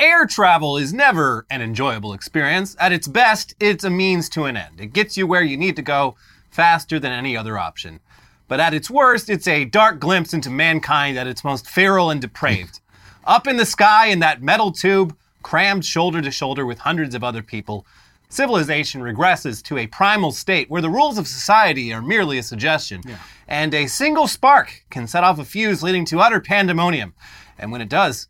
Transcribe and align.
Air 0.00 0.26
travel 0.26 0.76
is 0.76 0.92
never 0.92 1.44
an 1.50 1.60
enjoyable 1.60 2.12
experience. 2.12 2.76
At 2.78 2.92
its 2.92 3.08
best, 3.08 3.56
it's 3.58 3.82
a 3.82 3.90
means 3.90 4.28
to 4.28 4.44
an 4.44 4.56
end. 4.56 4.80
It 4.80 4.92
gets 4.92 5.16
you 5.16 5.26
where 5.26 5.42
you 5.42 5.56
need 5.56 5.74
to 5.74 5.82
go 5.82 6.14
faster 6.50 7.00
than 7.00 7.10
any 7.10 7.36
other 7.36 7.58
option. 7.58 7.98
But 8.46 8.60
at 8.60 8.74
its 8.74 8.88
worst, 8.88 9.28
it's 9.28 9.48
a 9.48 9.64
dark 9.64 9.98
glimpse 9.98 10.32
into 10.32 10.50
mankind 10.50 11.18
at 11.18 11.26
its 11.26 11.42
most 11.42 11.68
feral 11.68 12.10
and 12.10 12.20
depraved. 12.20 12.78
Up 13.24 13.48
in 13.48 13.56
the 13.56 13.66
sky 13.66 14.06
in 14.06 14.20
that 14.20 14.40
metal 14.40 14.70
tube, 14.70 15.16
crammed 15.42 15.84
shoulder 15.84 16.22
to 16.22 16.30
shoulder 16.30 16.64
with 16.64 16.78
hundreds 16.78 17.16
of 17.16 17.24
other 17.24 17.42
people, 17.42 17.84
civilization 18.28 19.00
regresses 19.00 19.60
to 19.64 19.78
a 19.78 19.88
primal 19.88 20.30
state 20.30 20.70
where 20.70 20.82
the 20.82 20.88
rules 20.88 21.18
of 21.18 21.26
society 21.26 21.92
are 21.92 22.02
merely 22.02 22.38
a 22.38 22.42
suggestion. 22.44 23.02
And 23.48 23.74
a 23.74 23.88
single 23.88 24.28
spark 24.28 24.84
can 24.90 25.08
set 25.08 25.24
off 25.24 25.40
a 25.40 25.44
fuse 25.44 25.82
leading 25.82 26.04
to 26.04 26.20
utter 26.20 26.40
pandemonium. 26.40 27.14
And 27.58 27.72
when 27.72 27.80
it 27.80 27.88
does, 27.88 28.28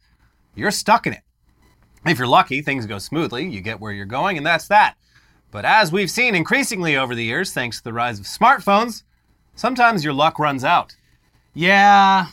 you're 0.54 0.70
stuck 0.70 1.06
in 1.06 1.12
it. 1.12 1.20
If 2.08 2.18
you're 2.18 2.26
lucky, 2.26 2.62
things 2.62 2.86
go 2.86 2.98
smoothly, 2.98 3.48
you 3.48 3.60
get 3.60 3.80
where 3.80 3.92
you're 3.92 4.06
going, 4.06 4.36
and 4.36 4.46
that's 4.46 4.68
that. 4.68 4.96
But 5.50 5.64
as 5.64 5.92
we've 5.92 6.10
seen 6.10 6.34
increasingly 6.34 6.96
over 6.96 7.14
the 7.14 7.24
years, 7.24 7.52
thanks 7.52 7.78
to 7.78 7.84
the 7.84 7.92
rise 7.92 8.18
of 8.18 8.26
smartphones, 8.26 9.02
sometimes 9.54 10.04
your 10.04 10.12
luck 10.12 10.38
runs 10.38 10.64
out. 10.64 10.94
Yeah. 11.54 12.26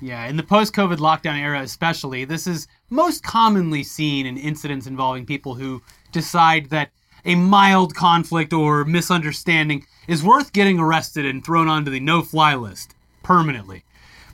Yeah, 0.00 0.26
in 0.26 0.36
the 0.36 0.42
post 0.42 0.72
COVID 0.74 0.96
lockdown 0.96 1.38
era, 1.38 1.60
especially, 1.60 2.24
this 2.24 2.46
is 2.46 2.66
most 2.88 3.22
commonly 3.22 3.82
seen 3.82 4.26
in 4.26 4.36
incidents 4.36 4.86
involving 4.86 5.26
people 5.26 5.54
who 5.54 5.82
decide 6.12 6.70
that 6.70 6.90
a 7.24 7.34
mild 7.34 7.94
conflict 7.94 8.52
or 8.52 8.84
misunderstanding 8.84 9.86
is 10.08 10.22
worth 10.22 10.52
getting 10.52 10.78
arrested 10.78 11.26
and 11.26 11.44
thrown 11.44 11.68
onto 11.68 11.90
the 11.90 12.00
no 12.00 12.22
fly 12.22 12.54
list 12.54 12.94
permanently. 13.22 13.84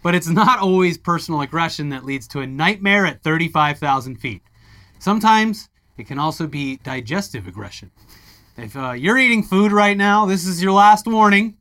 But 0.02 0.15
it's 0.15 0.29
not 0.29 0.60
always 0.60 0.98
personal 0.98 1.41
aggression 1.41 1.88
that 1.88 2.05
leads 2.05 2.29
to 2.29 2.41
a 2.41 2.46
nightmare 2.46 3.07
at 3.07 3.23
35,000 3.23 4.16
feet. 4.16 4.43
Sometimes 5.06 5.69
it 5.98 6.09
can 6.09 6.19
also 6.19 6.48
be 6.48 6.78
digestive 6.78 7.46
aggression. 7.46 7.92
If 8.57 8.76
uh, 8.76 8.90
you're 8.90 9.18
eating 9.18 9.45
food 9.45 9.71
right 9.71 9.96
now, 9.96 10.26
this 10.26 10.45
is 10.45 10.60
your 10.60 10.73
last 10.73 11.07
warning. 11.07 11.59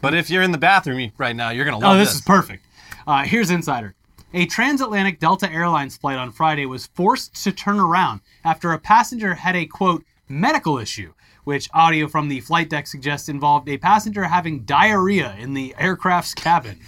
But 0.00 0.12
if 0.12 0.28
you're 0.28 0.42
in 0.42 0.50
the 0.50 0.58
bathroom 0.58 1.12
right 1.16 1.36
now, 1.36 1.50
you're 1.50 1.64
going 1.64 1.80
to 1.80 1.86
love 1.86 1.94
Oh, 1.94 1.98
this 2.00 2.16
is 2.16 2.20
perfect. 2.22 2.66
Uh, 3.06 3.22
here's 3.22 3.52
Insider. 3.52 3.94
A 4.32 4.46
transatlantic 4.46 5.20
Delta 5.20 5.48
Airlines 5.52 5.96
flight 5.96 6.18
on 6.18 6.32
Friday 6.32 6.66
was 6.66 6.86
forced 6.86 7.40
to 7.44 7.52
turn 7.52 7.78
around 7.78 8.22
after 8.44 8.72
a 8.72 8.78
passenger 8.80 9.34
had 9.34 9.54
a 9.54 9.66
quote 9.66 10.04
medical 10.28 10.76
issue, 10.76 11.14
which 11.44 11.68
audio 11.74 12.08
from 12.08 12.26
the 12.26 12.40
flight 12.40 12.70
deck 12.70 12.88
suggests 12.88 13.28
involved 13.28 13.68
a 13.68 13.78
passenger 13.78 14.24
having 14.24 14.64
diarrhea 14.64 15.36
in 15.38 15.54
the 15.54 15.76
aircraft's 15.78 16.34
cabin. 16.34 16.80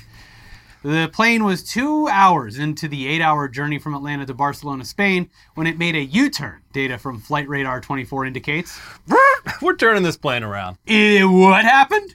The 0.86 1.10
plane 1.12 1.42
was 1.42 1.64
two 1.64 2.06
hours 2.06 2.60
into 2.60 2.86
the 2.86 3.08
eight 3.08 3.20
hour 3.20 3.48
journey 3.48 3.76
from 3.76 3.92
Atlanta 3.92 4.24
to 4.24 4.34
Barcelona, 4.34 4.84
Spain, 4.84 5.28
when 5.56 5.66
it 5.66 5.78
made 5.78 5.96
a 5.96 6.04
U 6.04 6.30
turn. 6.30 6.62
Data 6.72 6.96
from 6.96 7.18
Flight 7.18 7.48
Radar 7.48 7.80
24 7.80 8.24
indicates. 8.24 8.78
We're 9.60 9.74
turning 9.74 10.04
this 10.04 10.16
plane 10.16 10.44
around. 10.44 10.78
Eh, 10.86 11.24
what 11.24 11.64
happened? 11.64 12.14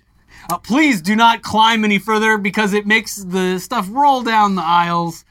Uh, 0.50 0.58
please 0.58 1.02
do 1.02 1.18
not 1.18 1.42
climb 1.42 1.84
any 1.84 2.00
further 2.00 2.38
because 2.38 2.74
it 2.74 2.88
makes 2.88 3.18
the 3.18 3.60
stuff 3.60 3.90
roll 3.92 4.24
down 4.24 4.56
the 4.56 4.64
aisles. 4.64 5.26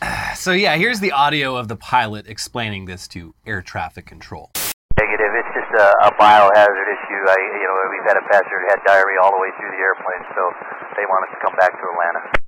So, 0.36 0.52
yeah, 0.52 0.76
here's 0.76 1.00
the 1.00 1.12
audio 1.12 1.56
of 1.56 1.68
the 1.68 1.76
pilot 1.76 2.26
explaining 2.28 2.86
this 2.86 3.08
to 3.08 3.34
air 3.44 3.60
traffic 3.60 4.06
control. 4.06 4.52
Negative. 4.96 5.32
It's 5.36 5.52
just 5.52 5.72
a, 5.80 5.88
a 6.08 6.10
biohazard 6.16 6.88
issue. 6.96 7.20
I, 7.28 7.36
you 7.60 7.66
know, 7.68 7.76
we've 7.92 8.08
had 8.08 8.16
a 8.16 8.24
passenger 8.32 8.56
who 8.56 8.68
had 8.68 8.80
diarrhea 8.86 9.20
all 9.20 9.32
the 9.32 9.40
way 9.40 9.52
through 9.60 9.72
the 9.72 9.82
airplane, 9.84 10.24
so 10.32 10.42
they 10.96 11.04
want 11.04 11.28
us 11.28 11.36
to 11.36 11.40
come 11.44 11.56
back 11.56 11.72
to 11.72 11.84
Atlanta. 11.92 12.45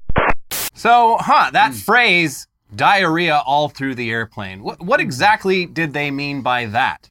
So, 0.78 1.16
huh, 1.18 1.50
that 1.54 1.74
phrase, 1.74 2.46
diarrhea 2.76 3.42
all 3.44 3.68
through 3.68 3.96
the 3.96 4.12
airplane, 4.12 4.62
what, 4.62 4.80
what 4.80 5.00
exactly 5.00 5.66
did 5.66 5.92
they 5.92 6.12
mean 6.12 6.40
by 6.40 6.66
that? 6.66 7.08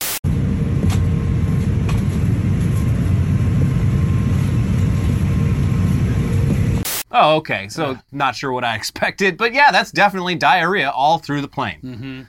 Oh, 7.11 7.35
okay. 7.35 7.67
So, 7.67 7.99
not 8.13 8.37
sure 8.37 8.53
what 8.53 8.63
I 8.63 8.73
expected, 8.77 9.35
but 9.35 9.53
yeah, 9.53 9.69
that's 9.73 9.91
definitely 9.91 10.35
diarrhea 10.35 10.89
all 10.89 11.17
through 11.17 11.41
the 11.41 11.49
plane. 11.49 11.81
Mm-hmm. 11.83 12.21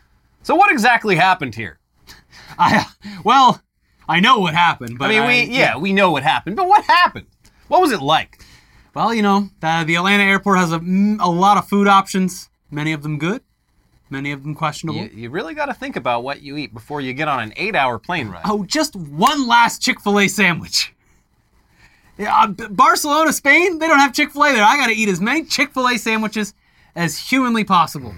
So, 0.43 0.57
what 0.57 0.73
exactly 0.73 1.15
happened 1.15 1.55
here? 1.55 1.79
I 2.59 2.85
well, 3.23 3.63
I 4.09 4.19
know 4.19 4.41
what 4.41 4.55
happened, 4.55 4.99
but 4.99 5.13
I 5.13 5.21
mean, 5.21 5.27
we 5.29 5.57
yeah, 5.57 5.77
we 5.77 5.93
know 5.93 6.11
what 6.11 6.25
happened, 6.25 6.57
but 6.57 6.67
what 6.67 6.83
happened? 6.83 7.27
What 7.69 7.81
was 7.81 7.93
it 7.93 8.03
like? 8.03 8.43
Well, 8.95 9.15
you 9.15 9.23
know, 9.23 9.51
the, 9.61 9.85
the 9.87 9.95
Atlanta 9.97 10.25
airport 10.25 10.59
has 10.59 10.73
a, 10.73 10.79
mm, 10.79 11.19
a 11.21 11.31
lot 11.31 11.57
of 11.57 11.69
food 11.69 11.87
options. 11.87 12.51
Many 12.71 12.93
of 12.93 13.03
them 13.03 13.19
good, 13.19 13.43
many 14.11 14.33
of 14.33 14.43
them 14.43 14.55
questionable. 14.55 15.01
You, 15.01 15.11
you 15.15 15.31
really 15.31 15.55
got 15.55 15.67
to 15.67 15.75
think 15.75 15.97
about 15.97 16.23
what 16.23 16.43
you 16.43 16.57
eat 16.57 16.75
before 16.75 17.01
you 17.01 17.13
get 17.13 17.29
on 17.29 17.41
an 17.41 17.53
eight-hour 17.57 17.99
plane 17.99 18.29
ride. 18.29 18.43
Oh, 18.45 18.65
just 18.65 18.97
one 18.97 19.47
last 19.47 19.81
Chick 19.81 20.01
Fil 20.01 20.21
A 20.21 20.29
sandwich. 20.29 20.95
Yeah, 22.19 22.37
uh, 22.37 22.49
Barcelona, 22.69 23.33
Spain, 23.33 23.79
they 23.79 23.87
don't 23.87 24.01
have 24.01 24.13
Chick 24.13 24.33
Fil 24.33 24.45
A 24.45 24.53
there. 24.53 24.65
I 24.65 24.77
got 24.77 24.89
to 24.89 24.95
eat 24.95 25.09
as 25.09 25.21
many 25.21 25.45
Chick 25.45 25.73
Fil 25.73 25.89
A 25.89 25.97
sandwiches 25.97 26.53
as 26.97 27.17
humanly 27.19 27.65
possible. 27.65 28.15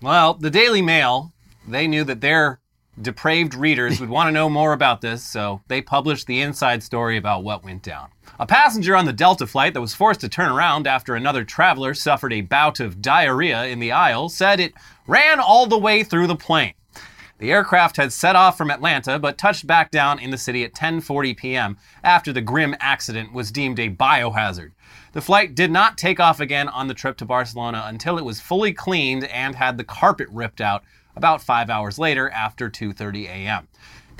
Well, 0.00 0.34
the 0.34 0.50
Daily 0.50 0.82
Mail, 0.82 1.32
they 1.68 1.86
knew 1.86 2.02
that 2.04 2.20
their 2.20 2.58
depraved 3.00 3.54
readers 3.54 4.00
would 4.00 4.10
want 4.10 4.26
to 4.28 4.32
know 4.32 4.50
more 4.50 4.72
about 4.72 5.00
this, 5.00 5.22
so 5.22 5.62
they 5.68 5.80
published 5.80 6.26
the 6.26 6.40
inside 6.40 6.82
story 6.82 7.16
about 7.16 7.44
what 7.44 7.64
went 7.64 7.82
down. 7.82 8.08
A 8.42 8.46
passenger 8.46 8.96
on 8.96 9.04
the 9.04 9.12
Delta 9.12 9.46
flight 9.46 9.72
that 9.72 9.80
was 9.80 9.94
forced 9.94 10.18
to 10.22 10.28
turn 10.28 10.50
around 10.50 10.88
after 10.88 11.14
another 11.14 11.44
traveler 11.44 11.94
suffered 11.94 12.32
a 12.32 12.40
bout 12.40 12.80
of 12.80 13.00
diarrhea 13.00 13.66
in 13.66 13.78
the 13.78 13.92
aisle 13.92 14.28
said 14.28 14.58
it 14.58 14.74
ran 15.06 15.38
all 15.38 15.66
the 15.66 15.78
way 15.78 16.02
through 16.02 16.26
the 16.26 16.34
plane. 16.34 16.74
The 17.38 17.52
aircraft 17.52 17.98
had 17.98 18.12
set 18.12 18.34
off 18.34 18.58
from 18.58 18.72
Atlanta 18.72 19.20
but 19.20 19.38
touched 19.38 19.68
back 19.68 19.92
down 19.92 20.18
in 20.18 20.32
the 20.32 20.36
city 20.36 20.64
at 20.64 20.74
10:40 20.74 21.36
p.m. 21.36 21.78
after 22.02 22.32
the 22.32 22.40
grim 22.40 22.74
accident 22.80 23.32
was 23.32 23.52
deemed 23.52 23.78
a 23.78 23.90
biohazard. 23.90 24.72
The 25.12 25.20
flight 25.20 25.54
did 25.54 25.70
not 25.70 25.96
take 25.96 26.18
off 26.18 26.40
again 26.40 26.68
on 26.68 26.88
the 26.88 26.94
trip 26.94 27.16
to 27.18 27.24
Barcelona 27.24 27.84
until 27.86 28.18
it 28.18 28.24
was 28.24 28.40
fully 28.40 28.72
cleaned 28.72 29.22
and 29.22 29.54
had 29.54 29.78
the 29.78 29.84
carpet 29.84 30.26
ripped 30.32 30.60
out 30.60 30.82
about 31.14 31.42
5 31.42 31.70
hours 31.70 31.96
later 31.96 32.28
after 32.30 32.68
2:30 32.68 33.26
a.m. 33.26 33.68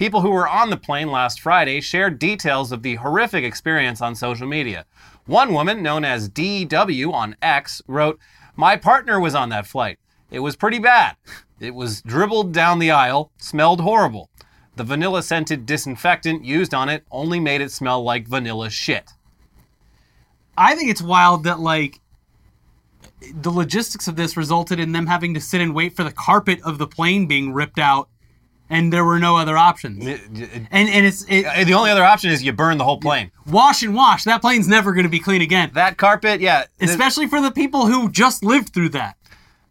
People 0.02 0.22
who 0.22 0.30
were 0.32 0.48
on 0.48 0.70
the 0.70 0.76
plane 0.76 1.12
last 1.12 1.40
Friday 1.40 1.80
shared 1.80 2.18
details 2.18 2.72
of 2.72 2.82
the 2.82 2.96
horrific 2.96 3.44
experience 3.44 4.02
on 4.02 4.16
social 4.16 4.48
media. 4.48 4.84
One 5.26 5.52
woman, 5.52 5.80
known 5.80 6.04
as 6.04 6.28
DW 6.28 7.12
on 7.12 7.36
X, 7.40 7.80
wrote, 7.86 8.18
"My 8.56 8.76
partner 8.76 9.20
was 9.20 9.36
on 9.36 9.50
that 9.50 9.64
flight. 9.64 10.00
It 10.28 10.40
was 10.40 10.56
pretty 10.56 10.80
bad. 10.80 11.14
It 11.60 11.76
was 11.76 12.02
dribbled 12.02 12.52
down 12.52 12.80
the 12.80 12.90
aisle, 12.90 13.30
smelled 13.36 13.82
horrible. 13.82 14.28
The 14.74 14.82
vanilla 14.82 15.22
scented 15.22 15.66
disinfectant 15.66 16.44
used 16.44 16.74
on 16.74 16.88
it 16.88 17.06
only 17.12 17.38
made 17.38 17.60
it 17.60 17.70
smell 17.70 18.02
like 18.02 18.26
vanilla 18.26 18.70
shit. 18.70 19.12
I 20.58 20.74
think 20.74 20.90
it's 20.90 21.00
wild 21.00 21.44
that 21.44 21.60
like 21.60 22.00
the 23.32 23.52
logistics 23.52 24.08
of 24.08 24.16
this 24.16 24.36
resulted 24.36 24.80
in 24.80 24.90
them 24.90 25.06
having 25.06 25.32
to 25.34 25.40
sit 25.40 25.60
and 25.60 25.76
wait 25.76 25.94
for 25.94 26.02
the 26.02 26.10
carpet 26.10 26.60
of 26.62 26.78
the 26.78 26.88
plane 26.88 27.26
being 27.26 27.52
ripped 27.52 27.78
out, 27.78 28.08
and 28.72 28.92
there 28.92 29.04
were 29.04 29.18
no 29.18 29.36
other 29.36 29.56
options. 29.56 30.04
And 30.04 30.68
and 30.72 31.06
it's 31.06 31.24
it, 31.28 31.44
Uh, 31.46 31.64
The 31.64 31.74
only 31.74 31.90
other 31.90 32.04
option 32.04 32.30
is 32.30 32.42
you 32.42 32.52
burn 32.52 32.78
the 32.78 32.84
whole 32.84 32.98
plane. 32.98 33.30
wash 33.46 33.82
and 33.82 33.94
wash. 33.94 34.24
That 34.24 34.40
plane's 34.40 34.66
never 34.66 34.92
going 34.92 35.04
to 35.04 35.10
be 35.10 35.20
clean 35.20 35.42
again. 35.42 35.70
That 35.74 35.98
carpet, 35.98 36.40
yeah. 36.40 36.64
Especially 36.80 37.26
for 37.28 37.40
the 37.40 37.50
people 37.50 37.86
who 37.86 38.10
just 38.10 38.42
lived 38.44 38.70
through 38.74 38.88
that. 38.90 39.16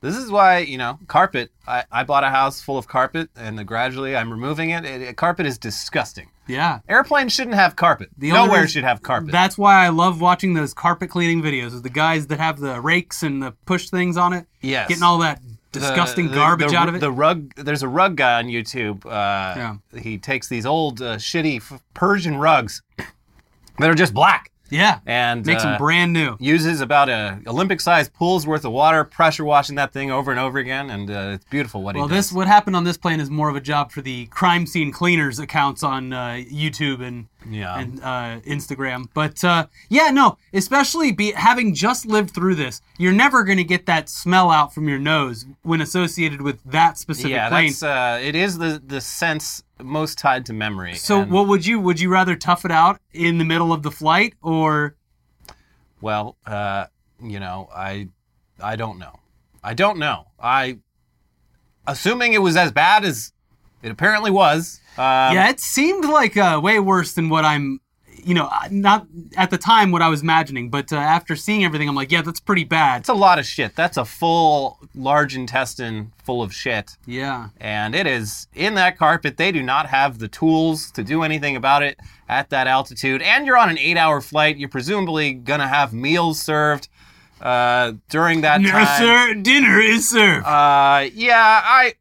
This 0.01 0.15
is 0.15 0.31
why, 0.31 0.59
you 0.59 0.77
know, 0.79 0.97
carpet. 1.07 1.51
I, 1.67 1.83
I 1.91 2.03
bought 2.03 2.23
a 2.23 2.29
house 2.29 2.59
full 2.61 2.77
of 2.77 2.87
carpet 2.87 3.29
and 3.35 3.65
gradually 3.67 4.15
I'm 4.15 4.31
removing 4.31 4.71
it. 4.71 5.15
Carpet 5.15 5.45
is 5.45 5.57
disgusting. 5.59 6.29
Yeah. 6.47 6.79
Airplanes 6.89 7.33
shouldn't 7.33 7.55
have 7.55 7.75
carpet. 7.75 8.09
The 8.17 8.31
Nowhere 8.31 8.67
should 8.67 8.83
have 8.83 9.03
carpet. 9.03 9.31
That's 9.31 9.57
why 9.59 9.85
I 9.85 9.89
love 9.89 10.19
watching 10.19 10.53
those 10.55 10.73
carpet 10.73 11.09
cleaning 11.11 11.41
videos 11.43 11.73
of 11.75 11.83
the 11.83 11.89
guys 11.89 12.27
that 12.27 12.39
have 12.39 12.59
the 12.59 12.81
rakes 12.81 13.21
and 13.23 13.41
the 13.43 13.51
push 13.65 13.89
things 13.89 14.17
on 14.17 14.33
it. 14.33 14.47
Yes. 14.61 14.87
Getting 14.89 15.03
all 15.03 15.19
that 15.19 15.39
disgusting 15.71 16.27
the- 16.29 16.35
garbage 16.35 16.71
the- 16.71 16.77
out 16.77 16.89
of 16.89 16.95
it. 16.95 16.99
The 16.99 17.11
rug. 17.11 17.53
There's 17.55 17.83
a 17.83 17.87
rug 17.87 18.15
guy 18.17 18.37
on 18.39 18.45
YouTube. 18.47 19.05
Uh, 19.05 19.09
Yeah. 19.11 19.75
He 19.99 20.17
takes 20.17 20.47
these 20.49 20.65
old 20.65 21.01
uh, 21.01 21.15
shitty 21.17 21.57
f- 21.57 21.81
Persian 21.93 22.37
rugs 22.37 22.81
that 23.79 23.89
are 23.89 23.95
just 23.95 24.13
black 24.13 24.51
yeah. 24.69 24.99
and 25.05 25.45
Makes 25.45 25.63
uh, 25.63 25.71
them 25.71 25.77
brand 25.77 26.13
new. 26.13 26.35
uses 26.39 26.81
about 26.81 27.09
a 27.09 27.39
Olympic-sized 27.47 28.13
pool's 28.13 28.45
worth 28.45 28.63
of 28.65 28.71
water, 28.71 29.03
pressure 29.03 29.43
washing 29.45 29.75
that 29.75 29.91
thing 29.93 30.11
over 30.11 30.29
and 30.31 30.39
over 30.39 30.59
again, 30.59 30.89
and 30.89 31.09
uh, 31.09 31.31
it's 31.35 31.45
beautiful 31.45 31.81
what 31.81 31.95
Well, 31.95 32.05
he 32.07 32.09
does. 32.09 32.11
Well, 32.11 32.17
this 32.19 32.31
what 32.31 32.47
happened 32.47 32.75
on 32.75 32.83
this 32.83 32.97
plane 32.97 33.19
is 33.19 33.29
more 33.29 33.49
of 33.49 33.55
a 33.55 33.61
job 33.61 33.91
for 33.91 34.01
the 34.01 34.27
crime 34.27 34.65
scene 34.65 34.91
cleaners 34.91 35.39
accounts 35.39 35.83
on 35.83 36.13
uh, 36.13 36.41
YouTube 36.51 37.01
and 37.01 37.27
Yeah. 37.49 37.79
and 37.79 37.99
uh, 38.01 38.39
Instagram. 38.41 39.07
But 39.13 39.43
uh, 39.43 39.67
yeah, 39.89 40.09
no, 40.11 40.37
especially 40.53 41.11
be 41.11 41.31
having 41.31 41.73
just 41.73 42.05
lived 42.05 42.31
through 42.31 42.55
this, 42.55 42.81
you're 42.97 43.13
never 43.13 43.43
going 43.43 43.57
to 43.57 43.63
get 43.63 43.85
that 43.87 44.09
smell 44.09 44.51
out 44.51 44.73
from 44.73 44.87
your 44.87 44.99
nose 44.99 45.45
when 45.63 45.81
associated 45.81 46.41
with 46.41 46.63
that 46.65 46.97
specific 46.97 47.31
yeah, 47.31 47.49
plane. 47.49 47.67
that's 47.67 47.83
uh, 47.83 48.19
it 48.21 48.35
is 48.35 48.57
the 48.57 48.81
the 48.85 49.01
sense 49.01 49.63
most 49.79 50.17
tied 50.17 50.45
to 50.45 50.53
memory. 50.53 50.95
so, 50.95 51.21
and, 51.21 51.31
what 51.31 51.47
would 51.47 51.65
you 51.65 51.79
would 51.79 51.99
you 51.99 52.11
rather 52.11 52.35
tough 52.35 52.65
it 52.65 52.71
out 52.71 52.99
in 53.13 53.37
the 53.37 53.45
middle 53.45 53.73
of 53.73 53.83
the 53.83 53.91
flight 53.91 54.35
or 54.41 54.95
well, 56.01 56.37
uh, 56.45 56.87
you 57.23 57.39
know, 57.39 57.69
I 57.73 58.09
I 58.61 58.75
don't 58.75 58.99
know. 58.99 59.19
I 59.63 59.73
don't 59.73 59.99
know. 59.99 60.27
I 60.39 60.79
assuming 61.87 62.33
it 62.33 62.41
was 62.41 62.57
as 62.57 62.71
bad 62.71 63.05
as 63.05 63.33
it 63.81 63.91
apparently 63.91 64.31
was. 64.31 64.80
Um, 65.01 65.35
yeah, 65.35 65.49
it 65.49 65.59
seemed 65.59 66.05
like 66.05 66.37
uh, 66.37 66.59
way 66.63 66.79
worse 66.79 67.13
than 67.13 67.29
what 67.29 67.43
I'm, 67.45 67.79
you 68.23 68.35
know, 68.35 68.45
uh, 68.51 68.67
not 68.69 69.07
at 69.35 69.49
the 69.49 69.57
time 69.57 69.91
what 69.91 70.01
I 70.03 70.09
was 70.09 70.21
imagining, 70.21 70.69
but 70.69 70.93
uh, 70.93 70.97
after 70.97 71.35
seeing 71.35 71.63
everything, 71.63 71.89
I'm 71.89 71.95
like, 71.95 72.11
yeah, 72.11 72.21
that's 72.21 72.39
pretty 72.39 72.65
bad. 72.65 72.99
It's 73.01 73.09
a 73.09 73.13
lot 73.15 73.39
of 73.39 73.45
shit. 73.47 73.75
That's 73.75 73.97
a 73.97 74.05
full 74.05 74.77
large 74.93 75.35
intestine 75.35 76.11
full 76.23 76.43
of 76.43 76.53
shit. 76.53 76.97
Yeah. 77.07 77.49
And 77.59 77.95
it 77.95 78.05
is 78.05 78.47
in 78.53 78.75
that 78.75 78.97
carpet. 78.97 79.37
They 79.37 79.51
do 79.51 79.63
not 79.63 79.87
have 79.87 80.19
the 80.19 80.27
tools 80.27 80.91
to 80.91 81.03
do 81.03 81.23
anything 81.23 81.55
about 81.55 81.81
it 81.81 81.97
at 82.29 82.49
that 82.51 82.67
altitude. 82.67 83.21
And 83.23 83.45
you're 83.47 83.57
on 83.57 83.69
an 83.69 83.79
eight 83.79 83.97
hour 83.97 84.21
flight. 84.21 84.57
You're 84.57 84.69
presumably 84.69 85.33
going 85.33 85.61
to 85.61 85.67
have 85.67 85.91
meals 85.93 86.39
served 86.39 86.89
uh, 87.41 87.93
during 88.09 88.41
that 88.41 88.61
No, 88.61 88.69
time. 88.69 88.99
sir, 89.01 89.33
dinner 89.41 89.79
is 89.79 90.07
served. 90.09 90.45
Uh, 90.45 91.07
yeah, 91.11 91.61
I. 91.63 91.93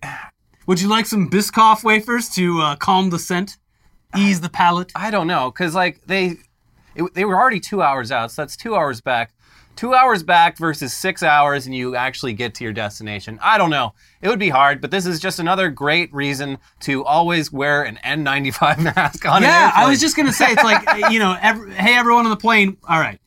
Would 0.70 0.80
you 0.80 0.86
like 0.86 1.06
some 1.06 1.28
Biscoff 1.28 1.82
wafers 1.82 2.28
to 2.36 2.60
uh, 2.60 2.76
calm 2.76 3.10
the 3.10 3.18
scent, 3.18 3.56
ease 4.16 4.40
the 4.40 4.48
palate? 4.48 4.92
I 4.94 5.10
don't 5.10 5.26
know, 5.26 5.50
cause 5.50 5.74
like 5.74 6.00
they, 6.06 6.36
it, 6.94 7.12
they 7.12 7.24
were 7.24 7.34
already 7.34 7.58
two 7.58 7.82
hours 7.82 8.12
out, 8.12 8.30
so 8.30 8.42
that's 8.42 8.56
two 8.56 8.76
hours 8.76 9.00
back. 9.00 9.32
Two 9.74 9.94
hours 9.94 10.22
back 10.22 10.56
versus 10.58 10.92
six 10.92 11.24
hours, 11.24 11.66
and 11.66 11.74
you 11.74 11.96
actually 11.96 12.34
get 12.34 12.54
to 12.54 12.62
your 12.62 12.72
destination. 12.72 13.40
I 13.42 13.58
don't 13.58 13.70
know. 13.70 13.94
It 14.22 14.28
would 14.28 14.38
be 14.38 14.50
hard, 14.50 14.80
but 14.80 14.92
this 14.92 15.06
is 15.06 15.18
just 15.18 15.40
another 15.40 15.70
great 15.70 16.14
reason 16.14 16.58
to 16.80 17.04
always 17.04 17.50
wear 17.50 17.82
an 17.82 17.98
N95 18.04 18.78
mask 18.96 19.26
on 19.26 19.38
an 19.38 19.42
Yeah, 19.42 19.72
I 19.74 19.88
was 19.88 20.00
just 20.00 20.16
gonna 20.16 20.32
say 20.32 20.52
it's 20.52 20.62
like 20.62 20.86
you 21.10 21.18
know, 21.18 21.36
every, 21.42 21.72
hey 21.74 21.96
everyone 21.96 22.26
on 22.26 22.30
the 22.30 22.36
plane. 22.36 22.76
All 22.88 23.00
right, 23.00 23.18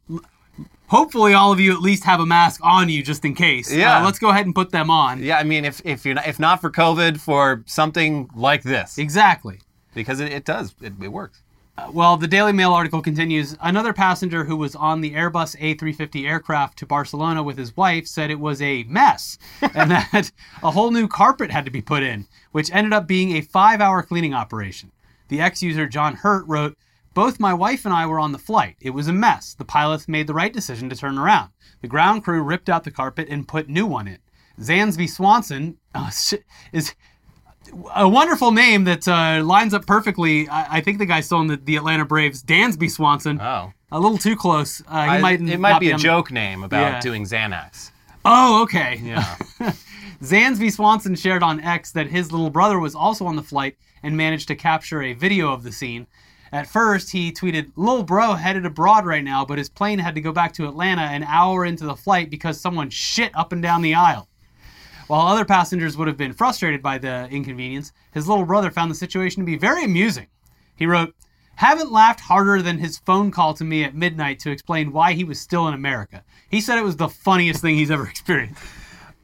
hopefully 0.94 1.34
all 1.34 1.52
of 1.52 1.60
you 1.60 1.74
at 1.74 1.80
least 1.82 2.04
have 2.04 2.20
a 2.20 2.26
mask 2.26 2.62
on 2.64 2.88
you 2.88 3.02
just 3.02 3.26
in 3.26 3.34
case. 3.34 3.74
Yeah. 3.74 4.00
Uh, 4.00 4.06
let's 4.06 4.20
go 4.20 4.30
ahead 4.30 4.46
and 4.46 4.54
put 4.54 4.70
them 4.70 4.92
on. 4.92 5.24
Yeah, 5.24 5.40
I 5.40 5.44
mean, 5.44 5.66
if 5.66 5.82
if 5.84 6.06
you're 6.06 6.14
not, 6.14 6.28
if 6.28 6.40
not 6.40 6.62
for 6.62 6.70
COVID, 6.70 7.20
for 7.20 7.64
something 7.66 8.30
like 8.36 8.62
this, 8.62 8.98
Exactly. 9.00 9.60
because 9.96 10.20
it, 10.20 10.32
it 10.32 10.46
does, 10.46 10.76
it, 10.82 10.94
it 11.02 11.08
works. 11.10 11.42
Uh, 11.76 11.90
well, 11.92 12.18
the 12.18 12.28
Daily 12.28 12.52
Mail 12.54 12.72
article 12.72 13.02
continues. 13.02 13.58
Another 13.60 13.94
passenger 13.94 14.44
who 14.44 14.56
was 14.56 14.76
on 14.76 15.02
the 15.02 15.14
Airbus 15.16 15.58
A350 15.60 16.28
aircraft 16.30 16.78
to 16.78 16.86
Barcelona 16.86 17.42
with 17.42 17.58
his 17.58 17.76
wife 17.76 18.06
said 18.06 18.30
it 18.30 18.40
was 18.40 18.62
a 18.62 18.84
mess 18.84 19.40
and 19.74 19.90
that 19.90 20.32
a 20.62 20.70
whole 20.70 20.92
new 20.92 21.08
carpet 21.08 21.50
had 21.50 21.66
to 21.66 21.72
be 21.72 21.82
put 21.82 22.04
in, 22.04 22.28
which 22.52 22.72
ended 22.72 22.94
up 22.94 23.08
being 23.08 23.32
a 23.36 23.42
five 23.42 23.82
hour 23.82 24.04
cleaning 24.04 24.36
operation. 24.36 24.92
The 25.30 25.42
ex 25.42 25.64
user 25.64 25.88
John 25.88 26.14
Hurt 26.14 26.46
wrote, 26.48 26.78
Both 27.14 27.40
my 27.40 27.54
wife 27.54 27.86
and 27.86 27.94
I 27.94 28.06
were 28.08 28.20
on 28.20 28.32
the 28.32 28.40
flight. 28.40 28.76
It 28.82 28.90
was 28.92 29.08
a 29.08 29.14
mess. 29.14 29.54
The 29.54 29.66
pilots 29.66 30.08
made 30.08 30.28
the 30.28 30.34
right 30.34 30.52
decision 30.52 30.90
to 30.90 30.96
turn 30.96 31.18
around. 31.18 31.52
The 31.82 31.88
ground 31.88 32.24
crew 32.24 32.42
ripped 32.42 32.70
out 32.70 32.84
the 32.84 32.92
carpet 32.92 33.28
and 33.30 33.48
put 33.48 33.70
new 33.70 33.86
one 33.86 34.08
in. 34.08 34.18
Zansby 34.60 35.10
Swanson 35.10 35.78
uh, 35.96 36.10
is 36.72 36.94
a 37.96 38.08
wonderful 38.08 38.52
name 38.52 38.84
that 38.86 39.08
uh, 39.08 39.44
lines 39.44 39.74
up 39.74 39.86
perfectly. 39.86 40.48
I, 40.50 40.78
I 40.78 40.82
think 40.82 40.98
the 41.00 41.06
guy 41.06 41.22
still 41.22 41.42
in 41.42 41.48
the, 41.48 41.58
the 41.58 41.76
Atlanta 41.76 42.06
Braves, 42.06 42.44
Dansby 42.44 42.90
Swanson. 42.90 43.40
Oh, 43.42 43.72
a 43.92 44.00
little 44.00 44.18
too 44.18 44.36
close. 44.36 44.82
Uh, 44.88 45.04
he 45.04 45.10
I- 45.12 45.20
might 45.22 45.42
it 45.42 45.60
might 45.60 45.80
be 45.80 45.92
a 45.92 45.94
on- 45.94 46.00
joke 46.00 46.32
name 46.32 46.64
about 46.64 46.94
Yeah. 46.94 47.00
doing 47.02 47.24
Xanax. 47.26 47.92
Oh, 48.26 48.64
okay. 48.64 49.00
Yeah. 49.04 49.36
Zansby 50.22 50.72
Swanson 50.72 51.16
shared 51.16 51.44
on 51.44 51.60
X 51.60 51.92
that 51.92 52.08
his 52.08 52.32
little 52.32 52.50
brother 52.50 52.80
was 52.80 52.96
also 52.96 53.26
on 53.26 53.36
the 53.36 53.44
flight 53.44 53.76
and 54.02 54.16
managed 54.16 54.48
to 54.48 54.56
capture 54.56 55.02
a 55.04 55.14
video 55.14 55.52
of 55.52 55.64
the 55.64 55.72
scene. 55.72 56.08
At 56.54 56.68
first, 56.68 57.12
he 57.12 57.32
tweeted, 57.32 57.72
Lil 57.76 58.04
bro 58.04 58.34
headed 58.34 58.64
abroad 58.64 59.08
right 59.08 59.24
now, 59.24 59.44
but 59.44 59.58
his 59.58 59.70
plane 59.70 59.98
had 59.98 60.14
to 60.14 60.22
go 60.22 60.32
back 60.32 60.54
to 60.54 60.68
Atlanta 60.68 61.02
an 61.02 61.24
hour 61.24 61.66
into 61.66 61.84
the 61.84 61.96
flight 61.96 62.30
because 62.30 62.62
someone 62.62 62.92
shit 62.92 63.36
up 63.36 63.52
and 63.52 63.62
down 63.62 63.82
the 63.82 63.96
aisle. 63.96 64.30
While 65.08 65.26
other 65.26 65.46
passengers 65.46 65.98
would 65.98 66.08
have 66.08 66.16
been 66.16 66.32
frustrated 66.32 66.84
by 66.84 67.00
the 67.00 67.28
inconvenience, 67.32 67.92
his 68.14 68.28
little 68.28 68.46
brother 68.46 68.70
found 68.70 68.92
the 68.92 68.96
situation 68.96 69.42
to 69.42 69.48
be 69.48 69.58
very 69.58 69.84
amusing. 69.84 70.28
He 70.76 70.86
wrote, 70.86 71.16
Haven't 71.56 71.92
laughed 71.92 72.20
harder 72.20 72.62
than 72.62 72.78
his 72.78 73.00
phone 73.00 73.32
call 73.32 73.56
to 73.56 73.64
me 73.64 73.84
at 73.84 73.96
midnight 73.96 74.38
to 74.42 74.52
explain 74.52 74.94
why 74.94 75.14
he 75.14 75.24
was 75.24 75.42
still 75.42 75.68
in 75.68 75.74
America. 75.74 76.24
He 76.52 76.62
said 76.62 76.78
it 76.78 76.84
was 76.84 76.98
the 76.98 77.10
funniest 77.10 77.62
thing 77.62 77.78
he's 77.78 77.90
ever 77.90 78.08
experienced. 78.10 78.62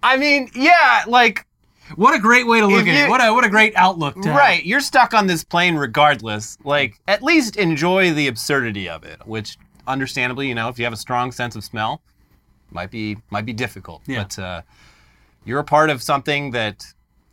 I 0.02 0.18
mean, 0.18 0.50
yeah, 0.56 1.04
like 1.06 1.46
What 1.96 2.14
a 2.16 2.20
great 2.20 2.48
way 2.48 2.60
to 2.60 2.68
look 2.68 2.84
If 2.84 2.88
at 2.88 3.06
it. 3.06 3.10
What 3.10 3.22
a 3.22 3.34
what 3.34 3.46
a 3.46 3.50
great 3.50 3.76
outlook 3.76 4.16
to 4.22 4.30
have. 4.30 4.38
Right, 4.38 4.64
you're 4.64 4.80
stuck 4.80 5.14
on 5.14 5.28
this 5.28 5.44
plane 5.44 5.76
regardless. 5.76 6.58
Like, 6.64 7.00
at 7.08 7.24
least 7.24 7.58
enjoy 7.58 8.14
the 8.14 8.28
absurdity 8.28 8.88
of 8.88 9.04
it, 9.04 9.20
which, 9.26 9.58
understandably, 9.88 10.48
you 10.48 10.56
know, 10.56 10.70
if 10.70 10.78
you 10.78 10.86
have 10.86 10.94
a 10.94 10.98
strong 10.98 11.32
sense 11.32 11.56
of 11.56 11.64
smell, 11.64 12.02
might 12.72 12.92
be 12.92 13.18
might 13.30 13.46
be 13.46 13.54
difficult. 13.54 14.02
Yeah. 14.06 14.24
But 14.24 14.40
uh, 14.40 14.62
you're 15.46 15.60
a 15.60 15.64
part 15.64 15.90
of 15.90 16.02
something 16.02 16.52
that 16.52 16.86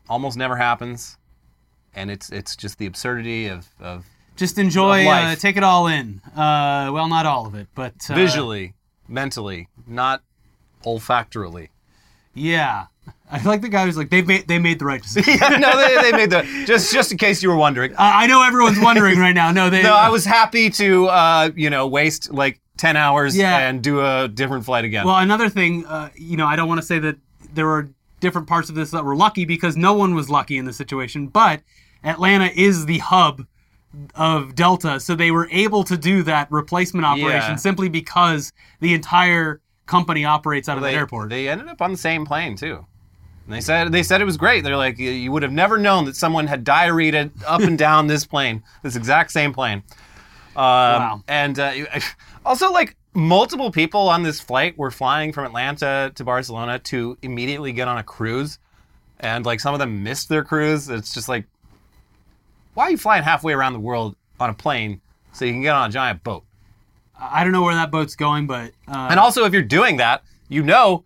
almost 0.09 0.37
never 0.37 0.57
happens, 0.57 1.19
and 1.95 2.11
it's 2.11 2.31
it's 2.31 2.57
just 2.57 2.79
the 2.79 2.87
absurdity 2.87 3.49
of, 3.49 3.69
of 3.81 4.07
Just 4.37 4.59
enjoy, 4.59 5.07
uh, 5.07 5.35
take 5.35 5.57
it 5.57 5.65
all 5.65 5.87
in. 5.87 6.21
Uh, 6.35 6.91
well, 6.93 7.09
not 7.09 7.27
all 7.27 7.47
of 7.47 7.55
it, 7.55 7.69
but 7.75 7.95
uh, 8.09 8.15
visually, 8.15 8.75
mentally, 9.09 9.69
not 9.87 10.23
olfactorily. 10.85 11.71
Yeah, 12.35 12.87
I 13.31 13.43
like 13.43 13.61
the 13.61 13.69
guy 13.69 13.85
who's 13.85 13.97
like 13.97 14.11
they 14.11 14.23
made 14.23 14.47
they 14.47 14.59
made 14.59 14.79
the 14.79 14.85
right 14.85 15.03
decision. 15.07 15.35
yeah, 15.41 15.57
no, 15.57 15.77
they, 15.77 16.11
they 16.11 16.17
made 16.17 16.31
the 16.31 16.43
just 16.67 16.93
just 16.93 17.11
in 17.13 17.19
case 17.19 17.43
you 17.43 17.49
were 17.49 17.57
wondering. 17.57 17.93
Uh, 17.93 17.97
I 17.99 18.27
know 18.29 18.43
everyone's 18.47 18.79
wondering 18.79 19.19
right 19.19 19.35
now. 19.35 19.51
No, 19.53 19.69
they. 19.69 19.83
No, 19.83 19.95
I 19.95 20.09
was 20.11 20.25
happy 20.25 20.71
to 20.71 21.07
uh, 21.09 21.51
you 21.57 21.69
know 21.71 21.87
waste 21.89 22.33
like 22.33 22.61
ten 22.77 22.97
hours 22.97 23.37
Yeah. 23.37 23.59
and 23.59 23.83
do 23.83 24.01
a 24.01 24.29
different 24.29 24.65
flight 24.65 24.85
again. 24.85 25.07
Well, 25.07 25.17
another 25.17 25.49
thing, 25.49 25.87
uh, 25.87 26.11
you 26.15 26.37
know, 26.37 26.47
I 26.47 26.55
don't 26.57 26.69
want 26.69 26.81
to 26.81 26.87
say 26.87 26.99
that 27.01 27.17
there 27.55 27.67
were 27.67 27.89
different 28.21 28.47
parts 28.49 28.69
of 28.69 28.75
this 28.75 28.91
that 28.93 29.05
were 29.05 29.17
lucky 29.17 29.45
because 29.45 29.77
no 29.77 29.93
one 29.95 30.15
was 30.15 30.31
lucky 30.31 30.57
in 30.57 30.65
this 30.65 30.77
situation, 30.77 31.27
but 31.27 31.63
Atlanta 32.05 32.47
is 32.55 32.87
the 32.87 32.99
hub 32.99 33.47
of 34.15 34.55
Delta, 34.55 35.01
so 35.01 35.15
they 35.15 35.31
were 35.31 35.49
able 35.51 35.83
to 35.85 35.97
do 35.97 36.23
that 36.25 36.51
replacement 36.53 37.05
operation 37.07 37.53
Yeah. 37.53 37.57
simply 37.57 37.89
because 37.89 38.53
the 38.81 38.93
entire 38.95 39.61
company 39.87 40.25
operates 40.25 40.69
out 40.69 40.77
of 40.77 40.83
they, 40.83 40.93
that 40.93 40.99
airport. 40.99 41.31
They 41.31 41.49
ended 41.49 41.69
up 41.69 41.81
on 41.81 41.93
the 41.93 41.99
same 41.99 42.27
plane 42.27 42.57
too. 42.57 42.85
And 43.47 43.55
they 43.55 43.61
said 43.61 43.93
they 43.93 44.03
said 44.03 44.21
it 44.21 44.25
was 44.25 44.37
great. 44.37 44.65
They're 44.65 44.77
like, 44.77 44.99
you 44.99 45.31
would 45.31 45.43
have 45.43 45.53
never 45.53 45.79
known 45.79 46.05
that 46.07 46.17
someone 46.17 46.49
had 46.49 46.65
diarrhea 46.65 47.31
up 47.47 47.61
and 47.61 47.79
down 47.79 48.09
this 48.09 48.27
plane, 48.27 48.63
this 48.83 48.97
exact 48.97 49.31
same 49.31 49.53
plane. 49.53 49.83
Um, 50.57 50.65
Wow. 50.65 51.23
And 51.29 51.59
uh, 51.59 51.73
also, 52.45 52.73
like 52.73 52.97
multiple 53.15 53.71
people 53.71 54.09
on 54.09 54.23
this 54.23 54.41
flight 54.41 54.77
were 54.77 54.91
flying 54.91 55.33
from 55.33 55.45
Atlanta 55.45 56.13
to 56.17 56.25
Barcelona 56.25 56.79
to 56.81 57.17
immediately 57.23 57.73
get 57.73 57.87
on 57.89 57.99
a 57.99 58.03
cruise, 58.03 58.59
and 59.21 59.47
like 59.47 59.61
some 59.61 59.75
of 59.75 59.81
them 59.81 60.03
missed 60.03 60.29
their 60.29 60.43
cruise. 60.43 60.89
It's 60.89 61.15
just 61.15 61.29
like, 61.29 61.47
why 62.75 62.85
are 62.85 62.91
you 62.91 62.99
flying 62.99 63.23
halfway 63.23 63.53
around 63.53 63.75
the 63.75 63.81
world 63.81 64.17
on 64.41 64.51
a 64.51 64.55
plane 64.55 65.01
so 65.33 65.45
you 65.45 65.53
can 65.53 65.63
get 65.63 65.75
on 65.75 65.89
a 65.89 65.93
giant 65.93 66.25
boat? 66.25 66.45
I 67.19 67.45
don't 67.45 67.53
know 67.53 67.63
where 67.63 67.75
that 67.75 67.91
boat's 67.91 68.17
going, 68.17 68.47
but 68.47 68.73
uh, 68.89 69.09
And 69.11 69.21
also, 69.21 69.45
if 69.45 69.53
you're 69.53 69.63
doing 69.63 69.97
that, 69.99 70.23
you 70.49 70.63
know, 70.63 71.05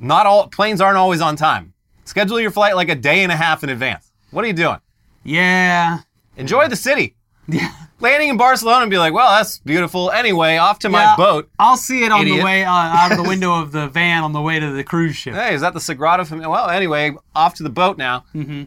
not 0.00 0.26
all 0.26 0.48
planes 0.48 0.80
aren't 0.80 0.96
always 0.98 1.20
on 1.20 1.36
time. 1.36 1.72
Schedule 2.04 2.40
your 2.40 2.50
flight 2.50 2.74
like 2.76 2.88
a 2.88 2.94
day 2.94 3.22
and 3.22 3.30
a 3.32 3.36
half 3.36 3.62
in 3.64 3.68
advance. 3.70 4.10
What 4.30 4.44
are 4.44 4.48
you 4.48 4.54
doing? 4.54 4.78
yeah, 5.24 6.00
Enjoy 6.36 6.68
the 6.68 6.76
city. 6.76 7.16
yeah. 7.48 7.72
Landing 8.00 8.28
in 8.28 8.36
Barcelona 8.36 8.82
and 8.82 8.90
be 8.90 8.96
like, 8.98 9.12
well, 9.12 9.28
that's 9.36 9.58
beautiful. 9.58 10.12
Anyway, 10.12 10.56
off 10.56 10.78
to 10.80 10.88
my 10.88 11.02
Yeah, 11.02 11.16
boat. 11.16 11.50
I'll 11.58 11.76
see 11.76 12.04
it 12.04 12.12
on 12.12 12.24
the 12.24 12.40
way 12.44 12.64
uh, 12.64 12.70
out 12.70 13.10
of 13.10 13.16
the 13.18 13.24
window 13.28 13.60
of 13.60 13.72
the 13.72 13.88
van 13.88 14.22
on 14.22 14.32
the 14.32 14.40
way 14.40 14.60
to 14.60 14.70
the 14.70 14.84
cruise 14.84 15.16
ship. 15.16 15.34
Hey, 15.34 15.52
is 15.54 15.62
that 15.62 15.74
the 15.74 15.80
Sagrada 15.80 16.24
Familia? 16.24 16.48
Well, 16.48 16.70
anyway, 16.70 17.16
off 17.34 17.54
to 17.54 17.64
the 17.64 17.70
boat 17.70 17.98
now. 17.98 18.24
Mm-hmm. 18.36 18.64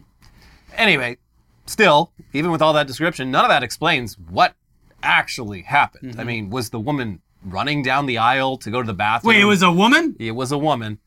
Anyway, 0.76 1.16
still, 1.64 2.12
even 2.34 2.50
with 2.50 2.60
all 2.60 2.74
that 2.74 2.86
description, 2.86 3.30
none 3.30 3.44
of 3.44 3.48
that 3.48 3.62
explains 3.62 4.18
what 4.18 4.54
actually 5.02 5.62
happened. 5.62 6.12
Mm-hmm. 6.12 6.20
I 6.20 6.24
mean, 6.24 6.50
was 6.50 6.68
the 6.68 6.80
woman 6.80 7.22
running 7.42 7.82
down 7.82 8.04
the 8.04 8.18
aisle 8.18 8.58
to 8.58 8.70
go 8.70 8.82
to 8.82 8.86
the 8.86 8.92
bathroom? 8.94 9.30
Wait, 9.34 9.40
it 9.40 9.44
was 9.46 9.62
a 9.62 9.72
woman? 9.72 10.14
it 10.18 10.32
was 10.32 10.52
a 10.52 10.58
woman 10.58 10.98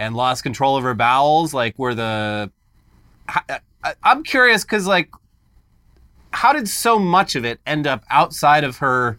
and 0.00 0.16
lost 0.16 0.42
control 0.42 0.76
of 0.76 0.82
her 0.82 0.94
bowels 0.94 1.54
like 1.54 1.78
were 1.78 1.94
the 1.94 2.50
I, 3.28 3.40
I- 3.48 3.52
uh, 3.54 3.58
uh, 3.84 3.92
i'm 4.02 4.22
curious 4.24 4.62
because 4.64 4.86
like 4.86 5.08
how 6.32 6.52
did 6.52 6.68
so 6.68 6.98
much 6.98 7.34
of 7.36 7.44
it 7.44 7.60
end 7.66 7.86
up 7.86 8.04
outside 8.10 8.64
of 8.64 8.78
her 8.78 9.18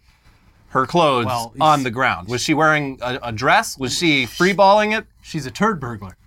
her 0.69 0.85
clothes 0.85 1.25
Well, 1.25 1.53
on 1.59 1.83
the 1.83 1.91
ground 1.91 2.27
was 2.27 2.41
she 2.41 2.53
wearing 2.53 2.97
a, 3.01 3.19
a 3.23 3.31
dress 3.31 3.77
was 3.77 3.97
she 3.97 4.25
freeballing 4.25 4.97
it 4.97 5.05
She's 5.23 5.45
a 5.45 5.51
turd 5.51 5.79
burglar. 5.79 6.17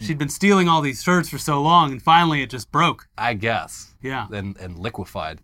She'd 0.00 0.16
been 0.16 0.30
stealing 0.30 0.68
all 0.68 0.80
these 0.80 1.04
turds 1.04 1.28
for 1.28 1.36
so 1.36 1.60
long, 1.60 1.92
and 1.92 2.00
finally 2.02 2.40
it 2.42 2.48
just 2.48 2.72
broke. 2.72 3.06
i 3.18 3.34
guess 3.34 3.92
Yeah. 4.02 4.26
and, 4.32 4.56
and 4.58 4.78
liquefied 4.78 5.40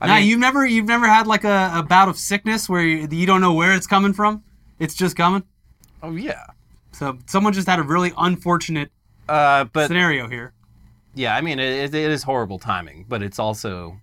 I 0.00 0.06
now 0.06 0.14
mean, 0.16 0.28
you've 0.28 0.38
never 0.40 0.64
you've 0.66 0.86
never 0.86 1.06
had 1.08 1.26
like 1.26 1.44
a, 1.44 1.72
a 1.74 1.82
bout 1.82 2.08
of 2.08 2.16
sickness 2.18 2.68
where 2.68 2.82
you, 2.82 3.08
you 3.10 3.26
don't 3.26 3.40
know 3.40 3.52
where 3.52 3.72
it's 3.74 3.86
coming 3.88 4.12
from. 4.12 4.44
It's 4.78 4.94
just 4.94 5.16
coming. 5.16 5.42
oh 6.02 6.14
yeah 6.14 6.44
So 6.98 7.18
someone 7.26 7.52
just 7.52 7.68
had 7.68 7.78
a 7.78 7.82
really 7.82 8.12
unfortunate 8.16 8.90
uh, 9.28 9.64
but 9.64 9.88
scenario 9.88 10.26
here. 10.28 10.52
yeah 11.14 11.36
i 11.36 11.40
mean 11.42 11.58
it, 11.58 11.94
it 11.94 12.10
is 12.10 12.22
horrible 12.22 12.58
timing 12.58 13.04
but 13.08 13.22
it's 13.22 13.38
also 13.38 14.00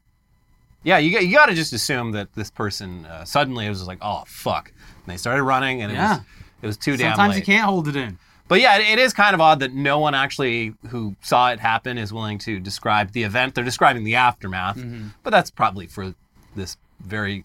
yeah 0.83 0.97
you, 0.99 1.11
got- 1.11 1.25
you 1.25 1.33
got 1.33 1.47
to 1.47 1.53
just 1.55 1.73
assume 1.73 2.11
that 2.11 2.31
this 2.35 2.51
person 2.51 3.05
uh, 3.05 3.25
suddenly 3.25 3.65
it 3.65 3.69
was 3.69 3.79
just 3.79 3.87
like 3.87 3.97
oh 4.01 4.23
fuck 4.27 4.69
and 4.69 5.05
they 5.13 5.17
started 5.17 5.41
running 5.43 5.81
and 5.81 5.91
it 5.91 5.95
Yeah. 5.95 6.17
was 6.17 6.19
it 6.61 6.67
was 6.67 6.77
too 6.77 6.95
damn 6.97 7.15
Sometimes 7.15 7.37
you 7.37 7.43
can't 7.43 7.65
hold 7.65 7.87
it 7.87 7.95
in. 7.95 8.17
But 8.47 8.61
yeah, 8.61 8.77
it, 8.77 8.87
it 8.93 8.99
is 8.99 9.11
kind 9.13 9.33
of 9.33 9.41
odd 9.41 9.59
that 9.59 9.73
no 9.73 9.97
one 9.99 10.13
actually 10.15 10.73
who 10.89 11.15
saw 11.21 11.51
it 11.51 11.59
happen 11.59 11.97
is 11.97 12.13
willing 12.13 12.37
to 12.39 12.59
describe 12.59 13.11
the 13.11 13.23
event. 13.23 13.55
They're 13.55 13.63
describing 13.63 14.03
the 14.03 14.15
aftermath, 14.15 14.79
but 15.23 15.31
that's 15.31 15.49
probably 15.51 15.85
for 15.87 16.13
this 16.55 16.77
very 17.01 17.43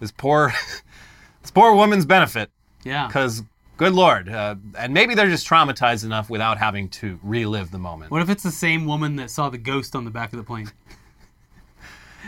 this 0.00 0.10
poor 0.12 0.52
this 1.42 1.50
poor 1.50 1.74
woman's 1.74 2.06
benefit 2.06 2.50
Yeah. 2.84 3.06
because 3.08 3.42
good 3.76 3.92
lord, 3.92 4.28
uh, 4.28 4.56
and 4.78 4.92
maybe 4.92 5.14
they're 5.14 5.28
just 5.28 5.48
traumatized 5.48 6.04
enough 6.04 6.30
without 6.30 6.58
having 6.58 6.88
to 6.90 7.18
relive 7.22 7.70
the 7.70 7.78
moment. 7.78 8.10
What 8.10 8.22
if 8.22 8.30
it's 8.30 8.42
the 8.42 8.50
same 8.50 8.86
woman 8.86 9.16
that 9.16 9.30
saw 9.30 9.48
the 9.48 9.58
ghost 9.58 9.94
on 9.94 10.04
the 10.04 10.10
back 10.10 10.32
of 10.32 10.38
the 10.38 10.44
plane? 10.44 10.70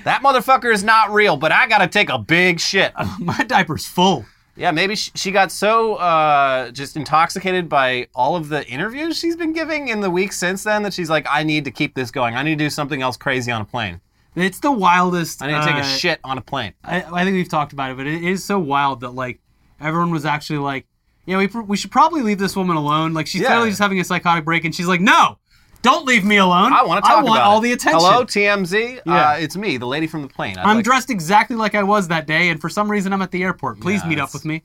That 0.05 0.23
motherfucker 0.23 0.73
is 0.73 0.85
not 0.85 1.11
real, 1.11 1.37
but 1.37 1.51
I 1.51 1.67
gotta 1.67 1.89
take 1.89 2.09
a 2.09 2.19
big 2.19 2.61
shit. 2.61 2.93
My 3.19 3.43
diaper's 3.43 3.85
full. 3.85 4.25
Yeah, 4.59 4.73
maybe 4.73 4.97
she, 4.97 5.13
she 5.15 5.31
got 5.31 5.53
so 5.53 5.95
uh, 5.95 6.73
just 6.73 6.97
intoxicated 6.97 7.69
by 7.69 8.09
all 8.13 8.35
of 8.35 8.49
the 8.49 8.67
interviews 8.67 9.17
she's 9.17 9.37
been 9.37 9.53
giving 9.53 9.89
in 9.89 10.01
the 10.01 10.11
weeks 10.11 10.37
since 10.37 10.65
then 10.65 10.83
that 10.83 10.93
she's 10.93 11.09
like, 11.09 11.27
I 11.31 11.45
need 11.45 11.65
to 11.65 11.71
keep 11.71 11.95
this 11.95 12.11
going. 12.11 12.35
I 12.35 12.43
need 12.43 12.59
to 12.59 12.65
do 12.65 12.71
something 12.71 13.01
else 13.01 13.17
crazy 13.17 13.53
on 13.53 13.61
a 13.61 13.65
plane. 13.65 14.01
It's 14.35 14.59
the 14.59 14.73
wildest. 14.73 15.43
I 15.43 15.47
need 15.47 15.61
to 15.61 15.65
take 15.65 15.77
uh, 15.77 15.81
a 15.81 15.85
shit 15.85 16.19
on 16.25 16.39
a 16.39 16.41
plane. 16.41 16.75
I, 16.83 17.03
I 17.03 17.25
think 17.25 17.35
we've 17.35 17.49
talked 17.49 17.73
about 17.73 17.93
it, 17.93 17.97
but 17.97 18.09
it 18.09 18.25
is 18.25 18.45
so 18.45 18.59
wild 18.59 19.01
that 19.01 19.11
like 19.11 19.39
everyone 19.81 20.11
was 20.11 20.25
actually 20.25 20.59
like, 20.59 20.87
yeah, 21.29 21.37
we, 21.39 21.47
pr- 21.47 21.61
we 21.61 21.77
should 21.77 21.91
probably 21.91 22.23
leave 22.23 22.39
this 22.39 22.57
woman 22.57 22.77
alone. 22.77 23.13
Like 23.15 23.27
she's 23.27 23.43
Yeah. 23.43 23.49
clearly 23.49 23.69
just 23.71 23.81
having 23.81 24.01
a 24.01 24.05
psychotic 24.05 24.45
break, 24.45 24.65
and 24.65 24.75
she's 24.75 24.87
like, 24.87 25.01
no, 25.01 25.39
don't 25.83 26.07
leave 26.07 26.25
me 26.25 26.39
alone. 26.39 26.73
I 26.73 26.83
want 26.85 27.05
to 27.05 27.09
talk 27.09 27.19
I 27.21 27.23
want 27.23 27.41
all 27.43 27.59
it. 27.59 27.63
the 27.63 27.73
attention. 27.73 28.01
Hello, 28.01 28.25
TMZ. 28.25 29.01
Yeah. 29.07 29.31
Uh, 29.31 29.35
it's 29.35 29.57
me, 29.57 29.77
the 29.77 29.87
lady 29.87 30.07
from 30.07 30.23
the 30.23 30.29
plane. 30.29 30.59
I'd 30.59 30.65
I'm 30.67 30.77
like- 30.77 30.85
dressed 30.85 31.11
exactly 31.11 31.55
like 31.57 31.75
I 31.75 31.83
was 31.83 32.09
that 32.09 32.27
day, 32.27 32.49
and 32.49 32.61
for 32.61 32.69
some 32.69 32.91
reason 32.91 33.13
I'm 33.13 33.23
at 33.23 33.31
the 33.31 33.43
airport. 33.43 33.79
Please 33.81 34.03
Yeah, 34.03 34.09
meet 34.09 34.19
up 34.19 34.33
with 34.33 34.45
me. 34.45 34.63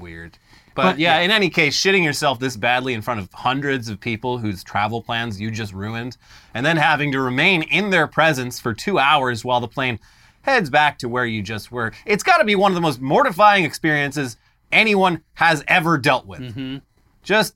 weird. 0.00 0.38
But, 0.74 0.82
But, 0.82 0.98
yeah, 0.98 1.18
yeah. 1.18 1.24
in 1.24 1.30
any 1.30 1.48
case, 1.48 1.74
shitting 1.80 2.04
yourself 2.04 2.38
this 2.38 2.54
badly 2.56 2.92
in 2.92 3.00
front 3.00 3.18
of 3.20 3.32
hundreds 3.32 3.88
of 3.88 3.98
people 3.98 4.36
whose 4.38 4.62
travel 4.62 5.00
plans 5.00 5.40
you 5.40 5.50
just 5.50 5.72
ruined, 5.72 6.18
and 6.52 6.66
then 6.66 6.76
having 6.76 7.12
to 7.12 7.20
remain 7.20 7.62
in 7.62 7.88
their 7.90 8.06
presence 8.06 8.60
for 8.60 8.74
two 8.74 8.98
hours 8.98 9.42
while 9.44 9.60
the 9.60 9.68
plane 9.68 9.98
heads 10.42 10.68
back 10.68 10.98
to 10.98 11.08
where 11.08 11.24
you 11.24 11.42
just 11.42 11.72
were. 11.72 11.92
It's 12.04 12.22
got 12.22 12.38
to 12.38 12.44
be 12.44 12.54
one 12.56 12.72
of 12.72 12.74
the 12.74 12.80
most 12.82 13.00
mortifying 13.00 13.64
experiences 13.64 14.36
anyone 14.76 15.22
has 15.34 15.64
ever 15.66 15.98
dealt 15.98 16.26
with. 16.26 16.40
Mm-hmm. 16.40 16.76
Just 17.22 17.54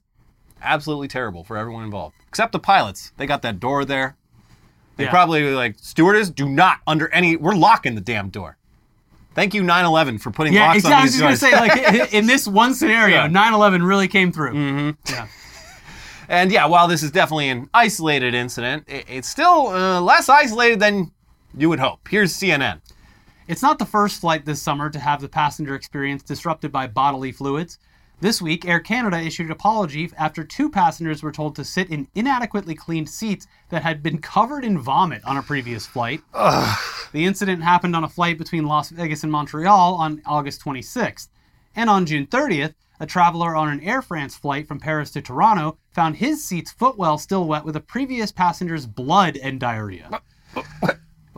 absolutely 0.61 1.07
terrible 1.07 1.43
for 1.43 1.55
everyone 1.57 1.83
involved, 1.83 2.15
except 2.27 2.51
the 2.51 2.59
pilots. 2.59 3.11
They 3.17 3.25
got 3.25 3.41
that 3.43 3.59
door 3.59 3.85
there. 3.85 4.17
They 4.97 5.05
Yeah. 5.05 5.09
probably 5.11 5.43
were 5.43 5.51
like, 5.51 5.75
stewardess, 5.79 6.29
do 6.29 6.49
not 6.49 6.79
under 6.85 7.07
any. 7.13 7.35
We're 7.37 7.55
locking 7.55 7.95
the 7.95 8.01
damn 8.01 8.29
door. 8.29 8.57
Thank 9.33 9.53
you, 9.53 9.63
9/11, 9.63 10.19
for 10.19 10.29
putting 10.29 10.51
Yeah, 10.53 10.65
locks 10.67 10.79
exactly. 10.79 10.93
I 10.93 10.97
on 10.97 11.03
was 11.03 11.11
these 11.13 11.21
just 11.21 11.51
gonna 11.51 11.69
say, 11.71 11.99
like, 12.01 12.13
in 12.13 12.25
this 12.27 12.45
one 12.47 12.73
scenario, 12.73 13.15
Yeah. 13.23 13.27
9/11 13.27 13.81
really 13.87 14.09
came 14.09 14.31
through. 14.33 14.53
Mhm. 14.53 14.97
Yeah. 15.09 15.27
And 16.29 16.49
yeah, 16.49 16.65
while 16.65 16.87
this 16.87 17.03
is 17.03 17.11
definitely 17.11 17.49
an 17.49 17.69
isolated 17.73 18.33
incident, 18.33 18.85
i- 18.89 19.03
it's 19.07 19.27
still 19.27 19.67
uh, 19.67 19.99
less 19.99 20.29
isolated 20.29 20.79
than 20.79 21.11
you 21.57 21.67
would 21.67 21.79
hope. 21.81 22.07
Here's 22.09 22.33
CNN. 22.33 22.79
It's 23.51 23.61
not 23.61 23.79
the 23.79 23.85
first 23.85 24.21
flight 24.21 24.45
this 24.45 24.61
summer 24.61 24.89
to 24.89 24.97
have 24.97 25.19
the 25.19 25.27
passenger 25.27 25.75
experience 25.75 26.23
disrupted 26.23 26.71
by 26.71 26.87
bodily 26.87 27.33
fluids. 27.33 27.79
This 28.21 28.41
week, 28.41 28.65
Air 28.65 28.79
Canada 28.79 29.19
issued 29.19 29.47
an 29.47 29.51
apology 29.51 30.09
after 30.17 30.45
two 30.45 30.69
passengers 30.69 31.21
were 31.21 31.33
told 31.33 31.57
to 31.57 31.65
sit 31.65 31.89
in 31.89 32.07
inadequately 32.15 32.75
cleaned 32.75 33.09
seats 33.09 33.47
that 33.67 33.83
had 33.83 34.01
been 34.01 34.19
covered 34.19 34.63
in 34.63 34.79
vomit 34.79 35.21
on 35.25 35.35
a 35.35 35.43
previous 35.43 35.85
flight. 35.85 36.21
The 37.11 37.25
incident 37.25 37.61
happened 37.61 37.93
on 37.93 38.05
a 38.05 38.09
flight 38.09 38.37
between 38.37 38.67
Las 38.67 38.89
Vegas 38.89 39.23
and 39.23 39.31
Montreal 39.33 39.95
on 39.95 40.21
August 40.25 40.63
26th. 40.63 41.27
And 41.75 41.89
on 41.89 42.05
June 42.05 42.27
30th, 42.27 42.75
a 43.01 43.05
traveler 43.05 43.53
on 43.53 43.67
an 43.67 43.81
Air 43.81 44.01
France 44.01 44.37
flight 44.37 44.65
from 44.65 44.79
Paris 44.79 45.11
to 45.11 45.21
Toronto 45.21 45.77
found 45.91 46.15
his 46.15 46.41
seat's 46.41 46.71
footwell 46.71 47.17
still 47.17 47.45
wet 47.49 47.65
with 47.65 47.75
a 47.75 47.81
previous 47.81 48.31
passenger's 48.31 48.85
blood 48.85 49.35
and 49.35 49.59
diarrhea. 49.59 50.21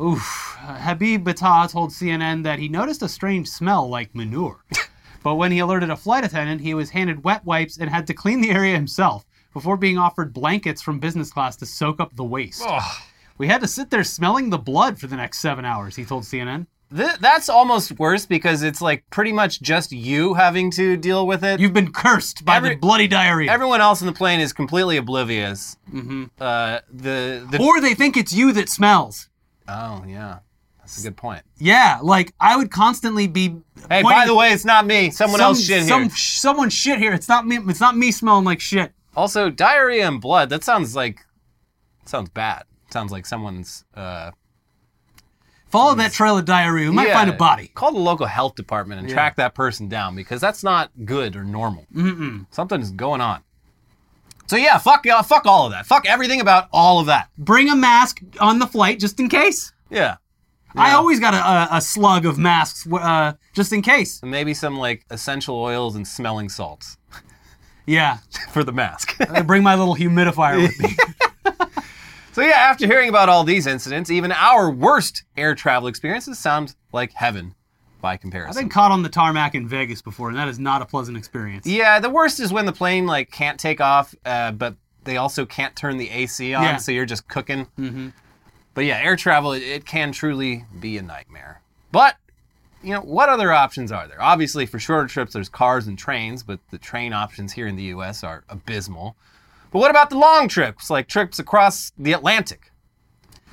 Oof. 0.03 0.57
Habib 0.59 1.25
Battah 1.27 1.69
told 1.71 1.91
CNN 1.91 2.43
that 2.43 2.59
he 2.59 2.67
noticed 2.67 3.01
a 3.01 3.09
strange 3.09 3.47
smell 3.49 3.87
like 3.87 4.13
manure. 4.13 4.63
but 5.23 5.35
when 5.35 5.51
he 5.51 5.59
alerted 5.59 5.89
a 5.89 5.95
flight 5.95 6.23
attendant, 6.25 6.61
he 6.61 6.73
was 6.73 6.89
handed 6.91 7.23
wet 7.23 7.45
wipes 7.45 7.77
and 7.77 7.89
had 7.89 8.07
to 8.07 8.13
clean 8.13 8.41
the 8.41 8.49
area 8.51 8.73
himself 8.75 9.25
before 9.53 9.77
being 9.77 9.97
offered 9.97 10.33
blankets 10.33 10.81
from 10.81 10.99
business 10.99 11.31
class 11.31 11.55
to 11.57 11.65
soak 11.65 11.99
up 11.99 12.15
the 12.15 12.23
waste. 12.23 12.67
We 13.37 13.47
had 13.47 13.61
to 13.61 13.67
sit 13.67 13.89
there 13.91 14.03
smelling 14.03 14.49
the 14.49 14.57
blood 14.57 14.99
for 14.99 15.07
the 15.07 15.15
next 15.15 15.39
seven 15.39 15.63
hours, 15.65 15.95
he 15.95 16.05
told 16.05 16.23
CNN. 16.23 16.67
Th- 16.95 17.17
that's 17.19 17.49
almost 17.49 17.97
worse 17.97 18.25
because 18.27 18.61
it's 18.61 18.79
like 18.81 19.03
pretty 19.09 19.31
much 19.31 19.61
just 19.61 19.91
you 19.91 20.35
having 20.35 20.69
to 20.71 20.95
deal 20.95 21.25
with 21.25 21.43
it. 21.43 21.59
You've 21.59 21.73
been 21.73 21.91
cursed 21.91 22.45
by 22.45 22.57
Every- 22.57 22.69
the 22.71 22.75
bloody 22.75 23.07
diarrhea. 23.07 23.51
Everyone 23.51 23.81
else 23.81 24.01
in 24.01 24.07
the 24.07 24.13
plane 24.13 24.39
is 24.39 24.53
completely 24.53 24.97
oblivious. 24.97 25.75
hmm 25.89 26.25
Uh, 26.39 26.79
the 26.91 27.47
the 27.49 27.59
Or 27.59 27.81
they 27.81 27.95
think 27.95 28.15
it's 28.15 28.31
you 28.33 28.51
that 28.53 28.69
smells. 28.69 29.27
Oh 29.67 30.03
yeah, 30.07 30.39
that's 30.79 30.99
a 30.99 31.03
good 31.03 31.17
point. 31.17 31.43
Yeah, 31.57 31.99
like 32.01 32.33
I 32.39 32.57
would 32.57 32.71
constantly 32.71 33.27
be. 33.27 33.55
Hey, 33.89 34.01
by 34.01 34.25
the 34.25 34.35
way, 34.35 34.51
it's 34.51 34.65
not 34.65 34.85
me. 34.85 35.11
Someone 35.11 35.39
some, 35.39 35.45
else 35.47 35.63
shit 35.63 35.83
some, 35.87 36.03
here. 36.03 36.09
Someone 36.11 36.69
shit 36.69 36.99
here. 36.99 37.13
It's 37.13 37.27
not 37.29 37.45
me. 37.45 37.59
It's 37.67 37.81
not 37.81 37.97
me 37.97 38.11
smelling 38.11 38.45
like 38.45 38.59
shit. 38.59 38.91
Also, 39.15 39.49
diarrhea 39.49 40.07
and 40.07 40.21
blood. 40.21 40.49
That 40.49 40.63
sounds 40.63 40.95
like 40.95 41.19
sounds 42.05 42.29
bad. 42.29 42.63
Sounds 42.91 43.11
like 43.11 43.25
someone's. 43.25 43.85
Uh, 43.93 44.31
Follow 45.69 45.95
that 45.95 46.11
trail 46.11 46.37
of 46.37 46.45
diarrhea. 46.45 46.87
We 46.87 46.95
might 46.95 47.07
yeah, 47.07 47.15
find 47.15 47.31
a 47.31 47.33
body. 47.33 47.71
Call 47.73 47.93
the 47.93 47.99
local 47.99 48.27
health 48.27 48.53
department 48.53 48.99
and 48.99 49.09
Yeah. 49.09 49.15
track 49.15 49.37
that 49.37 49.55
person 49.55 49.87
down 49.89 50.15
because 50.15 50.39
that's 50.39 50.63
not 50.63 50.91
good 51.03 51.35
or 51.35 51.43
normal. 51.43 51.87
Mm-mm. 51.91 52.45
Something's 52.51 52.91
going 52.91 53.21
on. 53.21 53.41
So 54.53 54.57
yeah, 54.57 54.77
fuck 54.77 55.07
uh, 55.07 55.23
fuck 55.23 55.47
all 55.47 55.65
of 55.65 55.71
that. 55.71 55.87
Fuck 55.87 56.05
everything 56.05 56.39
about 56.39 56.69
all 56.71 56.99
of 56.99 57.07
that. 57.07 57.27
Bring 57.39 57.71
a 57.71 57.75
mask 57.75 58.21
on 58.39 58.59
the 58.59 58.67
flight 58.67 58.99
just 58.99 59.19
in 59.19 59.27
case. 59.27 59.73
Yeah. 59.89 60.17
I 60.75 60.93
always 60.93 61.19
got 61.19 61.33
a, 61.33 61.73
a, 61.73 61.77
a 61.77 61.81
slug 61.81 62.27
of 62.27 62.37
masks 62.37 62.85
uh, 62.85 63.33
just 63.53 63.73
in 63.73 63.81
case. 63.81 64.21
And 64.21 64.29
maybe 64.29 64.53
some 64.53 64.77
like 64.77 65.05
essential 65.09 65.55
oils 65.55 65.95
and 65.95 66.07
smelling 66.07 66.49
salts 66.49 66.97
Yeah, 67.87 68.19
for 68.51 68.63
the 68.63 68.71
mask. 68.71 69.19
I 69.27 69.41
bring 69.51 69.63
my 69.63 69.73
little 69.73 69.95
humidifier 69.95 70.61
with 70.61 70.79
me. 70.79 70.95
so 72.31 72.41
yeah, 72.43 72.57
after 72.57 72.85
hearing 72.85 73.09
about 73.09 73.29
all 73.29 73.43
these 73.43 73.65
incidents, 73.65 74.11
even 74.11 74.31
our 74.31 74.69
worst 74.69 75.23
air 75.35 75.55
travel 75.55 75.87
experiences 75.87 76.37
sound 76.37 76.75
like 76.91 77.11
heaven 77.13 77.55
by 78.03 78.17
comparison. 78.17 78.49
I've 78.59 78.61
been 78.65 78.69
caught 78.69 78.91
on 78.91 79.01
the 79.01 79.09
tarmac 79.09 79.55
in 79.55 79.65
Vegas 79.67 80.01
before, 80.03 80.27
and 80.29 80.37
that 80.37 80.49
is 80.49 80.59
not 80.59 80.81
a 80.81 80.85
pleasant 80.85 81.17
experience. 81.17 81.65
Yeah, 81.65 81.99
the 81.99 82.09
worst 82.09 82.39
is 82.41 82.51
when 82.53 82.65
the 82.67 82.73
plane 82.73 83.07
like 83.07 83.31
can't 83.31 83.57
take 83.59 83.79
off, 83.81 84.13
uh, 84.25 84.51
but 84.51 84.75
they 85.05 85.15
also 85.17 85.45
can't 85.45 85.73
turn 85.75 85.97
the 85.97 86.09
AC 86.11 86.53
on, 86.53 86.63
Yeah. 86.63 86.77
so 86.77 86.91
you're 86.91 87.05
just 87.07 87.27
cooking. 87.29 87.65
hmm 87.77 88.09
But 88.73 88.83
yeah, 88.85 88.97
air 89.01 89.15
travel 89.15 89.53
it, 89.53 89.63
it 89.63 89.85
can 89.85 90.11
truly 90.11 90.65
be 90.79 90.97
a 90.97 91.01
nightmare. 91.01 91.61
But 91.91 92.17
you 92.83 92.91
know, 92.93 92.99
what 93.01 93.29
other 93.29 93.53
options 93.53 93.89
are 93.93 94.05
there? 94.09 94.21
Obviously, 94.21 94.65
for 94.65 94.77
shorter 94.79 95.07
trips, 95.07 95.31
there's 95.31 95.47
cars 95.47 95.87
and 95.87 95.97
trains, 95.97 96.43
but 96.43 96.59
the 96.71 96.77
train 96.77 97.13
options 97.13 97.53
here 97.53 97.65
in 97.67 97.77
the 97.77 97.83
U.S. 97.83 98.21
are 98.25 98.43
abysmal. 98.49 99.15
But 99.71 99.79
what 99.79 99.89
about 99.91 100.09
the 100.09 100.17
long 100.17 100.49
trips, 100.49 100.89
like 100.89 101.07
trips 101.07 101.39
across 101.39 101.93
the 101.97 102.11
Atlantic? 102.11 102.72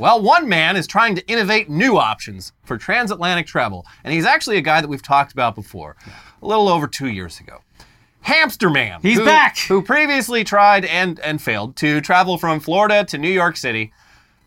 Well, 0.01 0.23
one 0.23 0.49
man 0.49 0.77
is 0.77 0.87
trying 0.87 1.15
to 1.17 1.27
innovate 1.27 1.69
new 1.69 1.99
options 1.99 2.55
for 2.65 2.79
transatlantic 2.79 3.47
travel, 3.47 3.87
and 4.03 4.15
he's 4.15 4.25
actually 4.25 4.57
a 4.57 4.63
guy 4.63 4.81
that 4.81 4.89
we've 4.89 5.03
talked 5.03 5.31
about 5.31 5.55
before, 5.55 5.95
a 6.41 6.47
little 6.47 6.71
over 6.71 6.87
two 6.87 7.09
years 7.09 7.39
ago. 7.39 7.59
Hamster 8.23 8.71
Man. 8.71 9.01
He's 9.03 9.19
who- 9.19 9.27
back! 9.27 9.59
Who 9.59 9.83
previously 9.83 10.43
tried 10.43 10.87
and, 10.87 11.21
and 11.21 11.41
failed 11.41 11.77
to 11.77 12.01
travel 12.01 12.39
from 12.39 12.61
Florida 12.61 13.05
to 13.05 13.19
New 13.19 13.29
York 13.29 13.59
City, 13.59 13.93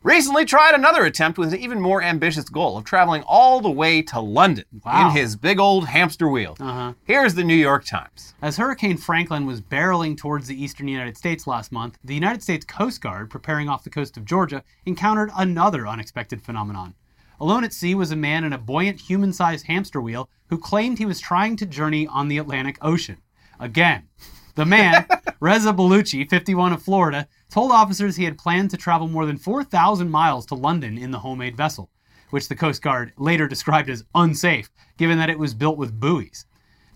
recently 0.04 0.46
tried 0.46 0.76
another 0.76 1.06
attempt 1.06 1.38
with 1.38 1.54
an 1.54 1.60
even 1.60 1.80
more 1.82 2.02
ambitious 2.04 2.48
goal 2.50 2.78
of 2.78 2.84
traveling 2.84 3.24
all 3.26 3.62
the 3.62 3.72
way 3.72 4.02
to 4.04 4.20
London 4.20 4.66
Wow. 4.86 5.10
in 5.10 5.16
his 5.16 5.36
big 5.36 5.60
old 5.60 5.88
hamster 5.88 6.28
wheel. 6.28 6.56
Uh-huh. 6.60 6.94
Here's 7.06 7.34
the 7.36 7.44
New 7.44 7.56
York 7.56 7.86
Times. 7.86 8.34
As 8.42 8.58
Hurricane 8.58 8.98
Franklin 8.98 9.46
was 9.46 9.62
barreling 9.62 10.18
towards 10.18 10.48
the 10.48 10.62
eastern 10.62 10.88
United 10.88 11.18
States 11.18 11.48
last 11.48 11.72
month, 11.72 11.98
the 12.04 12.14
United 12.14 12.44
States 12.44 12.66
Coast 12.66 13.02
Guard, 13.02 13.30
preparing 13.30 13.70
off 13.70 13.84
the 13.84 13.90
coast 13.90 14.18
of 14.18 14.26
Georgia, 14.26 14.64
encountered 14.86 15.32
another 15.36 15.88
unexpected 15.88 16.42
phenomenon. 16.42 16.96
Alone 17.40 17.64
at 17.64 17.74
sea 17.74 17.96
was 17.96 18.12
a 18.12 18.16
man 18.16 18.44
in 18.44 18.54
a 18.54 18.58
buoyant 18.58 19.00
human 19.02 19.34
sized 19.34 19.66
hamster 19.68 20.00
wheel 20.02 20.30
who 20.50 20.58
claimed 20.58 20.98
he 20.98 21.06
was 21.06 21.20
trying 21.20 21.56
to 21.58 21.66
journey 21.66 22.06
on 22.08 22.28
the 22.28 22.38
Atlantic 22.38 22.78
Ocean. 22.82 23.18
Again, 23.60 24.08
the 24.56 24.66
man, 24.66 25.06
Reza 25.40 25.74
Baluchi, 25.74 26.30
51 26.30 26.74
of 26.74 26.82
Florida, 26.82 27.28
told 27.50 27.72
officers 27.72 28.16
he 28.16 28.24
had 28.24 28.38
planned 28.38 28.70
to 28.72 28.78
travel 28.78 29.08
more 29.08 29.26
than 29.26 29.38
4,000 29.38 30.10
miles 30.10 30.46
to 30.48 30.56
London 30.56 30.98
in 30.98 31.12
the 31.12 31.20
homemade 31.20 31.58
vessel, 31.58 31.90
which 32.30 32.48
the 32.48 32.56
Coast 32.56 32.82
Guard 32.82 33.14
later 33.18 33.48
described 33.48 33.90
as 33.90 34.06
unsafe, 34.16 34.70
given 34.98 35.18
that 35.18 35.30
it 35.30 35.40
was 35.40 35.54
built 35.54 35.78
with 35.78 36.00
buoys. 36.00 36.46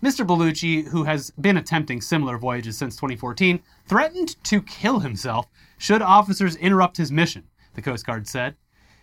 Mr. 0.02 0.26
Baluchi, 0.26 0.86
who 0.86 1.04
has 1.04 1.30
been 1.40 1.56
attempting 1.56 2.00
similar 2.00 2.38
voyages 2.38 2.78
since 2.78 2.94
2014, 2.96 3.60
threatened 3.86 4.42
to 4.44 4.62
kill 4.62 5.00
himself 5.00 5.46
should 5.76 6.02
officers 6.02 6.54
interrupt 6.56 6.96
his 6.96 7.10
mission, 7.10 7.44
the 7.74 7.82
Coast 7.82 8.06
Guard 8.06 8.28
said. 8.28 8.54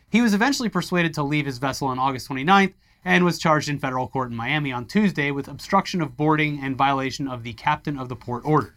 He 0.10 0.22
was 0.22 0.34
eventually 0.34 0.70
persuaded 0.70 1.14
to 1.16 1.24
leave 1.24 1.46
his 1.46 1.58
vessel 1.58 1.90
on 1.90 2.00
August 2.00 2.30
29th 2.30 2.74
and 3.04 3.24
was 3.24 3.38
charged 3.38 3.70
in 3.70 3.78
federal 3.78 4.08
court 4.08 4.32
in 4.32 4.38
Miami 4.38 4.72
on 4.72 4.86
Tuesday 4.86 5.32
with 5.32 5.48
obstruction 5.48 6.02
of 6.02 6.16
boarding 6.18 6.60
and 6.64 6.78
violation 6.78 7.28
of 7.28 7.44
the 7.44 7.54
captain 7.54 8.00
of 8.00 8.08
the 8.10 8.16
port 8.16 8.44
order. 8.46 8.74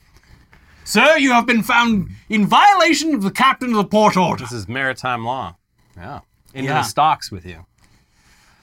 Sir, 0.89 1.19
you 1.19 1.33
have 1.33 1.45
been 1.47 1.63
found 1.63 2.09
in 2.31 2.47
violation 2.47 3.13
of 3.15 3.23
the 3.23 3.31
captain 3.31 3.71
of 3.73 3.77
the 3.77 3.85
port 3.85 4.17
order. 4.17 4.45
This 4.45 4.53
is 4.53 4.67
maritime 4.69 5.23
law. 5.23 5.57
Yeah. 5.95 6.21
Into 6.55 6.71
Yeah. 6.71 6.79
the 6.79 6.83
stocks 6.85 7.31
with 7.31 7.45
you. 7.45 7.67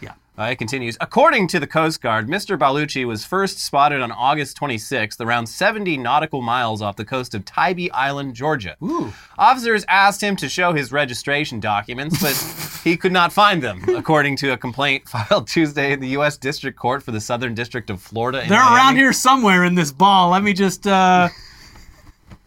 Yeah. 0.01 0.13
Uh, 0.35 0.45
it 0.45 0.55
continues. 0.55 0.97
According 0.99 1.47
to 1.49 1.59
the 1.59 1.67
Coast 1.67 2.01
Guard, 2.01 2.27
Mr. 2.27 2.57
Baluchi 2.57 3.05
was 3.05 3.23
first 3.25 3.59
spotted 3.59 4.01
on 4.01 4.11
August 4.11 4.57
26th, 4.57 5.21
around 5.23 5.45
70 5.45 5.97
nautical 5.97 6.41
miles 6.41 6.81
off 6.81 6.95
the 6.95 7.05
coast 7.05 7.35
of 7.35 7.45
Tybee 7.45 7.91
Island, 7.91 8.33
Georgia. 8.33 8.75
Ooh. 8.81 9.13
Officers 9.37 9.85
asked 9.87 10.21
him 10.21 10.35
to 10.37 10.49
show 10.49 10.73
his 10.73 10.91
registration 10.91 11.59
documents, 11.59 12.19
but 12.23 12.33
he 12.83 12.97
could 12.97 13.11
not 13.11 13.33
find 13.33 13.61
them, 13.61 13.83
according 13.95 14.35
to 14.37 14.49
a 14.51 14.57
complaint 14.57 15.07
filed 15.09 15.47
Tuesday 15.47 15.91
in 15.93 15.99
the 15.99 16.09
U.S. 16.17 16.37
District 16.37 16.75
Court 16.77 17.03
for 17.03 17.11
the 17.11 17.21
Southern 17.21 17.53
District 17.53 17.91
of 17.91 18.01
Florida. 18.01 18.41
in 18.41 18.49
They're 18.49 18.57
Miami. 18.59 18.75
around 18.77 18.95
here 18.95 19.13
somewhere 19.13 19.63
in 19.63 19.75
this 19.75 19.91
ball. 19.91 20.31
Let 20.31 20.41
me 20.41 20.53
just, 20.53 20.87
uh. 20.87 21.29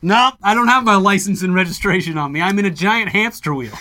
No, 0.00 0.30
I 0.42 0.54
don't 0.54 0.68
have 0.68 0.84
my 0.84 0.94
license 0.94 1.42
and 1.42 1.54
registration 1.54 2.16
on 2.18 2.30
me. 2.30 2.40
I'm 2.40 2.58
in 2.60 2.64
a 2.64 2.70
giant 2.70 3.10
hamster 3.10 3.52
wheel. 3.52 3.76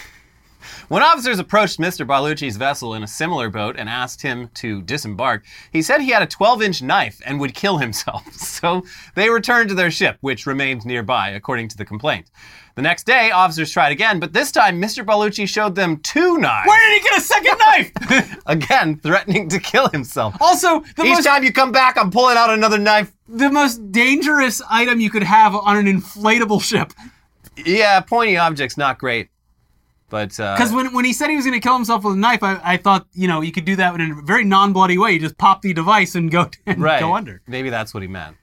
When 0.88 1.04
officers 1.04 1.38
approached 1.38 1.80
Mr. 1.80 2.08
Baluchi's 2.08 2.58
vessel 2.58 2.96
in 2.96 3.04
a 3.04 3.08
similar 3.08 3.50
boat 3.50 3.76
and 3.78 3.88
asked 3.88 4.22
him 4.22 4.50
to 4.56 4.82
disembark, 4.82 5.46
he 5.72 5.82
said 5.82 6.02
he 6.02 6.10
had 6.10 6.24
a 6.24 6.28
12 6.28 6.62
inch 6.62 6.82
knife 6.82 7.22
and 7.26 7.40
would 7.40 7.54
kill 7.54 7.78
himself. 7.78 8.26
So 8.58 8.84
they 9.14 9.30
returned 9.30 9.70
to 9.70 9.76
their 9.76 9.92
ship, 9.92 10.18
which 10.22 10.48
remained 10.48 10.86
nearby, 10.86 11.30
according 11.30 11.68
to 11.70 11.78
the 11.78 11.86
complaint. 11.86 12.32
The 12.78 12.84
next 12.84 13.08
day, 13.08 13.32
officers 13.32 13.72
tried 13.72 13.92
again, 13.92 14.20
but 14.20 14.34
this 14.34 14.52
time 14.52 14.80
Mr. 14.80 15.04
Baluchi 15.04 15.50
showed 15.50 15.74
them 15.74 15.98
two 15.98 16.38
knives. 16.38 16.68
Where 16.68 16.90
did 16.92 17.02
he 17.02 17.10
get 17.10 17.18
a 17.18 17.22
second 17.22 17.58
knife? 18.12 18.38
Again, 18.46 19.00
threatening 19.00 19.50
to 19.50 19.60
kill 19.60 19.90
himself. 19.90 20.36
also, 20.40 20.82
the 20.96 21.02
Each 21.02 21.10
most, 21.10 21.26
time 21.26 21.44
you 21.44 21.52
come 21.52 21.72
back, 21.72 21.98
I'm 21.98 22.12
pulling 22.12 22.38
out 22.38 22.52
another 22.52 22.78
knife. 22.78 23.12
the 23.28 23.50
most 23.50 23.92
dangerous 23.92 24.62
item 24.70 25.00
you 25.00 25.10
could 25.10 25.24
have 25.24 25.56
on 25.56 25.76
an 25.76 25.88
inflatable 25.88 26.62
ship. 26.62 26.94
Yeah, 27.66 28.00
pointy 28.02 28.38
objects, 28.38 28.78
not 28.78 29.00
great. 29.00 29.30
But, 30.10 30.40
uh, 30.40 30.54
Because 30.56 30.72
when, 30.72 30.94
when 30.94 31.04
he 31.04 31.14
said 31.14 31.32
he 31.32 31.36
was 31.36 31.46
going 31.46 31.60
to 31.60 31.68
kill 31.68 31.74
himself 31.74 32.04
with 32.04 32.14
a 32.14 32.18
knife, 32.20 32.44
I, 32.44 32.62
I 32.64 32.78
thought, 32.78 33.08
you 33.14 33.28
know, 33.28 33.42
you 33.42 33.52
could 33.52 33.66
do 33.66 33.76
that 33.78 34.00
in 34.00 34.12
a 34.12 34.22
very 34.22 34.44
non 34.44 34.72
bloody 34.72 35.00
way. 35.00 35.14
You 35.14 35.20
just 35.20 35.40
pop 35.40 35.64
the 35.64 35.74
device 35.74 36.14
and 36.14 36.30
go, 36.30 36.52
and 36.68 36.80
right. 36.80 37.00
go 37.00 37.16
under. 37.16 37.42
Maybe 37.48 37.72
that's 37.72 37.92
what 37.96 38.04
he 38.04 38.08
meant. 38.08 38.38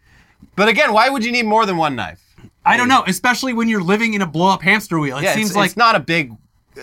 But 0.57 0.67
again, 0.67 0.93
why 0.93 1.09
would 1.09 1.25
you 1.25 1.31
need 1.31 1.47
more 1.47 1.67
than 1.67 1.77
one 1.77 1.95
knife? 1.95 2.21
I 2.65 2.77
don't 2.77 2.89
know, 2.89 3.05
especially 3.07 3.53
when 3.53 3.69
you're 3.69 3.83
living 3.83 4.15
in 4.15 4.23
a 4.23 4.27
blow 4.27 4.49
up 4.49 4.63
hamster 4.63 4.99
wheel. 4.99 5.19
It 5.19 5.25
Yeah, 5.25 5.35
seems 5.35 5.51
it's, 5.51 5.57
like. 5.57 5.67
it's 5.69 5.77
not 5.77 5.95
a 5.95 6.01
big. 6.01 6.33
Uh, 6.77 6.81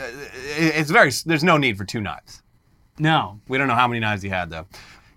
it's 0.58 0.92
very. 0.92 1.12
There's 1.26 1.44
no 1.44 1.58
need 1.58 1.78
for 1.78 1.86
two 1.86 2.02
knives. 2.02 2.42
no. 3.00 3.40
We 3.48 3.58
don't 3.58 3.68
know 3.68 3.76
how 3.76 3.88
many 3.88 4.00
knives 4.00 4.22
he 4.22 4.30
had 4.30 4.50
though. 4.50 4.68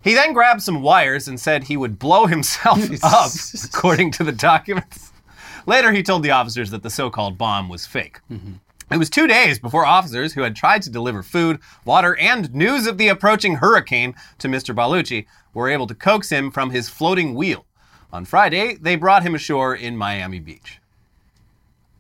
He 0.03 0.15
then 0.15 0.33
grabbed 0.35 0.63
some 0.63 0.83
wires 0.83 1.29
and 1.29 1.39
said 1.41 1.65
he 1.65 1.77
would 1.77 1.99
blow 1.99 2.27
himself 2.27 2.79
up, 3.03 3.31
according 3.65 4.11
to 4.13 4.25
the 4.25 4.33
documents. 4.33 5.13
Later, 5.67 5.93
he 5.93 6.03
told 6.03 6.23
the 6.23 6.31
officers 6.33 6.71
that 6.73 6.83
the 6.83 6.91
so-called 6.91 7.39
bomb 7.39 7.71
was 7.71 7.87
fake. 7.87 8.21
It 8.91 8.99
was 8.99 9.09
two 9.09 9.27
days 9.27 9.59
before 9.59 9.87
officers 9.87 10.35
who 10.35 10.43
had 10.43 10.55
tried 10.55 10.83
to 10.83 10.91
deliver 10.91 11.23
food, 11.23 11.59
water, 11.87 12.15
and 12.19 12.53
news 12.55 12.87
of 12.87 12.99
the 12.99 13.09
approaching 13.09 13.55
hurricane 13.57 14.15
to 14.41 14.49
Mr. 14.49 14.75
Baluchi 14.75 15.25
were 15.55 15.71
able 15.71 15.87
to 15.87 15.95
coax 15.95 16.29
him 16.29 16.51
from 16.51 16.69
his 16.69 16.91
floating 16.91 17.35
wheel. 17.35 17.65
On 18.15 18.25
Friday, 18.25 18.77
they 18.77 18.95
brought 18.95 19.25
him 19.25 19.35
ashore 19.35 19.75
in 19.75 19.97
Miami 19.97 20.39
Beach. 20.39 20.79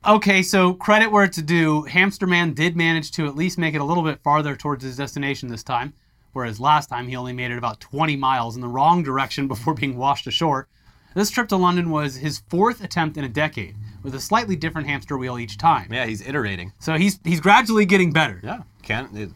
Okay, 0.06 0.44
so 0.44 0.72
credit 0.72 1.10
where 1.10 1.24
it's 1.24 1.42
due. 1.42 1.82
Hamster 1.82 2.28
Man 2.28 2.54
did 2.54 2.76
manage 2.76 3.10
to 3.12 3.26
at 3.26 3.34
least 3.34 3.58
make 3.58 3.74
it 3.74 3.80
a 3.80 3.84
little 3.84 4.04
bit 4.04 4.22
farther 4.22 4.54
towards 4.54 4.84
his 4.84 4.96
destination 4.96 5.48
this 5.48 5.64
time, 5.64 5.92
whereas 6.32 6.60
last 6.60 6.86
time 6.86 7.08
he 7.08 7.16
only 7.16 7.32
made 7.32 7.50
it 7.50 7.58
about 7.58 7.80
20 7.80 8.14
miles 8.14 8.54
in 8.54 8.62
the 8.62 8.68
wrong 8.68 9.02
direction 9.02 9.48
before 9.48 9.74
being 9.74 9.96
washed 9.96 10.28
ashore. 10.28 10.68
This 11.16 11.30
trip 11.30 11.48
to 11.48 11.56
London 11.56 11.90
was 11.90 12.14
his 12.14 12.44
fourth 12.48 12.84
attempt 12.84 13.16
in 13.16 13.24
a 13.24 13.28
decade, 13.28 13.74
with 14.04 14.14
a 14.14 14.20
slightly 14.20 14.54
different 14.54 14.86
hamster 14.86 15.18
wheel 15.18 15.36
each 15.36 15.58
time. 15.58 15.92
Yeah, 15.92 16.06
he's 16.06 16.24
iterating. 16.24 16.72
So 16.78 16.94
he's 16.94 17.18
he's 17.24 17.40
gradually 17.40 17.86
getting 17.86 18.12
better. 18.12 18.40
Yeah, 18.44 18.62
can 18.82 19.34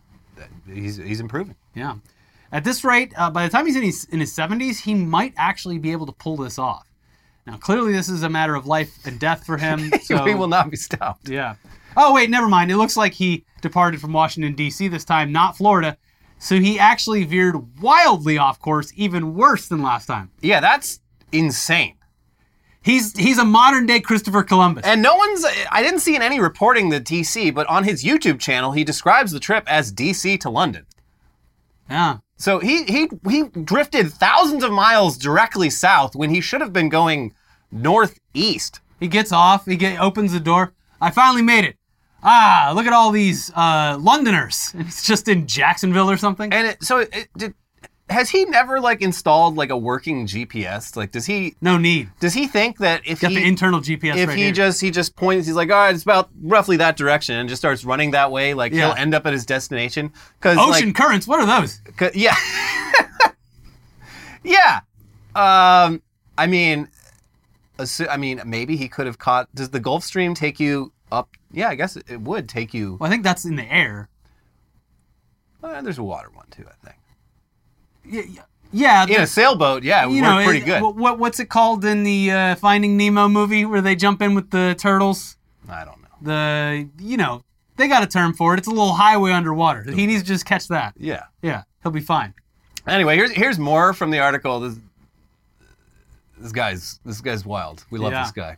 he's 0.72 0.96
he's 0.96 1.18
improving. 1.18 1.56
Yeah. 1.74 1.96
At 2.50 2.64
this 2.64 2.82
rate, 2.84 3.12
uh, 3.16 3.30
by 3.30 3.44
the 3.44 3.50
time 3.50 3.66
he's 3.66 3.76
in 3.76 3.82
his 3.82 4.04
in 4.06 4.20
his 4.20 4.34
70s, 4.34 4.80
he 4.80 4.94
might 4.94 5.34
actually 5.36 5.78
be 5.78 5.92
able 5.92 6.06
to 6.06 6.12
pull 6.12 6.36
this 6.36 6.58
off. 6.58 6.86
Now, 7.46 7.56
clearly, 7.56 7.92
this 7.92 8.08
is 8.08 8.22
a 8.22 8.28
matter 8.28 8.54
of 8.54 8.66
life 8.66 9.06
and 9.06 9.18
death 9.18 9.44
for 9.44 9.56
him. 9.56 9.90
So 10.02 10.22
we 10.24 10.34
will 10.34 10.48
not 10.48 10.70
be 10.70 10.76
stopped. 10.76 11.28
Yeah. 11.28 11.56
Oh 11.96 12.14
wait, 12.14 12.30
never 12.30 12.48
mind. 12.48 12.70
It 12.70 12.76
looks 12.76 12.96
like 12.96 13.12
he 13.14 13.44
departed 13.60 14.00
from 14.00 14.12
Washington 14.12 14.54
D.C. 14.54 14.88
this 14.88 15.04
time, 15.04 15.32
not 15.32 15.56
Florida. 15.56 15.96
So 16.38 16.56
he 16.60 16.78
actually 16.78 17.24
veered 17.24 17.80
wildly 17.80 18.38
off 18.38 18.60
course, 18.60 18.92
even 18.94 19.34
worse 19.34 19.68
than 19.68 19.82
last 19.82 20.06
time. 20.06 20.30
Yeah, 20.40 20.60
that's 20.60 21.00
insane. 21.32 21.96
He's 22.80 23.16
he's 23.18 23.38
a 23.38 23.44
modern 23.44 23.86
day 23.86 24.00
Christopher 24.00 24.42
Columbus. 24.42 24.84
And 24.86 25.02
no 25.02 25.14
one's, 25.16 25.44
I 25.70 25.82
didn't 25.82 26.00
see 26.00 26.14
in 26.16 26.22
any 26.22 26.40
reporting 26.40 26.88
the 26.88 27.00
DC, 27.00 27.52
but 27.54 27.66
on 27.66 27.84
his 27.84 28.04
YouTube 28.04 28.38
channel, 28.38 28.72
he 28.72 28.84
describes 28.84 29.32
the 29.32 29.40
trip 29.40 29.64
as 29.66 29.92
DC 29.92 30.40
to 30.40 30.48
London. 30.50 30.86
yeah. 31.90 32.18
So 32.38 32.60
he, 32.60 32.84
he, 32.84 33.08
he 33.28 33.44
drifted 33.48 34.12
thousands 34.12 34.62
of 34.62 34.70
miles 34.70 35.18
directly 35.18 35.70
south 35.70 36.14
when 36.14 36.30
he 36.30 36.40
should 36.40 36.60
have 36.60 36.72
been 36.72 36.88
going 36.88 37.34
northeast. 37.72 38.80
He 39.00 39.08
gets 39.08 39.32
off. 39.32 39.66
He 39.66 39.76
get, 39.76 40.00
opens 40.00 40.32
the 40.32 40.40
door. 40.40 40.72
I 41.00 41.10
finally 41.10 41.42
made 41.42 41.64
it. 41.64 41.76
Ah, 42.22 42.72
look 42.74 42.86
at 42.86 42.92
all 42.92 43.10
these 43.10 43.52
uh, 43.54 43.96
Londoners. 44.00 44.72
It's 44.78 45.04
just 45.04 45.28
in 45.28 45.46
Jacksonville 45.46 46.10
or 46.10 46.16
something. 46.16 46.52
And 46.52 46.68
it, 46.68 46.82
so 46.82 46.98
it, 46.98 47.28
did, 47.36 47.54
has 48.10 48.30
he 48.30 48.44
never 48.46 48.80
like 48.80 49.02
installed 49.02 49.56
like 49.56 49.70
a 49.70 49.76
working 49.76 50.26
GPS? 50.26 50.96
Like, 50.96 51.10
does 51.10 51.26
he, 51.26 51.54
no 51.60 51.76
need. 51.76 52.10
does 52.20 52.32
he 52.34 52.46
think 52.46 52.78
that 52.78 53.02
if 53.06 53.20
Got 53.20 53.32
he, 53.32 53.36
the 53.38 53.44
internal 53.46 53.80
GPS 53.80 54.16
if 54.16 54.28
right 54.28 54.36
he 54.38 54.44
here. 54.44 54.52
just 54.52 54.80
he 54.80 54.90
just 54.90 55.14
points 55.16 55.46
he's 55.46 55.56
like 55.56 55.70
all 55.70 55.76
right 55.76 55.94
it's 55.94 56.04
about 56.04 56.30
roughly 56.42 56.76
that 56.78 56.96
direction 56.96 57.36
and 57.36 57.48
just 57.48 57.60
starts 57.60 57.84
running 57.84 58.12
that 58.12 58.30
way 58.32 58.54
like 58.54 58.72
Yeah. 58.72 58.86
he'll 58.88 58.96
end 58.96 59.14
up 59.14 59.26
at 59.26 59.32
his 59.32 59.44
destination 59.44 60.12
because 60.40 60.56
Ocean 60.58 60.94
currents. 60.94 61.26
What 61.28 61.40
are 61.40 61.60
those? 61.60 61.80
yeah 62.14 62.34
yeah 64.44 64.80
um 65.34 66.00
i 66.38 66.46
mean 66.46 66.88
assu- 67.78 68.08
i 68.10 68.16
mean 68.16 68.40
maybe 68.46 68.76
he 68.76 68.88
could 68.88 69.06
have 69.06 69.18
caught 69.18 69.52
does 69.54 69.70
the 69.70 69.80
gulf 69.80 70.04
stream 70.04 70.34
take 70.34 70.58
you 70.60 70.92
up 71.12 71.28
yeah 71.52 71.68
i 71.68 71.74
guess 71.74 71.96
it 71.96 72.04
it 72.08 72.20
would 72.20 72.48
take 72.48 72.72
you 72.72 72.96
Well, 73.00 73.08
I 73.08 73.10
think 73.10 73.24
that's 73.24 73.44
in 73.44 73.56
the 73.56 73.70
air. 73.70 74.08
uh, 75.62 75.82
there's 75.82 75.98
a 75.98 76.02
water 76.02 76.30
one 76.32 76.46
too 76.50 76.64
i 76.66 76.86
think 76.86 76.97
Yeah. 78.08 78.22
yeah, 78.72 79.06
Yeah. 79.06 79.16
in 79.16 79.22
a 79.22 79.26
sailboat 79.26 79.82
yeah 79.82 80.06
it 80.06 80.12
you 80.12 80.22
know, 80.22 80.42
pretty 80.44 80.60
it- 80.60 80.64
good 80.66 80.82
What, 80.82 80.96
what 80.96 81.18
what's 81.18 81.40
it 81.40 81.48
called 81.48 81.84
in 81.84 82.02
the 82.04 82.30
uh, 82.30 82.54
Finding 82.56 82.96
Nemo 82.96 83.28
movie 83.28 83.64
where 83.64 83.80
they 83.80 83.94
jump 83.96 84.20
in 84.22 84.34
with 84.34 84.50
the 84.50 84.74
turtles? 84.78 85.36
i 85.68 85.84
don't 85.84 86.00
know 86.02 86.08
The 86.22 86.88
you 87.00 87.16
know 87.16 87.42
they 87.76 87.86
got 87.86 88.02
a 88.02 88.08
term 88.08 88.34
for 88.34 88.54
it. 88.54 88.58
It's 88.58 88.66
a 88.66 88.70
little 88.72 88.94
highway 88.94 89.30
underwater. 89.30 89.84
He 89.88 90.04
needs 90.06 90.22
to 90.22 90.26
just 90.28 90.44
catch 90.44 90.66
that. 90.68 90.94
yeah 90.98 91.24
Yeah, 91.42 91.62
he'll 91.82 91.92
be 91.92 92.00
fine. 92.00 92.34
Anyway, 92.88 93.14
here's 93.16 93.30
here's 93.30 93.58
more 93.58 93.92
from 93.94 94.10
the 94.10 94.18
article. 94.18 94.58
This 94.60 94.76
this 96.38 96.52
guy's 96.52 97.00
this 97.04 97.20
guy's 97.20 97.44
wild. 97.44 97.84
We 97.90 97.98
love 97.98 98.12
Yeah. 98.12 98.22
this 98.24 98.32
guy. 98.32 98.56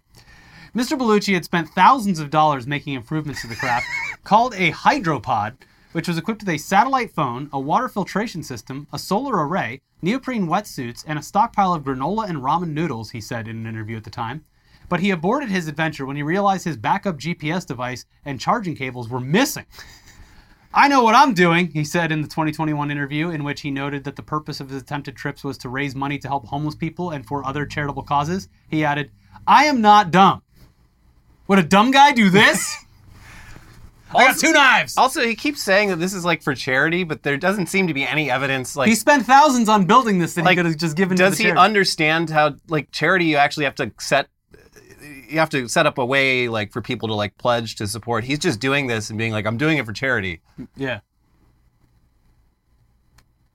Mr. 0.75 0.97
Baluchi 0.97 1.35
had 1.35 1.45
spent 1.45 1.69
thousands 1.71 2.21
of 2.21 2.31
dollars 2.31 2.67
making 2.67 2.95
improvements 2.95 3.41
to 3.43 3.49
the 3.49 3.57
craft, 3.57 3.87
called 4.25 4.55
a 4.55 4.71
hydropod, 4.71 5.55
which 5.93 6.09
was 6.09 6.19
equipped 6.19 6.43
with 6.43 6.49
a 6.49 6.59
satellite 6.59 7.11
phone, 7.11 7.49
a 7.53 7.61
water 7.61 7.89
filtration 7.89 8.43
system, 8.43 8.87
a 8.93 8.99
solar 8.99 9.47
array, 9.47 9.81
neoprene 10.03 10.47
wetsuits, 10.47 11.05
and 11.07 11.19
a 11.19 11.23
stockpile 11.23 11.75
of 11.75 11.85
granola 11.85 12.29
and 12.29 12.39
ramen 12.39 12.73
noodles, 12.73 13.11
he 13.11 13.21
said 13.21 13.49
in 13.49 13.57
an 13.57 13.67
interview 13.67 13.97
at 13.97 14.05
the 14.05 14.11
time. 14.11 14.45
But 14.89 15.01
he 15.01 15.11
aborted 15.11 15.51
his 15.51 15.69
adventure 15.69 16.07
when 16.07 16.17
he 16.17 16.23
realized 16.23 16.65
his 16.65 16.77
backup 16.77 17.17
GPS 17.17 17.67
device 17.67 18.07
and 18.25 18.41
charging 18.41 18.75
cables 18.75 19.09
were 19.09 19.21
missing. 19.21 19.67
I 20.73 20.87
know 20.87 21.03
what 21.03 21.17
I'm 21.17 21.35
doing, 21.35 21.69
he 21.69 21.83
said 21.83 22.13
in 22.13 22.23
the 22.23 22.29
2021 22.29 22.93
interview, 22.93 23.31
in 23.31 23.43
which 23.43 23.63
he 23.63 23.73
noted 23.73 24.05
that 24.05 24.15
the 24.15 24.23
purpose 24.23 24.61
of 24.61 24.69
his 24.69 24.83
attempted 24.83 25.17
trips 25.17 25.43
was 25.43 25.59
to 25.59 25.69
raise 25.69 25.97
money 25.97 26.19
to 26.19 26.29
help 26.29 26.47
homeless 26.47 26.77
people 26.77 27.11
and 27.11 27.27
for 27.27 27.45
other 27.45 27.67
charitable 27.67 28.05
causes. 28.05 28.49
He 28.69 28.85
added, 28.85 29.11
I 29.49 29.65
am 29.65 29.81
not 29.81 30.13
dumb. 30.13 30.43
Would 31.49 31.59
a 31.59 31.65
dumb 31.65 31.91
guy 31.91 32.13
do 32.13 32.31
this? 32.31 32.77
I 34.15 34.27
got 34.27 34.39
two 34.39 34.53
knives. 34.53 34.97
Also, 34.97 35.23
he 35.23 35.35
keeps 35.35 35.63
saying 35.63 35.89
that 35.91 35.97
this 35.97 36.13
is 36.15 36.25
like 36.25 36.43
for 36.43 36.55
charity, 36.55 37.05
but 37.05 37.23
there 37.23 37.37
doesn't 37.37 37.67
seem 37.67 37.87
to 37.87 37.95
be 37.95 38.05
any 38.05 38.31
evidence. 38.31 38.75
Like, 38.77 38.89
He 38.89 38.95
spent 38.95 39.25
thousands 39.27 39.69
on 39.69 39.85
building 39.87 40.19
this 40.19 40.35
that 40.35 40.45
like 40.45 40.53
he 40.53 40.57
could 40.57 40.67
have 40.67 40.77
just 40.77 40.97
given 40.97 41.17
to 41.17 41.23
does 41.23 41.37
the 41.37 41.45
he 41.45 41.49
charity. 41.51 41.61
understand 41.61 42.31
how 42.31 42.55
like 42.69 42.91
charity? 42.91 43.27
You 43.27 43.37
actually 43.37 43.65
have 43.65 43.75
to 43.77 43.93
set. 43.99 44.29
You 45.29 45.39
have 45.39 45.51
to 45.51 45.69
set 45.69 45.87
up 45.87 45.99
a 45.99 46.05
way 46.05 46.49
like 46.49 46.73
for 46.73 46.83
people 46.83 47.09
to 47.09 47.15
like 47.15 47.39
pledge 47.39 47.77
to 47.77 47.87
support. 47.87 48.25
He's 48.25 48.41
just 48.41 48.59
doing 48.59 48.89
this 48.89 49.11
and 49.11 49.19
being 49.19 49.33
like, 49.33 49.47
"I'm 49.47 49.57
doing 49.57 49.79
it 49.79 49.87
for 49.87 49.93
charity." 49.93 50.41
yeah. 50.77 51.01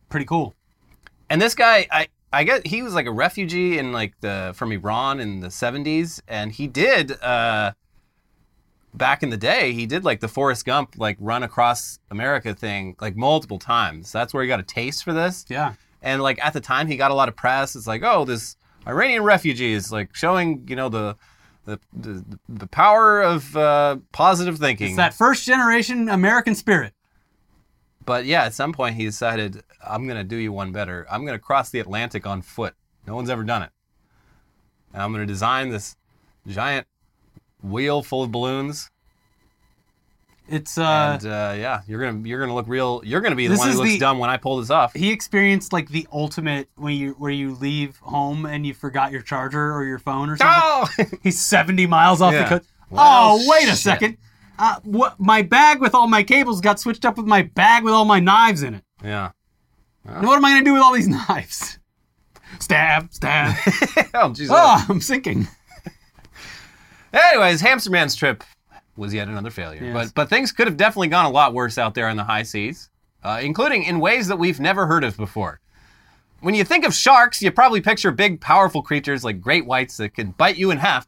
Pretty 0.09 0.25
cool. 0.25 0.55
And 1.29 1.41
this 1.41 1.55
guy, 1.55 1.87
I 1.91 2.07
I 2.31 2.43
get 2.43 2.65
he 2.67 2.81
was 2.81 2.93
like 2.93 3.05
a 3.07 3.11
refugee 3.11 3.77
in 3.77 3.91
like 3.91 4.13
the 4.21 4.53
from 4.55 4.71
Iran 4.71 5.19
in 5.19 5.41
the 5.41 5.47
70s, 5.47 6.21
and 6.27 6.51
he 6.51 6.67
did 6.67 7.11
uh, 7.21 7.73
back 8.97 9.23
in 9.23 9.29
the 9.29 9.37
day. 9.37 9.73
He 9.73 9.85
did 9.85 10.03
like 10.03 10.19
the 10.19 10.27
Forrest 10.27 10.65
Gump 10.65 10.95
like 10.97 11.17
run 11.19 11.43
across 11.43 11.99
America 12.09 12.53
thing 12.53 12.95
like 12.99 13.15
multiple 13.15 13.59
times. 13.59 14.11
That's 14.11 14.33
where 14.33 14.43
he 14.43 14.47
got 14.47 14.59
a 14.59 14.63
taste 14.63 15.03
for 15.03 15.13
this. 15.13 15.45
Yeah. 15.49 15.73
And 16.01 16.21
like 16.21 16.43
at 16.43 16.53
the 16.53 16.61
time, 16.61 16.87
he 16.87 16.97
got 16.97 17.11
a 17.11 17.15
lot 17.15 17.29
of 17.29 17.35
press. 17.35 17.75
It's 17.75 17.87
like, 17.87 18.03
oh, 18.03 18.25
this 18.25 18.57
Iranian 18.87 19.23
refugee 19.23 19.73
is 19.73 19.91
like 19.91 20.15
showing 20.15 20.65
you 20.67 20.75
know 20.75 20.89
the 20.89 21.15
The, 21.65 21.79
the, 21.93 22.23
the 22.47 22.67
power 22.67 23.23
of 23.23 23.57
uh, 23.57 23.97
positive 24.11 24.59
thinking. 24.59 24.89
It's 24.89 24.97
that 24.97 25.15
first 25.15 25.47
generation 25.47 26.09
American 26.09 26.53
spirit. 26.53 26.93
But 28.05 28.25
yeah, 28.25 28.43
at 28.43 28.53
some 28.53 28.71
point 28.71 28.97
he 28.97 29.05
decided, 29.05 29.63
I'm 29.81 30.05
going 30.05 30.19
to 30.19 30.23
do 30.23 30.35
you 30.35 30.53
one 30.53 30.71
better. 30.71 31.07
I'm 31.09 31.25
going 31.25 31.33
to 31.33 31.43
cross 31.43 31.71
the 31.71 31.79
Atlantic 31.79 32.27
on 32.27 32.43
foot. 32.43 32.75
No 33.07 33.15
one's 33.15 33.31
ever 33.31 33.43
done 33.43 33.63
it. 33.63 33.71
And 34.93 35.01
I'm 35.01 35.11
going 35.11 35.25
to 35.25 35.33
design 35.33 35.69
this 35.69 35.95
giant 36.45 36.85
wheel 37.65 38.01
full 38.03 38.23
of 38.23 38.31
balloons. 38.31 38.89
It's 40.47 40.77
uh, 40.77 41.17
and 41.19 41.25
uh, 41.25 41.53
yeah, 41.57 41.81
you're 41.87 41.99
gonna 42.03 42.27
you're 42.27 42.39
gonna 42.39 42.53
look 42.53 42.67
real. 42.67 43.01
You're 43.03 43.21
gonna 43.21 43.35
be 43.35 43.47
the 43.47 43.55
one 43.57 43.71
who 43.71 43.77
looks 43.77 43.89
the- 43.89 43.97
dumb 43.99 44.19
when 44.19 44.29
I 44.29 44.37
pull 44.37 44.57
this 44.57 44.69
off. 44.69 44.93
he 44.93 45.09
experienced 45.11 45.73
like 45.73 45.89
the 45.89 46.07
ultimate 46.13 46.69
when 46.75 46.93
you 46.93 47.13
where 47.13 47.31
you 47.31 47.55
leave 47.55 47.97
home 47.97 48.45
and 48.45 48.63
you 48.65 48.75
forgot 48.75 49.11
your 49.11 49.23
charger 49.23 49.73
or 49.73 49.83
your 49.85 49.97
phone 49.97 50.29
or 50.29 50.37
something. 50.37 50.61
Oh! 50.63 51.17
He's 51.23 51.43
70 51.43 51.87
miles 51.87 52.21
off 52.21 52.33
Yeah. 52.33 52.43
the 52.43 52.59
coast. 52.59 52.69
Well, 52.91 53.03
oh, 53.03 53.45
wait 53.49 53.67
a 53.67 53.75
second. 53.75 54.17
Uh, 54.59 54.75
what? 54.83 55.19
My 55.19 55.41
bag 55.41 55.81
with 55.81 55.95
all 55.95 56.07
my 56.07 56.21
cables 56.21 56.61
got 56.61 56.79
switched 56.79 57.05
up 57.05 57.17
with 57.17 57.25
my 57.25 57.41
bag 57.41 57.83
with 57.83 57.93
all 57.95 58.05
my 58.05 58.19
knives 58.19 58.61
in 58.61 58.75
it. 58.75 58.83
yeah. 59.03 59.31
Now 60.05 60.21
what 60.27 60.35
am 60.37 60.45
I 60.45 60.51
gonna 60.51 60.63
do 60.63 60.73
with 60.73 60.83
all 60.83 60.93
these 60.93 61.07
knives? 61.27 61.79
Stab, 62.59 63.11
stab. 63.11 63.55
oh, 64.13 64.31
Jesus. 64.31 64.55
oh, 64.55 64.85
I'm 64.87 65.01
sinking. 65.01 65.47
Anyways, 67.15 67.61
Hamster 67.61 67.89
Man's 67.89 68.15
trip 68.15 68.43
was 68.97 69.13
yet 69.13 69.27
another 69.27 69.49
failure. 69.49 69.83
Yes. 69.83 69.93
But 69.93 70.13
but 70.15 70.29
things 70.29 70.51
could 70.51 70.67
have 70.67 70.77
definitely 70.77 71.07
gone 71.07 71.25
a 71.25 71.29
lot 71.29 71.53
worse 71.53 71.77
out 71.77 71.93
there 71.93 72.09
in 72.09 72.17
the 72.17 72.23
high 72.23 72.43
seas, 72.43 72.89
uh, 73.23 73.39
including 73.41 73.83
in 73.83 73.99
ways 73.99 74.27
that 74.27 74.37
we've 74.37 74.59
never 74.59 74.85
heard 74.85 75.03
of 75.03 75.17
before. 75.17 75.59
When 76.41 76.53
you 76.53 76.63
think 76.63 76.85
of 76.85 76.93
sharks, 76.93 77.41
you 77.41 77.51
probably 77.51 77.81
picture 77.81 78.11
big, 78.11 78.39
powerful 78.41 78.81
creatures 78.81 79.23
like 79.23 79.41
great 79.41 79.65
whites 79.65 79.97
that 79.97 80.09
can 80.13 80.31
bite 80.31 80.57
you 80.57 80.71
in 80.71 80.77
half. 80.77 81.07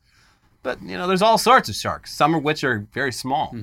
But 0.63 0.81
you 0.81 0.97
know, 0.97 1.07
there's 1.07 1.21
all 1.21 1.37
sorts 1.37 1.69
of 1.69 1.75
sharks. 1.75 2.13
Some 2.13 2.33
of 2.33 2.43
which 2.43 2.63
are 2.63 2.87
very 2.93 3.11
small. 3.11 3.55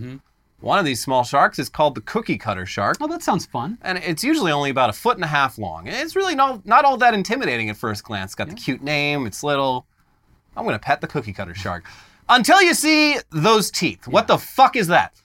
One 0.61 0.79
of 0.79 0.87
these 0.87 1.03
small 1.03 1.25
sharks 1.25 1.59
is 1.59 1.69
called 1.69 1.95
the 1.95 2.01
cookie 2.01 2.39
cutter 2.39 2.65
shark. 2.65 2.97
Oh, 3.01 3.07
that 3.09 3.23
sounds 3.23 3.45
fun. 3.45 3.77
And 3.83 3.99
it's 3.99 4.25
usually 4.25 4.51
only 4.51 4.71
about 4.71 4.89
a 4.89 4.95
foot 4.95 5.17
and 5.17 5.25
a 5.25 5.29
half 5.29 5.59
long. 5.59 5.87
It's 5.87 6.17
really 6.17 6.35
not, 6.35 6.65
not 6.65 6.87
all 6.87 6.97
that 6.99 7.13
intimidating 7.13 7.69
at 7.69 7.77
first 7.77 8.03
glance. 8.03 8.29
It's 8.29 8.35
got 8.35 8.49
the 8.49 8.55
cute 8.55 8.83
name, 8.83 9.27
it's 9.27 9.43
little. 9.43 9.85
I'm 10.57 10.65
going 10.65 10.75
to 10.75 10.79
pet 10.79 11.03
the 11.03 11.07
cookie 11.07 11.35
cutter 11.35 11.55
shark. 11.55 11.85
Until 12.29 12.63
you 12.63 12.75
see 12.75 13.19
those 13.31 13.71
teeth. 13.71 14.09
What 14.09 14.27
the 14.27 14.39
fuck 14.39 14.77
is 14.77 14.87
that? 14.89 15.21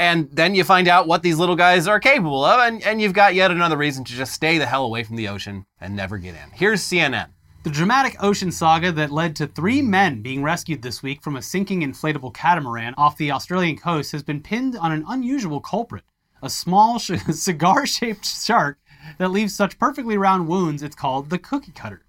And 0.00 0.30
then 0.30 0.54
you 0.54 0.64
find 0.64 0.88
out 0.88 1.08
what 1.08 1.22
these 1.22 1.38
little 1.38 1.56
guys 1.56 1.88
are 1.88 1.98
capable 1.98 2.44
of, 2.44 2.60
and, 2.60 2.82
and 2.84 3.00
you've 3.00 3.12
got 3.12 3.34
yet 3.34 3.50
another 3.50 3.76
reason 3.76 4.04
to 4.04 4.12
just 4.12 4.32
stay 4.32 4.56
the 4.56 4.66
hell 4.66 4.84
away 4.84 5.02
from 5.02 5.16
the 5.16 5.28
ocean 5.28 5.66
and 5.80 5.94
never 5.94 6.18
get 6.18 6.36
in. 6.36 6.50
Here's 6.52 6.82
CNN. 6.82 7.30
The 7.64 7.70
dramatic 7.70 8.16
ocean 8.22 8.52
saga 8.52 8.92
that 8.92 9.10
led 9.10 9.34
to 9.36 9.48
three 9.48 9.82
men 9.82 10.22
being 10.22 10.42
rescued 10.42 10.82
this 10.82 11.02
week 11.02 11.20
from 11.20 11.36
a 11.36 11.42
sinking 11.42 11.82
inflatable 11.82 12.32
catamaran 12.32 12.94
off 12.96 13.16
the 13.16 13.32
Australian 13.32 13.76
coast 13.76 14.12
has 14.12 14.22
been 14.22 14.40
pinned 14.40 14.76
on 14.76 14.92
an 14.92 15.04
unusual 15.08 15.60
culprit 15.60 16.04
a 16.42 16.50
small, 16.50 16.98
sh- 17.00 17.12
cigar 17.30 17.86
shaped 17.86 18.24
shark 18.24 18.78
that 19.18 19.30
leaves 19.30 19.54
such 19.54 19.78
perfectly 19.78 20.16
round 20.16 20.48
wounds 20.48 20.82
it's 20.82 20.96
called 20.96 21.30
the 21.30 21.38
cookie 21.38 21.72
cutter. 21.72 22.02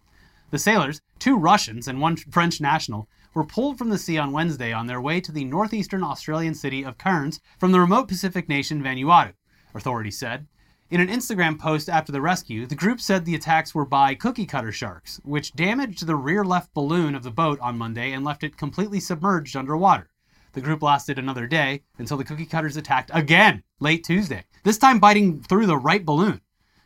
The 0.52 0.60
sailors, 0.60 1.02
two 1.20 1.38
Russians 1.38 1.88
and 1.88 2.02
one 2.02 2.16
French 2.16 2.60
national, 2.60 3.08
were 3.34 3.44
pulled 3.44 3.78
from 3.78 3.90
the 3.90 3.98
sea 3.98 4.18
on 4.18 4.32
Wednesday 4.32 4.72
on 4.74 4.88
their 4.88 5.02
way 5.02 5.22
to 5.22 5.32
the 5.32 5.46
northeastern 5.46 6.04
Australian 6.04 6.54
city 6.56 6.84
of 6.84 6.98
Cairns 6.98 7.40
from 7.60 7.72
the 7.72 7.80
remote 7.80 8.08
Pacific 8.08 8.50
nation 8.50 8.84
Vanuatu, 8.84 9.34
authorities 9.74 10.18
said. 10.18 10.48
In 10.92 11.02
an 11.02 11.08
Instagram 11.08 11.60
post 11.60 11.88
after 11.88 12.12
the 12.12 12.22
rescue, 12.22 12.66
the 12.66 12.74
group 12.74 13.00
said 13.00 13.24
the 13.24 13.36
attacks 13.36 13.76
were 13.76 13.86
by 13.86 14.16
cookie 14.16 14.48
cutter 14.48 14.72
sharks, 14.72 15.20
which 15.24 15.54
damaged 15.54 16.08
the 16.08 16.16
rear 16.16 16.44
left 16.44 16.74
balloon 16.74 17.14
of 17.14 17.22
the 17.22 17.30
boat 17.30 17.60
on 17.60 17.78
Monday 17.78 18.12
and 18.12 18.26
left 18.26 18.44
it 18.44 18.58
completely 18.58 19.00
submerged 19.00 19.56
underwater. 19.56 20.10
The 20.54 20.62
group 20.62 20.82
lasted 20.82 21.20
another 21.20 21.46
day 21.46 21.84
until 22.00 22.18
the 22.18 22.24
cookie 22.24 22.48
cutters 22.48 22.76
attacked 22.76 23.12
again 23.14 23.62
late 23.80 24.04
Tuesday, 24.04 24.46
this 24.64 24.80
time 24.80 25.00
biting 25.00 25.44
through 25.44 25.68
the 25.68 25.78
right 25.78 26.04
balloon. 26.04 26.42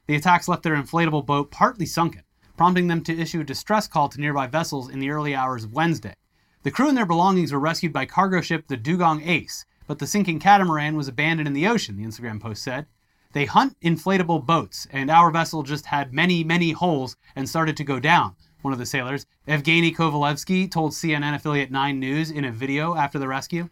The 0.05 0.15
attacks 0.15 0.49
left 0.49 0.63
their 0.63 0.75
inflatable 0.75 1.25
boat 1.25 1.49
partly 1.49 1.85
sunken, 1.85 2.23
prompting 2.57 2.87
them 2.87 3.01
to 3.05 3.17
issue 3.17 3.39
a 3.39 3.45
distress 3.45 3.87
call 3.87 4.09
to 4.09 4.19
nearby 4.19 4.47
vessels 4.47 4.89
in 4.89 4.99
the 4.99 5.11
early 5.11 5.33
hours 5.33 5.63
of 5.63 5.71
Wednesday. 5.71 6.15
The 6.63 6.71
crew 6.71 6.87
and 6.87 6.95
their 6.95 7.05
belongings 7.05 7.51
were 7.51 7.59
rescued 7.59 7.91
by 7.91 8.05
cargo 8.05 8.39
ship 8.39 8.67
the 8.67 8.77
Dugong 8.77 9.21
Ace, 9.23 9.65
but 9.85 9.99
the 9.99 10.07
sinking 10.07 10.39
catamaran 10.39 10.95
was 10.95 11.09
abandoned 11.09 11.45
in 11.45 11.53
the 11.53 11.67
ocean, 11.67 11.97
the 11.97 12.05
Instagram 12.05 12.39
post 12.39 12.63
said. 12.63 12.85
They 13.33 13.43
hunt 13.43 13.75
inflatable 13.81 14.45
boats, 14.45 14.87
and 14.89 15.11
our 15.11 15.29
vessel 15.29 15.63
just 15.63 15.87
had 15.87 16.13
many, 16.13 16.41
many 16.41 16.71
holes 16.71 17.17
and 17.35 17.49
started 17.49 17.75
to 17.75 17.83
go 17.83 17.99
down, 17.99 18.37
one 18.61 18.71
of 18.71 18.79
the 18.79 18.85
sailors, 18.85 19.25
Evgeny 19.45 19.93
Kovalevsky, 19.93 20.71
told 20.71 20.93
CNN 20.93 21.35
affiliate 21.35 21.69
9 21.69 21.99
News 21.99 22.31
in 22.31 22.45
a 22.45 22.51
video 22.51 22.95
after 22.95 23.19
the 23.19 23.27
rescue. 23.27 23.69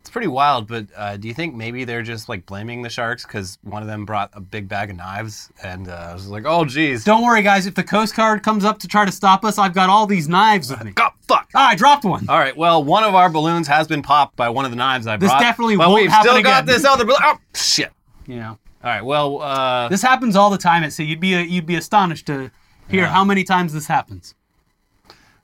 It's 0.00 0.10
pretty 0.10 0.28
wild, 0.28 0.66
but 0.68 0.86
uh, 0.96 1.16
do 1.18 1.28
you 1.28 1.34
think 1.34 1.54
maybe 1.54 1.84
they're 1.84 2.02
just 2.02 2.28
like 2.30 2.46
blaming 2.46 2.80
the 2.80 2.88
sharks 2.88 3.24
because 3.26 3.58
one 3.62 3.82
of 3.82 3.88
them 3.88 4.06
brought 4.06 4.30
a 4.32 4.40
big 4.40 4.66
bag 4.66 4.88
of 4.90 4.96
knives 4.96 5.50
and 5.62 5.88
uh, 5.88 5.92
I 6.10 6.14
was 6.14 6.28
like, 6.28 6.44
oh, 6.46 6.64
geez. 6.64 7.04
Don't 7.04 7.22
worry, 7.22 7.42
guys, 7.42 7.66
if 7.66 7.74
the 7.74 7.82
Coast 7.84 8.16
Guard 8.16 8.42
comes 8.42 8.64
up 8.64 8.78
to 8.78 8.88
try 8.88 9.04
to 9.04 9.12
stop 9.12 9.44
us, 9.44 9.58
I've 9.58 9.74
got 9.74 9.90
all 9.90 10.06
these 10.06 10.26
knives 10.26 10.70
with 10.70 10.82
me. 10.82 10.92
God, 10.92 11.10
fuck. 11.26 11.50
Ah, 11.54 11.68
I 11.70 11.74
dropped 11.74 12.04
one. 12.04 12.26
All 12.28 12.38
right. 12.38 12.56
Well, 12.56 12.82
one 12.82 13.04
of 13.04 13.14
our 13.14 13.28
balloons 13.28 13.68
has 13.68 13.86
been 13.86 14.00
popped 14.00 14.34
by 14.36 14.48
one 14.48 14.64
of 14.64 14.70
the 14.70 14.78
knives 14.78 15.06
I 15.06 15.18
This 15.18 15.28
brought. 15.30 15.40
definitely 15.40 15.76
but 15.76 15.88
won't 15.88 16.00
we've 16.02 16.10
happen 16.10 16.30
still 16.30 16.42
got 16.42 16.62
again. 16.62 16.74
this 16.74 16.84
other 16.86 17.04
balloon. 17.04 17.18
Oh 17.22 17.36
shit! 17.54 17.92
You 18.26 18.36
know, 18.36 18.58
All 18.82 18.90
right. 18.90 19.04
Well, 19.04 19.42
uh, 19.42 19.88
this 19.88 20.00
happens 20.00 20.36
all 20.36 20.48
the 20.48 20.58
time 20.58 20.84
at 20.84 20.92
sea. 20.94 21.04
You'd 21.04 21.20
be 21.20 21.38
you'd 21.42 21.66
be 21.66 21.76
astonished 21.76 22.26
to 22.28 22.50
hear 22.88 23.06
how 23.08 23.24
many 23.24 23.44
times 23.44 23.74
this 23.74 23.86
happens. 23.88 24.34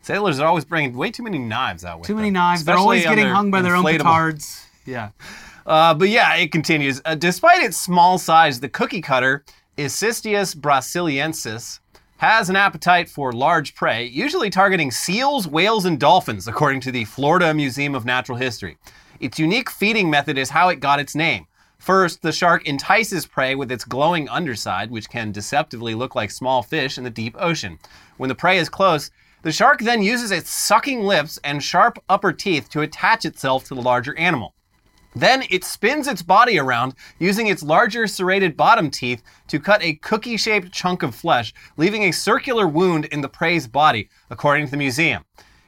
Sailors 0.05 0.39
are 0.39 0.47
always 0.47 0.65
bringing 0.65 0.97
way 0.97 1.11
too 1.11 1.23
many 1.23 1.39
knives 1.39 1.85
out 1.85 1.99
with 1.99 2.07
Too 2.07 2.15
many 2.15 2.29
them, 2.29 2.35
knives. 2.35 2.65
They're 2.65 2.77
always 2.77 3.05
getting 3.05 3.27
hung 3.27 3.51
by 3.51 3.63
their 3.63 3.75
own 3.75 3.85
petards. 3.85 4.61
Yeah. 4.87 5.13
Uh, 5.65 5.95
but 5.95 6.11
yeah, 6.11 6.35
it 6.35 6.53
continues. 6.53 7.01
Uh, 7.07 7.15
despite 7.15 7.63
its 7.63 7.79
small 7.79 8.19
size, 8.19 8.61
the 8.61 8.69
cookie 8.69 9.01
cutter, 9.01 9.47
Isistius 9.79 10.55
brasiliensis, 10.55 11.81
has 12.19 12.51
an 12.51 12.57
appetite 12.57 13.09
for 13.09 13.33
large 13.33 13.75
prey, 13.75 14.05
usually 14.05 14.51
targeting 14.51 14.91
seals, 14.91 15.49
whales, 15.49 15.87
and 15.87 15.99
dolphins, 15.99 16.47
according 16.47 16.81
to 16.83 16.93
the 16.93 17.07
Florida 17.07 17.55
Museum 17.55 17.95
of 17.95 18.05
Natural 18.05 18.37
History. 18.37 18.77
Its 19.21 19.39
unique 19.39 19.71
feeding 19.71 20.11
method 20.11 20.37
is 20.37 20.51
how 20.51 20.69
it 20.69 20.81
got 20.81 21.01
its 21.01 21.15
name. 21.15 21.47
First, 21.79 22.21
the 22.21 22.33
shark 22.33 22.67
entices 22.67 23.27
prey 23.27 23.55
with 23.55 23.73
its 23.73 23.85
glowing 23.85 24.29
underside, 24.29 24.91
which 24.91 25.09
can 25.09 25.33
deceptively 25.33 25.95
look 25.95 26.15
like 26.15 26.31
small 26.31 26.63
fish 26.63 26.99
in 26.99 27.05
the 27.05 27.11
deep 27.11 27.37
ocean. 27.39 27.79
When 28.19 28.29
the 28.29 28.35
prey 28.35 28.59
is 28.59 28.69
close, 28.69 29.11
the 29.45 29.53
shark 29.53 29.81
then 29.81 30.03
uses 30.03 30.31
its 30.31 30.51
sucking 30.51 31.03
lips 31.03 31.39
and 31.45 31.63
sharp 31.63 31.99
upper 32.09 32.33
teeth 32.33 32.71
to 32.71 32.81
attach 32.81 33.27
itself 33.27 33.65
to 33.65 33.75
the 33.75 33.83
larger 33.83 34.19
animal. 34.19 34.55
Then 35.15 35.45
it 35.51 35.65
spins 35.65 36.09
its 36.09 36.23
body 36.23 36.59
around 36.59 36.95
using 37.19 37.47
its 37.47 37.63
larger 37.63 38.07
serrated 38.07 38.57
bottom 38.57 38.91
teeth 38.91 39.23
to 39.49 39.61
cut 39.61 39.83
a 39.83 39.97
cookie 39.97 40.39
shaped 40.39 40.73
chunk 40.73 41.03
of 41.03 41.15
flesh, 41.15 41.53
leaving 41.77 42.05
a 42.05 42.11
circular 42.11 42.67
wound 42.67 43.05
in 43.05 43.21
the 43.21 43.29
prey's 43.29 43.69
body, 43.69 44.09
according 44.31 44.65
to 44.65 44.71
the 44.71 44.79
museum. 44.79 45.25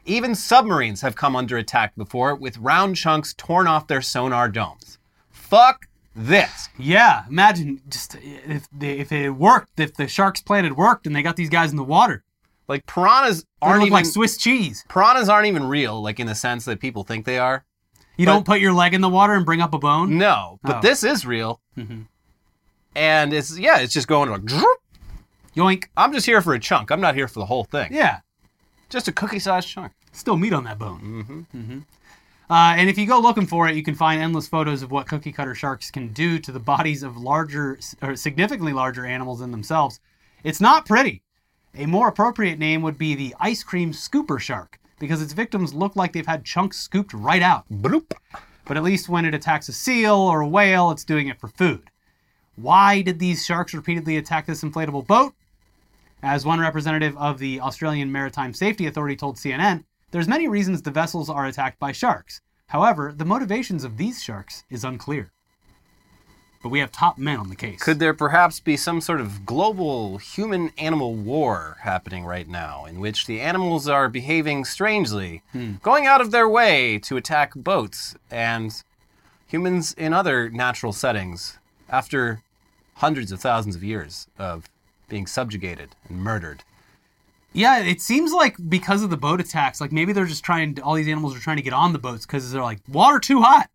Even 0.07 0.35
submarines 0.35 1.03
have 1.03 1.15
come 1.15 1.37
under 1.37 1.59
attack 1.59 1.95
before, 1.97 2.35
with 2.35 2.57
round 2.57 2.97
chunks 2.97 3.35
torn 3.35 3.67
off 3.67 3.89
their 3.89 4.01
sonar 4.01 4.49
domes. 4.49 4.99
Fuck 5.31 5.87
this. 6.15 6.71
Yeah. 6.79 7.25
Imagine 7.29 7.83
just 7.91 8.17
if 8.23 8.67
they, 8.73 8.93
if 8.93 9.13
it 9.13 9.31
worked, 9.31 9.79
if 9.79 9.95
the 9.95 10.09
shark's 10.09 10.41
plan 10.41 10.65
had 10.65 10.79
worked, 10.79 11.07
and 11.07 11.15
they 11.15 11.23
got 11.23 11.37
these 11.37 11.51
guys 11.51 11.71
in 11.71 11.77
the 11.77 11.85
water. 11.85 12.25
Like 12.69 12.87
piranhas 12.87 13.45
aren't 13.63 13.83
even 13.83 13.93
like 13.93 14.07
Swiss 14.07 14.37
cheese. 14.37 14.85
piranhas 14.89 15.29
aren't 15.29 15.47
even 15.47 15.65
real, 15.69 16.03
like 16.03 16.19
in 16.21 16.27
the 16.27 16.35
sense 16.35 16.65
that 16.65 16.81
people 16.81 17.05
think 17.05 17.25
they 17.25 17.39
are. 17.39 17.65
You 18.17 18.27
But- 18.27 18.33
don't 18.33 18.47
put 18.47 18.61
your 18.61 18.73
leg 18.73 18.95
in 18.95 19.01
the 19.03 19.09
water 19.09 19.35
and 19.35 19.45
bring 19.47 19.61
up 19.61 19.75
a 19.75 19.79
bone. 19.79 20.17
No, 20.19 20.59
but 20.63 20.77
Oh. 20.77 20.81
this 20.81 21.05
is 21.05 21.25
real. 21.27 21.61
Mhm. 21.77 22.07
And 22.95 23.33
it's 23.33 23.59
yeah, 23.59 23.79
it's 23.79 23.93
just 23.93 24.09
going 24.09 24.31
like. 24.31 24.45
droop. 24.45 24.79
Yoink. 25.55 25.85
I'm 25.97 26.13
just 26.13 26.27
here 26.27 26.41
for 26.43 26.55
a 26.55 26.59
chunk. 26.59 26.91
I'm 26.91 27.01
not 27.01 27.15
here 27.15 27.29
for 27.29 27.39
the 27.39 27.47
whole 27.47 27.65
thing. 27.65 27.93
Yeah. 27.93 28.21
Just 28.91 29.09
a 29.09 29.13
cookie-sized 29.13 29.67
chunk. 29.69 29.93
Still 30.13 30.37
meat 30.37 30.53
on 30.53 30.65
that 30.65 30.79
bone. 30.79 31.47
Mm-hmm. 31.55 31.79
Uh, 32.49 32.75
and 32.77 32.89
if 32.89 32.97
you 32.97 33.07
go 33.07 33.19
looking 33.19 33.47
for 33.47 33.67
it, 33.69 33.75
you 33.75 33.83
can 33.83 33.95
find 33.95 34.23
endless 34.23 34.47
photos 34.47 34.83
of 34.83 34.91
what 34.93 35.09
cookie 35.09 35.33
cutter 35.33 35.55
sharks 35.55 35.91
can 35.91 36.13
do 36.13 36.39
to 36.39 36.53
the 36.53 36.61
bodies 36.61 37.03
of 37.03 37.17
larger 37.17 37.79
or 38.03 38.15
significantly 38.17 38.73
larger 38.73 39.05
animals 39.05 39.41
than 39.41 39.51
themselves. 39.51 39.99
It's 40.45 40.61
not 40.61 40.87
pretty. 40.87 41.23
A 41.79 41.85
more 41.85 42.09
appropriate 42.09 42.59
name 42.59 42.81
would 42.81 42.97
be 42.97 43.15
the 43.15 43.35
ice 43.39 43.63
cream 43.63 43.93
scooper 43.93 44.41
shark 44.41 44.81
because 44.99 45.21
its 45.21 45.35
victims 45.35 45.75
look 45.75 45.95
like 45.95 46.15
they've 46.15 46.27
had 46.27 46.43
chunks 46.43 46.81
scooped 46.81 47.13
right 47.13 47.43
out. 47.43 47.67
Bloop. 47.71 48.13
But 48.65 48.79
at 48.79 48.83
least 48.83 49.11
when 49.11 49.27
it 49.27 49.35
attacks 49.35 49.69
a 49.69 49.75
seal 49.75 50.15
or 50.15 50.41
a 50.41 50.49
whale, 50.49 50.91
it's 50.91 51.05
doing 51.05 51.29
it 51.29 51.39
for 51.39 51.49
food. 51.49 51.91
Why 52.57 53.03
did 53.03 53.19
these 53.19 53.45
sharks 53.45 53.75
repeatedly 53.75 54.17
attack 54.17 54.47
this 54.47 54.65
inflatable 54.65 55.07
boat? 55.07 55.35
As 56.23 56.47
one 56.47 56.61
representative 56.61 57.15
of 57.19 57.39
the 57.39 57.61
Australian 57.61 58.11
Maritime 58.11 58.55
Safety 58.55 58.87
Authority 58.87 59.15
told 59.15 59.37
CNN, 59.37 59.85
there's 60.13 60.27
many 60.27 60.49
reasons 60.49 60.81
the 60.81 60.91
vessels 60.91 61.29
are 61.29 61.45
attacked 61.45 61.79
by 61.79 61.93
sharks. 61.93 62.41
However, 62.69 63.13
the 63.15 63.27
motivations 63.27 63.85
of 63.85 63.99
these 63.99 64.23
sharks 64.23 64.65
is 64.71 64.83
unclear. 64.83 65.31
But 66.67 66.73
we 66.73 66.81
have 66.81 66.91
top 66.91 67.17
men 67.17 67.39
on 67.39 67.49
the 67.49 67.55
case. 67.55 67.81
Could 67.81 68.01
there 68.01 68.13
perhaps 68.13 68.59
be 68.59 68.77
some 68.77 69.01
sort 69.01 69.21
of 69.21 69.47
global 69.47 70.19
human 70.19 70.73
animal 70.77 71.15
war 71.15 71.77
happening 71.83 72.25
right 72.25 72.49
now 72.49 72.87
in 72.87 72.99
which 72.99 73.27
the 73.27 73.41
animals 73.41 73.89
are 73.89 74.09
behaving 74.09 74.65
strangely, 74.65 75.45
hmm. 75.53 75.75
going 75.81 76.07
out 76.07 76.21
of 76.21 76.33
their 76.33 76.49
way 76.49 76.99
to 77.05 77.17
attack 77.17 77.53
boats 77.55 78.17
and 78.33 78.83
humans 79.47 79.95
in 79.97 80.13
other 80.13 80.51
natural 80.51 80.93
settings 80.93 81.61
after 81.89 82.43
hundreds 82.95 83.31
of 83.31 83.41
thousands 83.41 83.77
of 83.77 83.85
years 83.85 84.27
of 84.37 84.69
being 85.09 85.29
subjugated 85.29 85.91
and 86.09 86.19
murdered? 86.19 86.65
Yeah, 87.53 87.79
it 87.79 88.01
seems 88.01 88.33
like 88.33 88.57
because 88.69 89.05
of 89.05 89.11
the 89.11 89.17
boat 89.17 89.41
attacks, 89.41 89.81
like 89.81 89.93
maybe 89.93 90.13
they're 90.13 90.27
just 90.27 90.43
trying. 90.43 90.81
All 90.81 90.95
these 90.97 91.07
animals 91.07 91.37
are 91.37 91.39
trying 91.39 91.59
to 91.59 91.63
get 91.63 91.73
on 91.73 91.93
the 91.93 92.01
boats 92.01 92.27
because 92.27 92.51
they're 92.51 92.61
like 92.61 92.81
water 92.89 93.21
too 93.21 93.41
hot, 93.41 93.71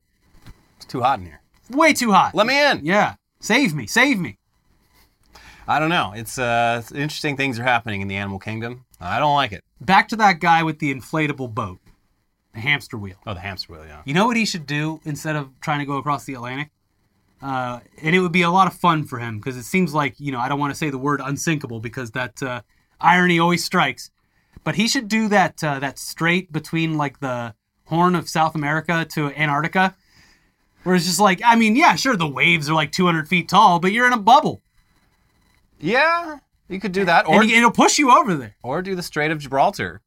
It's 0.75 0.85
too 0.85 0.99
hot 0.99 1.19
in 1.19 1.27
here. 1.27 1.40
Way 1.75 1.93
too 1.93 2.11
hot. 2.11 2.35
Let 2.35 2.47
me 2.47 2.59
in. 2.59 2.85
Yeah, 2.85 3.15
save 3.39 3.73
me, 3.73 3.87
save 3.87 4.19
me. 4.19 4.37
I 5.67 5.79
don't 5.79 5.89
know. 5.89 6.13
It's 6.15 6.37
uh, 6.37 6.81
interesting 6.93 7.37
things 7.37 7.59
are 7.59 7.63
happening 7.63 8.01
in 8.01 8.07
the 8.07 8.15
animal 8.15 8.39
kingdom. 8.39 8.85
I 8.99 9.19
don't 9.19 9.35
like 9.35 9.51
it. 9.51 9.63
Back 9.79 10.07
to 10.09 10.15
that 10.17 10.39
guy 10.39 10.63
with 10.63 10.79
the 10.79 10.93
inflatable 10.93 11.53
boat, 11.53 11.79
the 12.53 12.59
hamster 12.59 12.97
wheel. 12.97 13.15
Oh, 13.25 13.33
the 13.33 13.39
hamster 13.39 13.73
wheel, 13.73 13.85
yeah. 13.85 14.01
You 14.05 14.13
know 14.13 14.27
what 14.27 14.37
he 14.37 14.45
should 14.45 14.65
do 14.65 14.99
instead 15.05 15.35
of 15.35 15.49
trying 15.61 15.79
to 15.79 15.85
go 15.85 15.97
across 15.97 16.25
the 16.25 16.33
Atlantic? 16.33 16.71
Uh, 17.41 17.79
and 18.01 18.15
it 18.15 18.19
would 18.19 18.31
be 18.31 18.43
a 18.43 18.51
lot 18.51 18.67
of 18.67 18.73
fun 18.73 19.03
for 19.03 19.17
him 19.17 19.37
because 19.37 19.57
it 19.57 19.63
seems 19.63 19.93
like, 19.93 20.19
you 20.19 20.31
know, 20.31 20.39
I 20.39 20.47
don't 20.47 20.59
want 20.59 20.71
to 20.71 20.77
say 20.77 20.89
the 20.89 20.97
word 20.97 21.21
unsinkable 21.23 21.79
because 21.79 22.11
that 22.11 22.41
uh, 22.43 22.61
irony 22.99 23.39
always 23.39 23.63
strikes. 23.65 24.11
But 24.63 24.75
he 24.75 24.87
should 24.87 25.07
do 25.07 25.27
that 25.29 25.63
uh, 25.63 25.79
that 25.79 25.97
straight 25.97 26.51
between 26.51 26.97
like 26.97 27.19
the 27.19 27.55
Horn 27.85 28.15
of 28.15 28.29
South 28.29 28.53
America 28.53 29.05
to 29.13 29.31
Antarctica, 29.31 29.95
where 30.83 30.95
it's 30.95 31.05
just 31.05 31.19
like, 31.19 31.41
I 31.45 31.55
mean, 31.55 31.75
yeah, 31.75 31.95
sure, 31.95 32.15
the 32.15 32.27
waves 32.27 32.69
are 32.69 32.73
like 32.73 32.91
200 32.91 33.27
feet 33.27 33.47
tall, 33.49 33.79
but 33.79 33.91
you're 33.91 34.07
in 34.07 34.13
a 34.13 34.17
bubble, 34.17 34.61
Yeah, 35.79 36.39
you 36.69 36.79
could 36.79 36.91
do 36.91 37.05
that, 37.05 37.27
or 37.27 37.41
and 37.41 37.51
it'll 37.51 37.71
push 37.71 37.97
you 37.97 38.11
over 38.11 38.35
there. 38.35 38.55
or 38.63 38.81
do 38.81 38.95
the 38.95 39.03
Strait 39.03 39.31
of 39.31 39.39
Gibraltar. 39.39 40.01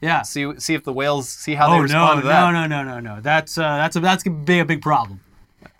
Yeah. 0.00 0.22
See 0.22 0.46
see 0.58 0.74
if 0.74 0.84
the 0.84 0.92
whales 0.92 1.28
see 1.28 1.54
how 1.54 1.66
they 1.68 1.72
Oh 1.72 1.76
no, 1.78 1.82
respond 1.82 2.16
no, 2.16 2.20
to 2.22 2.28
that. 2.28 2.50
no, 2.52 2.66
no, 2.66 2.82
no, 2.84 3.00
no. 3.00 3.14
No. 3.16 3.20
That's 3.20 3.58
uh, 3.58 3.62
that's 3.78 3.96
a 3.96 4.00
that's 4.00 4.22
gonna 4.22 4.36
be 4.44 4.60
a 4.60 4.64
big 4.64 4.80
problem. 4.80 5.20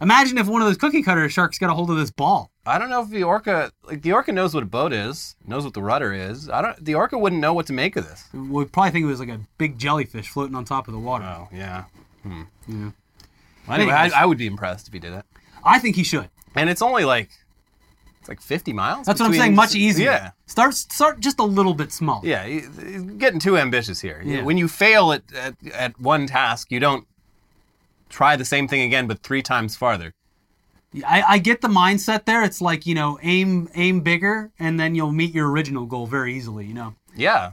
Imagine 0.00 0.38
if 0.38 0.48
one 0.48 0.60
of 0.60 0.66
those 0.66 0.76
cookie 0.76 1.02
cutter 1.04 1.28
sharks 1.28 1.56
got 1.58 1.70
a 1.70 1.74
hold 1.74 1.88
of 1.90 1.96
this 1.96 2.10
ball. 2.10 2.50
I 2.66 2.78
don't 2.78 2.90
know 2.90 3.00
if 3.02 3.10
the 3.10 3.22
orca 3.22 3.70
like 3.84 4.02
the 4.02 4.12
orca 4.12 4.32
knows 4.32 4.54
what 4.54 4.64
a 4.64 4.66
boat 4.66 4.92
is, 4.92 5.36
knows 5.46 5.62
what 5.64 5.72
the 5.72 5.82
rudder 5.82 6.12
is. 6.12 6.50
I 6.50 6.62
don't. 6.62 6.84
The 6.84 6.96
orca 6.96 7.16
wouldn't 7.16 7.40
know 7.40 7.54
what 7.54 7.66
to 7.68 7.72
make 7.72 7.94
of 7.94 8.08
this. 8.08 8.24
We 8.34 8.64
probably 8.64 8.90
think 8.90 9.04
it 9.04 9.06
was 9.06 9.20
like 9.20 9.28
a 9.28 9.38
big 9.56 9.78
jellyfish 9.78 10.28
floating 10.28 10.56
on 10.56 10.64
top 10.64 10.88
of 10.88 10.94
the 10.94 11.00
water. 11.00 11.24
Oh 11.24 11.48
yeah. 11.54 11.84
Hmm. 12.24 12.42
Yeah. 12.66 12.90
Anyway, 13.70 13.92
I, 13.92 14.08
I 14.22 14.26
would 14.26 14.38
be 14.38 14.46
impressed 14.46 14.86
if 14.88 14.92
he 14.92 14.98
did 14.98 15.12
it. 15.12 15.24
I 15.64 15.78
think 15.78 15.96
he 15.96 16.02
should. 16.04 16.28
And 16.54 16.70
it's 16.70 16.82
only 16.82 17.04
like 17.04 17.30
it's 18.20 18.28
like 18.28 18.40
50 18.40 18.72
miles. 18.72 19.06
That's 19.06 19.20
what 19.20 19.26
I'm 19.26 19.34
saying. 19.34 19.54
Much 19.54 19.74
easier. 19.74 20.10
Yeah. 20.10 20.30
Start 20.46 20.74
start 20.74 21.20
just 21.20 21.38
a 21.38 21.44
little 21.44 21.74
bit 21.74 21.92
small. 21.92 22.22
Yeah, 22.24 22.44
you- 22.46 23.14
getting 23.18 23.40
too 23.40 23.56
ambitious 23.58 24.00
here. 24.00 24.22
Yeah. 24.24 24.42
When 24.42 24.56
you 24.58 24.66
fail 24.68 25.12
at, 25.12 25.22
at 25.34 25.54
at 25.72 26.00
one 26.00 26.26
task, 26.26 26.70
you 26.72 26.80
don't 26.80 27.06
try 28.08 28.36
the 28.36 28.44
same 28.44 28.66
thing 28.68 28.82
again, 28.82 29.06
but 29.06 29.22
three 29.22 29.42
times 29.42 29.76
farther. 29.76 30.14
I, 31.06 31.22
I 31.28 31.38
get 31.38 31.60
the 31.60 31.68
mindset 31.68 32.24
there. 32.24 32.42
It's 32.42 32.62
like 32.62 32.86
you 32.86 32.94
know, 32.94 33.18
aim 33.22 33.68
aim 33.74 34.00
bigger, 34.00 34.50
and 34.58 34.80
then 34.80 34.94
you'll 34.94 35.12
meet 35.12 35.34
your 35.34 35.50
original 35.50 35.84
goal 35.84 36.06
very 36.06 36.34
easily. 36.34 36.64
You 36.64 36.74
know. 36.74 36.94
Yeah. 37.14 37.52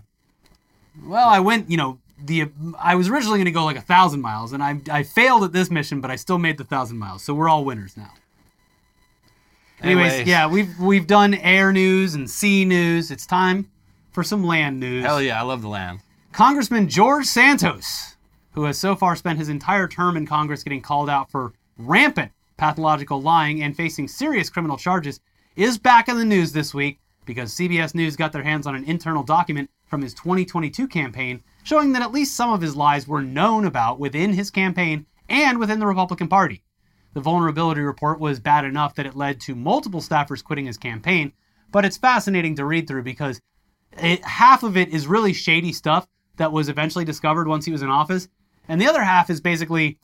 Well, 1.04 1.28
I 1.28 1.40
went. 1.40 1.70
You 1.70 1.76
know, 1.78 2.00
the 2.24 2.50
I 2.80 2.96
was 2.96 3.10
originally 3.10 3.38
going 3.38 3.46
to 3.46 3.52
go 3.52 3.66
like 3.66 3.78
a 3.78 3.82
thousand 3.82 4.22
miles, 4.22 4.54
and 4.54 4.64
I 4.64 4.80
I 4.90 5.04
failed 5.04 5.44
at 5.44 5.52
this 5.52 5.70
mission, 5.70 6.02
but 6.02 6.12
I 6.12 6.16
still 6.16 6.38
made 6.38 6.58
the 6.58 6.64
thousand 6.64 6.98
miles. 6.98 7.24
So 7.24 7.34
we're 7.34 7.50
all 7.50 7.66
winners 7.66 7.98
now. 7.98 8.12
Anyways, 9.82 10.14
Anyways. 10.14 10.28
yeah, 10.28 10.48
we've 10.48 10.80
we've 10.80 11.08
done 11.08 11.34
air 11.34 11.72
news 11.72 12.16
and 12.16 12.30
sea 12.30 12.66
news. 12.66 13.12
It's 13.12 13.26
time 13.26 13.70
for 14.12 14.24
some 14.24 14.44
land 14.46 14.80
news. 14.80 15.04
Hell 15.04 15.22
yeah, 15.22 15.40
I 15.40 15.44
love 15.44 15.62
the 15.62 15.68
land. 15.68 16.00
Congressman 16.32 16.88
George 16.90 17.26
Santos, 17.26 18.16
who 18.54 18.64
has 18.64 18.78
so 18.78 18.96
far 18.96 19.16
spent 19.16 19.40
his 19.40 19.50
entire 19.50 19.88
term 19.88 20.18
in 20.18 20.26
Congress 20.26 20.64
getting 20.64 20.82
called 20.82 21.10
out 21.10 21.30
for 21.30 21.54
rampant 21.78 22.32
pathological 22.58 23.22
lying 23.22 23.62
and 23.62 23.76
facing 23.76 24.08
serious 24.08 24.50
criminal 24.50 24.78
charges, 24.78 25.20
is 25.58 25.78
back 25.78 26.08
in 26.08 26.18
the 26.18 26.26
news 26.26 26.54
this 26.54 26.74
week 26.74 27.00
because 27.26 27.54
CBS 27.54 27.94
News 27.94 28.16
got 28.16 28.32
their 28.32 28.44
hands 28.44 28.66
on 28.66 28.76
an 28.76 28.86
internal 28.86 29.24
document 29.24 29.70
from 29.88 30.02
his 30.02 30.14
2022 30.14 30.88
campaign 30.88 31.44
showing 31.66 31.94
that 31.94 32.04
at 32.04 32.12
least 32.12 32.36
some 32.36 32.54
of 32.54 32.62
his 32.62 32.76
lies 32.76 33.08
were 33.08 33.24
known 33.24 33.66
about 33.66 34.00
within 34.00 34.32
his 34.32 34.52
campaign 34.52 35.04
and 35.28 35.58
within 35.58 35.80
the 35.80 35.88
Republican 35.88 36.28
Party. 36.28 36.64
The 37.14 37.22
vulnerability 37.22 37.82
report 37.82 38.20
was 38.20 38.40
bad 38.40 38.66
enough 38.66 38.94
that 38.96 39.08
it 39.08 39.16
led 39.16 39.42
to 39.42 39.56
multiple 39.56 40.00
staffers 40.00 40.44
quitting 40.44 40.68
his 40.68 40.78
campaign, 40.78 41.34
but 41.72 41.84
it's 41.84 41.98
fascinating 41.98 42.56
to 42.58 42.66
read 42.66 42.88
through 42.88 43.02
because 43.02 43.42
it, 43.98 44.24
half 44.24 44.62
of 44.62 44.78
it 44.78 44.90
is 44.90 45.08
really 45.08 45.34
shady 45.34 45.74
stuff 45.74 46.08
that 46.38 46.52
was 46.52 46.70
eventually 46.70 47.04
discovered 47.04 47.48
once 47.48 47.66
he 47.66 47.72
was 47.72 47.82
in 47.82 47.90
office, 47.90 48.28
and 48.68 48.80
the 48.80 48.88
other 48.88 49.02
half 49.02 49.32
is 49.32 49.42
basically 49.42 49.98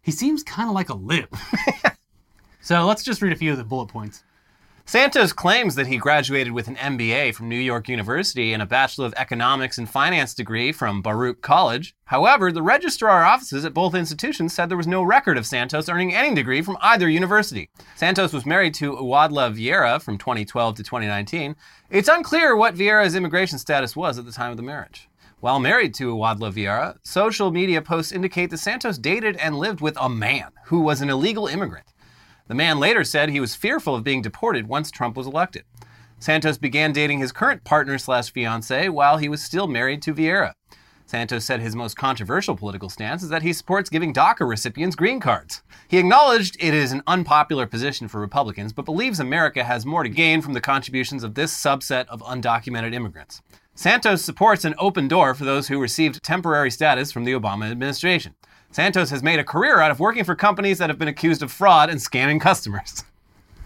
he 0.00 0.12
seems 0.12 0.42
kind 0.42 0.70
of 0.70 0.74
like 0.74 0.88
a 0.88 0.94
lib. 0.94 1.28
so 2.62 2.86
let's 2.86 3.04
just 3.04 3.20
read 3.20 3.32
a 3.34 3.36
few 3.36 3.52
of 3.52 3.58
the 3.58 3.64
bullet 3.64 3.88
points. 3.88 4.24
Santos 4.84 5.32
claims 5.32 5.76
that 5.76 5.86
he 5.86 5.96
graduated 5.96 6.52
with 6.52 6.66
an 6.66 6.74
MBA 6.74 7.34
from 7.34 7.48
New 7.48 7.56
York 7.56 7.88
University 7.88 8.52
and 8.52 8.60
a 8.60 8.66
Bachelor 8.66 9.06
of 9.06 9.14
Economics 9.16 9.78
and 9.78 9.88
Finance 9.88 10.34
degree 10.34 10.72
from 10.72 11.00
Baruch 11.00 11.40
College. 11.40 11.94
However, 12.06 12.50
the 12.50 12.62
registrar 12.62 13.24
offices 13.24 13.64
at 13.64 13.72
both 13.72 13.94
institutions 13.94 14.52
said 14.52 14.68
there 14.68 14.76
was 14.76 14.88
no 14.88 15.02
record 15.02 15.38
of 15.38 15.46
Santos 15.46 15.88
earning 15.88 16.12
any 16.12 16.34
degree 16.34 16.62
from 16.62 16.76
either 16.82 17.08
university. 17.08 17.70
Santos 17.94 18.32
was 18.32 18.44
married 18.44 18.74
to 18.74 18.92
Uadla 18.96 19.56
Vieira 19.56 20.02
from 20.02 20.18
2012 20.18 20.76
to 20.76 20.82
2019. 20.82 21.54
It's 21.88 22.08
unclear 22.08 22.56
what 22.56 22.74
Vieira's 22.74 23.14
immigration 23.14 23.58
status 23.58 23.94
was 23.94 24.18
at 24.18 24.26
the 24.26 24.32
time 24.32 24.50
of 24.50 24.56
the 24.56 24.62
marriage. 24.64 25.08
While 25.38 25.58
married 25.58 25.94
to 25.94 26.14
Uadla 26.14 26.52
Vieira, 26.52 26.98
social 27.02 27.50
media 27.50 27.82
posts 27.82 28.12
indicate 28.12 28.50
that 28.50 28.58
Santos 28.58 28.98
dated 28.98 29.36
and 29.36 29.58
lived 29.58 29.80
with 29.80 29.96
a 30.00 30.08
man 30.08 30.50
who 30.66 30.80
was 30.80 31.00
an 31.00 31.10
illegal 31.10 31.46
immigrant. 31.46 31.91
The 32.48 32.54
man 32.54 32.78
later 32.78 33.04
said 33.04 33.30
he 33.30 33.40
was 33.40 33.54
fearful 33.54 33.94
of 33.94 34.04
being 34.04 34.22
deported 34.22 34.68
once 34.68 34.90
Trump 34.90 35.16
was 35.16 35.26
elected. 35.26 35.64
Santos 36.18 36.58
began 36.58 36.92
dating 36.92 37.18
his 37.18 37.32
current 37.32 37.64
partner 37.64 37.98
slash 37.98 38.32
fiance 38.32 38.88
while 38.88 39.18
he 39.18 39.28
was 39.28 39.42
still 39.42 39.66
married 39.66 40.02
to 40.02 40.14
Vieira. 40.14 40.52
Santos 41.04 41.44
said 41.44 41.60
his 41.60 41.76
most 41.76 41.96
controversial 41.96 42.56
political 42.56 42.88
stance 42.88 43.22
is 43.22 43.28
that 43.28 43.42
he 43.42 43.52
supports 43.52 43.90
giving 43.90 44.14
DACA 44.14 44.48
recipients 44.48 44.96
green 44.96 45.20
cards. 45.20 45.62
He 45.88 45.98
acknowledged 45.98 46.56
it 46.58 46.72
is 46.72 46.92
an 46.92 47.02
unpopular 47.06 47.66
position 47.66 48.08
for 48.08 48.20
Republicans, 48.20 48.72
but 48.72 48.84
believes 48.84 49.20
America 49.20 49.64
has 49.64 49.84
more 49.84 50.04
to 50.04 50.08
gain 50.08 50.40
from 50.40 50.54
the 50.54 50.60
contributions 50.60 51.22
of 51.22 51.34
this 51.34 51.52
subset 51.52 52.06
of 52.06 52.22
undocumented 52.22 52.94
immigrants. 52.94 53.42
Santos 53.74 54.22
supports 54.22 54.64
an 54.64 54.74
open 54.78 55.08
door 55.08 55.34
for 55.34 55.44
those 55.44 55.68
who 55.68 55.80
received 55.80 56.22
temporary 56.22 56.70
status 56.70 57.10
from 57.10 57.24
the 57.24 57.32
Obama 57.32 57.70
administration. 57.70 58.34
Santos 58.72 59.10
has 59.10 59.22
made 59.22 59.38
a 59.38 59.44
career 59.44 59.80
out 59.80 59.90
of 59.90 60.00
working 60.00 60.24
for 60.24 60.34
companies 60.34 60.78
that 60.78 60.90
have 60.90 60.98
been 60.98 61.08
accused 61.08 61.42
of 61.42 61.52
fraud 61.52 61.90
and 61.90 62.00
scamming 62.00 62.40
customers. 62.40 63.04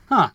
Huh. 0.08 0.30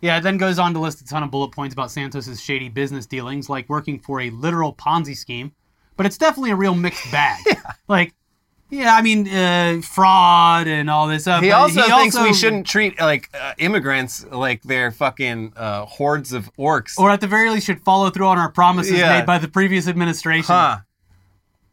Yeah, 0.00 0.18
it 0.18 0.22
then 0.22 0.36
goes 0.36 0.58
on 0.58 0.72
to 0.74 0.80
list 0.80 1.00
a 1.00 1.04
ton 1.04 1.22
of 1.22 1.30
bullet 1.30 1.52
points 1.52 1.72
about 1.72 1.90
Santos's 1.90 2.40
shady 2.40 2.68
business 2.68 3.06
dealings, 3.06 3.48
like 3.48 3.68
working 3.68 3.98
for 4.00 4.20
a 4.20 4.30
literal 4.30 4.72
Ponzi 4.74 5.16
scheme. 5.16 5.52
But 5.96 6.06
it's 6.06 6.18
definitely 6.18 6.50
a 6.50 6.56
real 6.56 6.74
mixed 6.74 7.10
bag. 7.12 7.38
yeah. 7.46 7.60
Like, 7.86 8.14
yeah, 8.70 8.96
I 8.96 9.02
mean, 9.02 9.28
uh, 9.28 9.80
fraud 9.82 10.66
and 10.66 10.88
all 10.88 11.06
this 11.06 11.22
stuff. 11.22 11.42
He 11.42 11.52
also 11.52 11.82
thinks 11.82 12.16
also- 12.16 12.22
we 12.26 12.32
shouldn't 12.34 12.66
treat 12.66 12.98
like 12.98 13.28
uh, 13.34 13.52
immigrants 13.58 14.24
like 14.30 14.62
they're 14.62 14.90
fucking 14.90 15.52
uh, 15.56 15.84
hordes 15.84 16.32
of 16.32 16.50
orcs. 16.56 16.98
or 16.98 17.10
at 17.10 17.20
the 17.20 17.26
very 17.26 17.50
least, 17.50 17.66
should 17.66 17.82
follow 17.82 18.10
through 18.10 18.26
on 18.26 18.38
our 18.38 18.50
promises 18.50 18.98
Yeah. 18.98 19.18
made 19.18 19.26
by 19.26 19.38
the 19.38 19.48
previous 19.48 19.86
administration, 19.86 20.54
huh? 20.54 20.78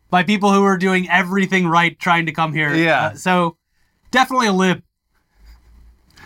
By 0.10 0.24
people 0.24 0.52
who 0.52 0.64
are 0.64 0.78
doing 0.78 1.10
everything 1.10 1.68
right, 1.68 1.98
trying 2.00 2.26
to 2.26 2.32
come 2.32 2.54
here. 2.54 2.74
Yeah. 2.74 3.06
Uh, 3.06 3.14
so, 3.16 3.58
definitely 4.12 4.48
a 4.48 4.54
lib. 4.54 4.84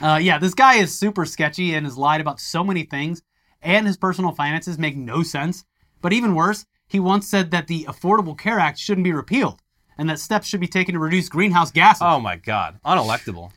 Uh, 0.02 0.19
yeah, 0.22 0.38
this 0.38 0.54
guy 0.54 0.76
is 0.76 0.98
super 0.98 1.26
sketchy 1.26 1.74
and 1.74 1.86
has 1.86 1.98
lied 1.98 2.22
about 2.22 2.39
so 2.39 2.63
many 2.63 2.84
things, 2.84 3.22
and 3.62 3.88
his 3.88 3.98
personal 3.98 4.32
finances 4.32 4.78
make 4.78 4.96
no 4.98 5.24
sense. 5.24 5.65
But 6.02 6.13
even 6.13 6.36
worse, 6.36 6.65
he 6.88 7.00
once 7.00 7.28
said 7.28 7.52
that 7.52 7.67
the 7.67 7.86
Affordable 7.86 8.38
Care 8.38 8.60
Act 8.60 8.78
shouldn't 8.78 9.06
be 9.06 9.13
repealed, 9.13 9.62
and 9.98 10.10
that 10.10 10.19
steps 10.19 10.48
should 10.48 10.60
be 10.60 10.67
taken 10.67 10.93
to 10.93 11.00
reduce 11.00 11.30
greenhouse 11.30 11.72
gases. 11.72 12.02
Oh 12.04 12.19
my 12.19 12.36
god, 12.36 12.80
unelectable. 12.86 13.52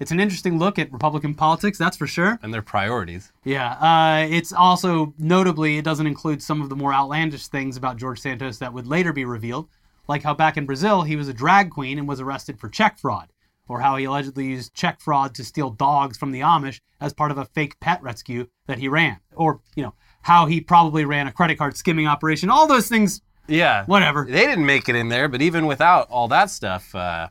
It's 0.00 0.10
an 0.12 0.20
interesting 0.20 0.58
look 0.58 0.78
at 0.78 0.92
Republican 0.92 1.34
politics, 1.34 1.76
that's 1.78 1.96
for 1.96 2.06
sure. 2.06 2.38
And 2.42 2.54
their 2.54 2.62
priorities. 2.62 3.32
Yeah, 3.44 3.72
uh, 3.72 4.26
it's 4.30 4.52
also 4.52 5.12
notably 5.18 5.78
it 5.78 5.84
doesn't 5.84 6.06
include 6.06 6.42
some 6.42 6.62
of 6.62 6.68
the 6.68 6.76
more 6.76 6.92
outlandish 6.94 7.48
things 7.48 7.76
about 7.76 7.96
George 7.96 8.20
Santos 8.20 8.58
that 8.58 8.72
would 8.72 8.86
later 8.86 9.12
be 9.12 9.24
revealed, 9.24 9.68
like 10.06 10.22
how 10.22 10.34
back 10.34 10.56
in 10.56 10.66
Brazil 10.66 11.02
he 11.02 11.16
was 11.16 11.28
a 11.28 11.32
drag 11.32 11.70
queen 11.70 11.98
and 11.98 12.06
was 12.06 12.20
arrested 12.20 12.60
for 12.60 12.68
check 12.68 12.98
fraud, 12.98 13.28
or 13.68 13.80
how 13.80 13.96
he 13.96 14.04
allegedly 14.04 14.46
used 14.46 14.72
check 14.74 15.00
fraud 15.00 15.34
to 15.34 15.44
steal 15.44 15.70
dogs 15.70 16.16
from 16.16 16.30
the 16.30 16.40
Amish 16.40 16.80
as 17.00 17.12
part 17.12 17.30
of 17.30 17.38
a 17.38 17.44
fake 17.46 17.78
pet 17.80 18.00
rescue 18.02 18.46
that 18.66 18.78
he 18.78 18.88
ran, 18.88 19.18
or 19.34 19.60
you 19.74 19.82
know 19.82 19.94
how 20.22 20.46
he 20.46 20.60
probably 20.60 21.04
ran 21.04 21.26
a 21.26 21.32
credit 21.32 21.58
card 21.58 21.76
skimming 21.76 22.06
operation. 22.06 22.50
All 22.50 22.66
those 22.68 22.88
things, 22.88 23.20
Yeah. 23.48 23.84
whatever. 23.86 24.26
They 24.28 24.46
didn't 24.46 24.66
make 24.66 24.88
it 24.88 24.94
in 24.94 25.08
there, 25.08 25.26
but 25.28 25.42
even 25.42 25.66
without 25.66 26.08
all 26.10 26.28
that 26.28 26.50
stuff, 26.50 26.94
uh, 26.94 27.28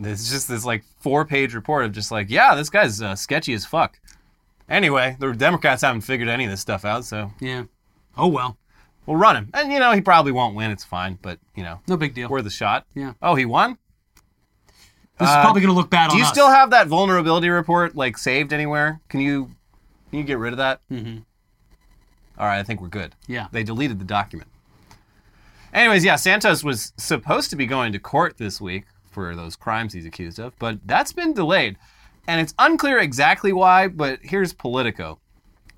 It's 0.00 0.30
just 0.30 0.48
this 0.48 0.64
like 0.64 0.84
four 1.00 1.24
page 1.24 1.54
report 1.54 1.84
of 1.84 1.92
just 1.92 2.10
like, 2.10 2.28
yeah, 2.30 2.54
this 2.54 2.68
guy's 2.70 3.00
uh, 3.00 3.14
sketchy 3.16 3.54
as 3.54 3.64
fuck. 3.64 3.98
Anyway, 4.68 5.16
the 5.18 5.32
Democrats 5.32 5.82
haven't 5.82 6.00
figured 6.02 6.28
any 6.28 6.44
of 6.44 6.50
this 6.50 6.60
stuff 6.60 6.84
out, 6.84 7.04
so 7.04 7.32
Yeah. 7.40 7.64
Oh 8.16 8.26
well. 8.28 8.56
we'll 9.06 9.16
run 9.16 9.36
him. 9.36 9.50
And 9.54 9.72
you 9.72 9.78
know, 9.78 9.92
he 9.92 10.00
probably 10.00 10.32
won't 10.32 10.54
win. 10.56 10.70
It's 10.70 10.84
fine, 10.84 11.18
but 11.22 11.38
you 11.54 11.62
know, 11.62 11.80
No 11.88 11.96
big 11.96 12.14
deal. 12.14 12.28
worth 12.28 12.44
a 12.46 12.50
shot. 12.50 12.84
Yeah. 12.94 13.12
Oh, 13.22 13.34
he 13.36 13.44
won. 13.44 13.78
This 15.18 15.28
Uh, 15.28 15.32
is 15.32 15.44
probably 15.44 15.62
going 15.62 15.72
to 15.72 15.78
look 15.78 15.88
bad 15.88 16.10
Do 16.10 16.18
you 16.18 16.24
us. 16.24 16.28
still 16.28 16.50
have 16.50 16.70
that 16.70 16.88
vulnerability 16.88 17.48
report 17.48 17.94
like 17.96 18.18
saved 18.18 18.52
anywhere? 18.52 19.00
Can 19.08 19.20
you 19.20 19.52
can 20.10 20.18
you 20.18 20.24
get 20.24 20.38
rid 20.38 20.52
of 20.52 20.58
that? 20.58 20.80
Mm-hmm. 20.90 21.18
All 22.38 22.46
right, 22.46 22.58
I 22.58 22.62
think 22.64 22.80
we're 22.82 22.88
good. 22.88 23.14
Yeah. 23.26 23.46
They 23.50 23.62
deleted 23.62 23.98
the 23.98 24.04
document. 24.04 24.50
Anyways, 25.72 26.04
yeah, 26.04 26.16
Santos 26.16 26.62
was 26.62 26.92
supposed 26.96 27.50
to 27.50 27.56
be 27.56 27.66
going 27.66 27.92
to 27.92 27.98
court 27.98 28.36
this 28.38 28.60
week 28.60 28.84
for 29.16 29.34
those 29.34 29.56
crimes 29.56 29.94
he's 29.94 30.04
accused 30.04 30.38
of, 30.38 30.52
but 30.58 30.78
that's 30.84 31.10
been 31.10 31.32
delayed. 31.32 31.78
And 32.28 32.38
it's 32.38 32.52
unclear 32.58 32.98
exactly 32.98 33.50
why, 33.50 33.88
but 33.88 34.18
here's 34.20 34.52
Politico. 34.52 35.18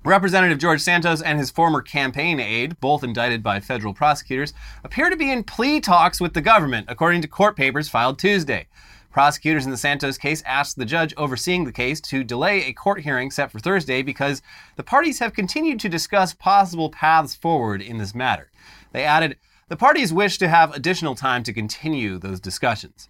Representative 0.03 0.57
George 0.57 0.81
Santos 0.81 1.21
and 1.21 1.39
his 1.39 1.49
former 1.49 1.81
campaign 1.81 2.41
aide, 2.41 2.77
both 2.81 3.01
indicted 3.01 3.41
by 3.41 3.61
federal 3.61 3.93
prosecutors, 3.93 4.53
appear 4.83 5.09
to 5.09 5.15
be 5.15 5.31
in 5.31 5.45
plea 5.45 5.79
talks 5.79 6.19
with 6.19 6.33
the 6.33 6.41
government, 6.41 6.87
according 6.89 7.21
to 7.21 7.29
court 7.29 7.55
papers 7.55 7.87
filed 7.87 8.19
Tuesday. 8.19 8.67
Prosecutors 9.09 9.63
in 9.63 9.71
the 9.71 9.77
Santos 9.77 10.17
case 10.17 10.43
asked 10.45 10.75
the 10.75 10.83
judge 10.85 11.13
overseeing 11.15 11.63
the 11.63 11.71
case 11.71 12.01
to 12.01 12.25
delay 12.25 12.65
a 12.65 12.73
court 12.73 12.99
hearing 12.99 13.31
set 13.31 13.51
for 13.51 13.59
Thursday 13.59 14.01
because 14.01 14.41
the 14.75 14.83
parties 14.83 15.19
have 15.19 15.31
continued 15.31 15.79
to 15.79 15.87
discuss 15.87 16.33
possible 16.33 16.89
paths 16.89 17.35
forward 17.35 17.81
in 17.81 17.99
this 17.99 18.13
matter. 18.13 18.51
They 18.91 19.05
added, 19.05 19.37
the 19.69 19.77
parties 19.77 20.11
wish 20.11 20.39
to 20.39 20.49
have 20.49 20.73
additional 20.73 21.13
time 21.13 21.43
to 21.43 21.53
continue 21.53 22.17
those 22.17 22.39
discussions. 22.39 23.07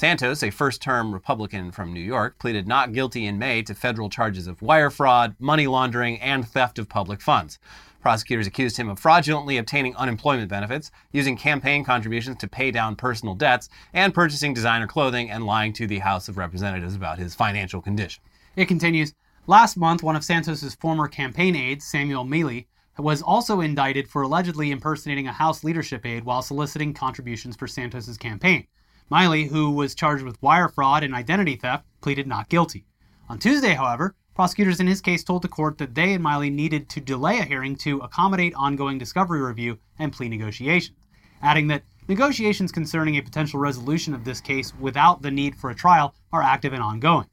Santos, 0.00 0.42
a 0.42 0.48
first 0.48 0.80
term 0.80 1.12
Republican 1.12 1.70
from 1.70 1.92
New 1.92 2.00
York, 2.00 2.38
pleaded 2.38 2.66
not 2.66 2.94
guilty 2.94 3.26
in 3.26 3.38
May 3.38 3.60
to 3.60 3.74
federal 3.74 4.08
charges 4.08 4.46
of 4.46 4.62
wire 4.62 4.88
fraud, 4.88 5.36
money 5.38 5.66
laundering, 5.66 6.18
and 6.22 6.48
theft 6.48 6.78
of 6.78 6.88
public 6.88 7.20
funds. 7.20 7.58
Prosecutors 8.00 8.46
accused 8.46 8.78
him 8.78 8.88
of 8.88 8.98
fraudulently 8.98 9.58
obtaining 9.58 9.94
unemployment 9.96 10.48
benefits, 10.48 10.90
using 11.12 11.36
campaign 11.36 11.84
contributions 11.84 12.38
to 12.38 12.48
pay 12.48 12.70
down 12.70 12.96
personal 12.96 13.34
debts, 13.34 13.68
and 13.92 14.14
purchasing 14.14 14.54
designer 14.54 14.86
clothing 14.86 15.30
and 15.30 15.44
lying 15.44 15.74
to 15.74 15.86
the 15.86 15.98
House 15.98 16.30
of 16.30 16.38
Representatives 16.38 16.94
about 16.94 17.18
his 17.18 17.34
financial 17.34 17.82
condition. 17.82 18.22
It 18.56 18.68
continues. 18.68 19.12
Last 19.46 19.76
month, 19.76 20.02
one 20.02 20.16
of 20.16 20.24
Santos's 20.24 20.76
former 20.76 21.08
campaign 21.08 21.54
aides, 21.54 21.84
Samuel 21.84 22.24
Miele, 22.24 22.62
was 22.98 23.20
also 23.20 23.60
indicted 23.60 24.08
for 24.08 24.22
allegedly 24.22 24.70
impersonating 24.70 25.26
a 25.26 25.32
House 25.32 25.62
leadership 25.62 26.06
aide 26.06 26.24
while 26.24 26.40
soliciting 26.40 26.94
contributions 26.94 27.54
for 27.54 27.66
Santos's 27.66 28.16
campaign. 28.16 28.66
Miele, 29.10 29.48
who 29.48 29.72
was 29.72 29.96
charged 29.96 30.22
with 30.22 30.40
wire 30.40 30.68
fraud 30.68 31.02
and 31.02 31.14
identity 31.14 31.56
theft, 31.56 31.84
pleaded 32.00 32.28
not 32.28 32.48
guilty. 32.48 32.86
On 33.28 33.38
Tuesday, 33.38 33.74
however, 33.74 34.14
prosecutors 34.34 34.78
in 34.78 34.86
his 34.86 35.00
case 35.00 35.24
told 35.24 35.42
the 35.42 35.48
court 35.48 35.78
that 35.78 35.94
they 35.96 36.12
and 36.12 36.22
Miele 36.22 36.50
needed 36.50 36.88
to 36.88 37.00
delay 37.00 37.40
a 37.40 37.44
hearing 37.44 37.74
to 37.76 37.98
accommodate 37.98 38.54
ongoing 38.54 38.98
discovery 38.98 39.40
review 39.40 39.78
and 39.98 40.12
plea 40.12 40.28
negotiations, 40.28 40.96
adding 41.42 41.66
that 41.66 41.82
negotiations 42.06 42.70
concerning 42.70 43.16
a 43.16 43.22
potential 43.22 43.58
resolution 43.58 44.14
of 44.14 44.24
this 44.24 44.40
case 44.40 44.72
without 44.78 45.22
the 45.22 45.30
need 45.30 45.56
for 45.56 45.70
a 45.70 45.74
trial 45.74 46.14
are 46.32 46.42
active 46.42 46.72
and 46.72 46.82
ongoing. 46.82 47.26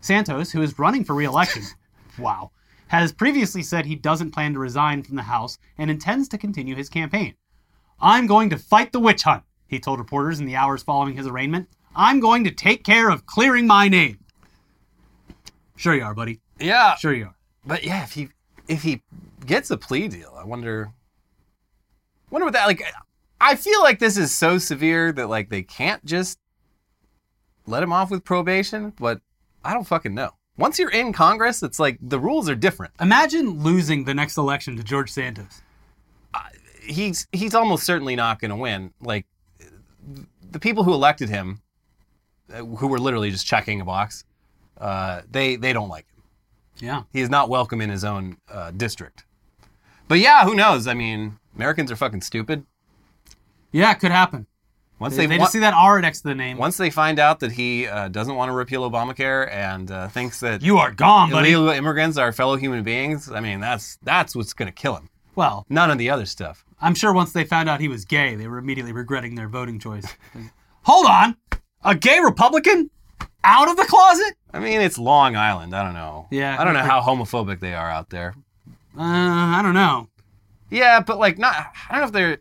Santos, 0.00 0.52
who 0.52 0.62
is 0.62 0.78
running 0.78 1.02
for 1.02 1.16
re-election, 1.16 1.64
wow, 2.18 2.52
has 2.86 3.12
previously 3.12 3.62
said 3.62 3.84
he 3.84 3.96
doesn't 3.96 4.30
plan 4.30 4.52
to 4.52 4.60
resign 4.60 5.02
from 5.02 5.16
the 5.16 5.22
House 5.22 5.58
and 5.76 5.90
intends 5.90 6.28
to 6.28 6.38
continue 6.38 6.76
his 6.76 6.88
campaign. 6.88 7.34
I'm 8.00 8.28
going 8.28 8.50
to 8.50 8.58
fight 8.58 8.92
the 8.92 9.00
witch 9.00 9.24
hunt, 9.24 9.42
he 9.68 9.78
told 9.80 9.98
reporters 9.98 10.40
in 10.40 10.46
the 10.46 10.56
hours 10.56 10.82
following 10.82 11.16
his 11.16 11.26
arraignment. 11.26 11.68
I'm 11.94 12.20
going 12.20 12.44
to 12.44 12.50
take 12.50 12.84
care 12.84 13.08
of 13.10 13.26
clearing 13.26 13.66
my 13.66 13.88
name. 13.88 14.18
Sure 15.76 15.94
you 15.94 16.04
are, 16.04 16.14
buddy. 16.14 16.40
Yeah, 16.58 16.94
Sure 16.96 17.12
you 17.12 17.26
are. 17.26 17.34
but 17.64 17.84
yeah, 17.84 18.02
if 18.02 18.12
he 18.12 18.28
if 18.68 18.82
he 18.82 19.02
gets 19.44 19.70
a 19.70 19.76
plea 19.76 20.08
deal, 20.08 20.34
I 20.38 20.44
wonder 20.44 20.90
wonder 22.30 22.44
what 22.46 22.54
that 22.54 22.66
like. 22.66 22.82
I 23.40 23.54
feel 23.54 23.82
like 23.82 23.98
this 23.98 24.16
is 24.16 24.34
so 24.34 24.56
severe 24.58 25.12
that 25.12 25.28
like 25.28 25.50
they 25.50 25.62
can't 25.62 26.04
just 26.04 26.38
let 27.66 27.82
him 27.82 27.92
off 27.92 28.10
with 28.10 28.24
probation, 28.24 28.92
but 28.98 29.20
I 29.64 29.74
don't 29.74 29.86
fucking 29.86 30.14
know. 30.14 30.30
Once 30.56 30.78
you're 30.78 30.90
in 30.90 31.12
Congress, 31.12 31.62
it's 31.62 31.78
like 31.78 31.98
the 32.00 32.18
rules 32.18 32.48
are 32.48 32.54
different. 32.54 32.94
Imagine 33.00 33.62
losing 33.62 34.04
the 34.04 34.14
next 34.14 34.38
election 34.38 34.76
to 34.76 34.82
George 34.82 35.10
Santos. 35.12 35.60
He's 36.82 37.26
he's 37.32 37.54
almost 37.54 37.84
certainly 37.84 38.16
not 38.16 38.38
going 38.40 38.50
to 38.50 38.56
win. 38.56 38.92
Like 39.02 39.26
the 40.50 40.58
people 40.60 40.84
who 40.84 40.92
elected 40.94 41.28
him, 41.28 41.60
uh, 42.52 42.64
who 42.64 42.86
were 42.88 42.98
literally 42.98 43.30
just 43.30 43.46
checking 43.46 43.80
a 43.80 43.84
box, 43.84 44.24
uh, 44.78 45.22
they 45.30 45.56
they 45.56 45.72
don't 45.72 45.88
like 45.88 46.06
him. 46.08 46.22
Yeah. 46.78 47.02
He 47.12 47.20
is 47.20 47.30
not 47.30 47.48
welcome 47.48 47.80
in 47.80 47.90
his 47.90 48.04
own 48.04 48.36
uh, 48.50 48.70
district. 48.70 49.24
But 50.08 50.18
yeah, 50.18 50.44
who 50.44 50.54
knows? 50.54 50.86
I 50.86 50.94
mean, 50.94 51.38
Americans 51.54 51.90
are 51.90 51.96
fucking 51.96 52.20
stupid. 52.20 52.64
Yeah, 53.72 53.90
it 53.92 53.98
could 53.98 54.10
happen. 54.12 54.46
Once 54.98 55.14
They, 55.16 55.26
they, 55.26 55.34
they 55.36 55.38
wa- 55.40 55.46
see 55.46 55.58
that 55.58 55.74
R 55.74 56.00
next 56.00 56.22
to 56.22 56.28
the 56.28 56.34
name. 56.34 56.56
once 56.56 56.76
they 56.78 56.88
find 56.88 57.18
out 57.18 57.40
that 57.40 57.52
he 57.52 57.86
uh, 57.86 58.08
doesn't 58.08 58.34
want 58.34 58.48
to 58.48 58.54
repeal 58.54 58.88
Obamacare 58.90 59.50
and 59.52 59.90
uh, 59.90 60.08
thinks 60.08 60.40
that 60.40 60.62
You 60.62 60.78
are 60.78 60.90
gone, 60.90 61.30
buddy. 61.30 61.52
illegal 61.52 61.68
immigrants 61.74 62.16
are 62.16 62.32
fellow 62.32 62.56
human 62.56 62.82
beings, 62.82 63.30
I 63.30 63.40
mean, 63.40 63.60
that's 63.60 63.98
that's 64.02 64.34
what's 64.34 64.54
going 64.54 64.68
to 64.68 64.72
kill 64.72 64.96
him. 64.96 65.10
Well, 65.36 65.64
None 65.68 65.90
of 65.90 65.98
the 65.98 66.10
other 66.10 66.26
stuff. 66.26 66.64
I'm 66.80 66.94
sure 66.94 67.12
once 67.12 67.32
they 67.32 67.44
found 67.44 67.68
out 67.68 67.80
he 67.80 67.88
was 67.88 68.04
gay, 68.04 68.34
they 68.34 68.48
were 68.48 68.58
immediately 68.58 68.92
regretting 68.92 69.34
their 69.36 69.48
voting 69.48 69.78
choice. 69.78 70.06
Hold 70.82 71.06
on, 71.06 71.36
a 71.84 71.94
gay 71.94 72.18
Republican 72.20 72.90
out 73.44 73.68
of 73.68 73.76
the 73.76 73.84
closet? 73.84 74.34
I 74.52 74.58
mean, 74.58 74.80
it's 74.80 74.98
Long 74.98 75.36
Island. 75.36 75.74
I 75.74 75.84
don't 75.84 75.94
know. 75.94 76.26
Yeah, 76.30 76.56
I 76.58 76.64
don't 76.64 76.74
know 76.74 76.82
how 76.82 77.00
homophobic 77.00 77.60
they 77.60 77.74
are 77.74 77.90
out 77.90 78.10
there. 78.10 78.34
Uh, 78.98 79.02
I 79.02 79.60
don't 79.62 79.74
know. 79.74 80.08
Yeah, 80.70 81.00
but 81.00 81.18
like 81.18 81.38
not. 81.38 81.54
I 81.88 81.92
don't 81.92 82.00
know 82.00 82.06
if 82.06 82.12
they're 82.12 82.38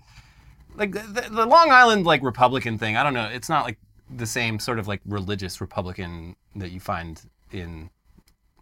like 0.76 0.92
the, 0.94 1.28
the 1.30 1.46
Long 1.46 1.72
Island 1.72 2.06
like 2.06 2.24
Republican 2.24 2.78
thing. 2.78 2.98
I 2.98 3.04
don't 3.04 3.14
know. 3.14 3.30
It's 3.32 3.50
not 3.50 3.66
like 3.66 3.78
the 4.10 4.26
same 4.26 4.60
sort 4.60 4.80
of 4.80 4.88
like 4.88 5.02
religious 5.06 5.60
Republican 5.62 6.36
that 6.56 6.72
you 6.72 6.80
find 6.80 7.22
in 7.52 7.90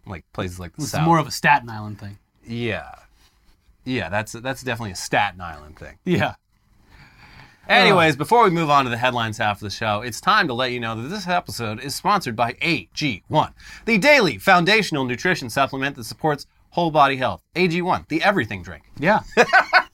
like 0.06 0.24
places 0.32 0.58
like 0.60 0.74
the 0.76 0.82
South. 0.82 0.84
It's 0.86 0.92
South. 0.92 1.06
more 1.06 1.18
of 1.18 1.26
a 1.26 1.30
Staten 1.30 1.68
Island 1.70 1.98
thing. 1.98 2.18
yeah, 2.46 2.94
yeah. 3.84 4.08
That's 4.08 4.32
that's 4.32 4.62
definitely 4.62 4.92
a 4.92 4.96
Staten 4.96 5.40
Island 5.40 5.78
thing. 5.78 5.98
Yeah. 6.04 6.34
Anyways, 7.68 8.16
before 8.16 8.44
we 8.44 8.50
move 8.50 8.68
on 8.68 8.84
to 8.84 8.90
the 8.90 8.96
headlines 8.98 9.38
half 9.38 9.56
of 9.56 9.60
the 9.60 9.70
show, 9.70 10.02
it's 10.02 10.20
time 10.20 10.48
to 10.48 10.54
let 10.54 10.72
you 10.72 10.80
know 10.80 11.00
that 11.00 11.08
this 11.08 11.26
episode 11.26 11.80
is 11.80 11.94
sponsored 11.94 12.36
by 12.36 12.52
AG1, 12.54 13.52
the 13.86 13.96
daily 13.96 14.36
foundational 14.36 15.06
nutrition 15.06 15.48
supplement 15.48 15.96
that 15.96 16.04
supports 16.04 16.46
whole 16.70 16.90
body 16.90 17.16
health. 17.16 17.42
AG1, 17.54 18.08
the 18.08 18.22
everything 18.22 18.62
drink. 18.62 18.84
Yeah. 18.98 19.20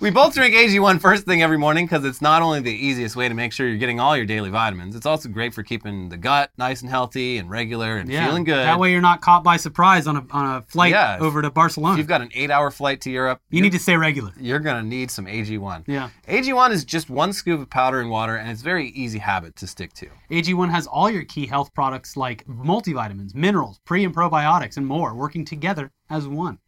We 0.00 0.08
both 0.08 0.32
drink 0.32 0.54
AG1 0.54 0.98
first 0.98 1.26
thing 1.26 1.42
every 1.42 1.58
morning 1.58 1.84
because 1.84 2.06
it's 2.06 2.22
not 2.22 2.40
only 2.40 2.60
the 2.60 2.72
easiest 2.72 3.16
way 3.16 3.28
to 3.28 3.34
make 3.34 3.52
sure 3.52 3.68
you're 3.68 3.76
getting 3.76 4.00
all 4.00 4.16
your 4.16 4.24
daily 4.24 4.48
vitamins, 4.48 4.96
it's 4.96 5.04
also 5.04 5.28
great 5.28 5.52
for 5.52 5.62
keeping 5.62 6.08
the 6.08 6.16
gut 6.16 6.50
nice 6.56 6.80
and 6.80 6.88
healthy 6.88 7.36
and 7.36 7.50
regular 7.50 7.98
and 7.98 8.08
Yeah. 8.08 8.24
feeling 8.26 8.44
good. 8.44 8.64
That 8.64 8.78
way 8.78 8.92
you're 8.92 9.02
not 9.02 9.20
caught 9.20 9.44
by 9.44 9.58
surprise 9.58 10.06
on 10.06 10.16
a, 10.16 10.24
on 10.30 10.56
a 10.56 10.62
flight 10.62 10.92
Yeah, 10.92 11.18
over 11.20 11.42
to 11.42 11.50
Barcelona. 11.50 11.92
if 11.92 11.98
you've 11.98 12.06
got 12.06 12.22
an 12.22 12.30
eight 12.32 12.50
hour 12.50 12.70
flight 12.70 13.02
to 13.02 13.10
Europe, 13.10 13.42
you 13.50 13.60
need 13.60 13.72
to 13.72 13.78
stay 13.78 13.94
regular. 13.94 14.32
you're 14.40 14.58
going 14.58 14.82
to 14.82 14.88
need 14.88 15.10
some 15.10 15.26
AG1. 15.26 15.84
Yeah. 15.86 16.08
AG1 16.26 16.70
is 16.70 16.86
just 16.86 17.10
one 17.10 17.34
scoop 17.34 17.60
of 17.60 17.68
powder 17.68 18.00
and 18.00 18.08
water, 18.08 18.36
and 18.36 18.50
it's 18.50 18.62
a 18.62 18.64
very 18.64 18.88
easy 18.92 19.18
habit 19.18 19.54
to 19.56 19.66
stick 19.66 19.92
to. 19.94 20.08
AG1 20.30 20.70
has 20.70 20.86
all 20.86 21.10
your 21.10 21.24
key 21.24 21.44
health 21.46 21.74
products 21.74 22.16
like 22.16 22.46
multivitamins, 22.46 23.34
minerals, 23.34 23.78
pre 23.84 24.02
and 24.06 24.14
probiotics, 24.16 24.78
and 24.78 24.86
more 24.86 25.14
working 25.14 25.44
together 25.44 25.90
as 26.08 26.26
one. 26.26 26.58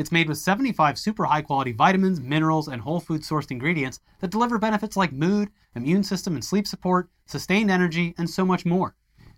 It's 0.00 0.10
made 0.10 0.30
with 0.30 0.38
75 0.38 0.98
super 0.98 1.26
high 1.26 1.42
quality 1.42 1.72
vitamins, 1.72 2.22
minerals, 2.22 2.68
and 2.68 2.80
whole 2.80 3.00
food 3.00 3.20
sourced 3.20 3.50
ingredients 3.50 4.00
that 4.20 4.30
deliver 4.30 4.56
benefits 4.56 4.96
like 4.96 5.12
mood, 5.12 5.50
immune 5.74 6.04
system 6.04 6.32
and 6.34 6.42
sleep 6.42 6.66
support, 6.66 7.10
sustained 7.26 7.70
energy, 7.70 8.14
and 8.16 8.30
so 8.30 8.46
much 8.46 8.64
more. 8.64 8.96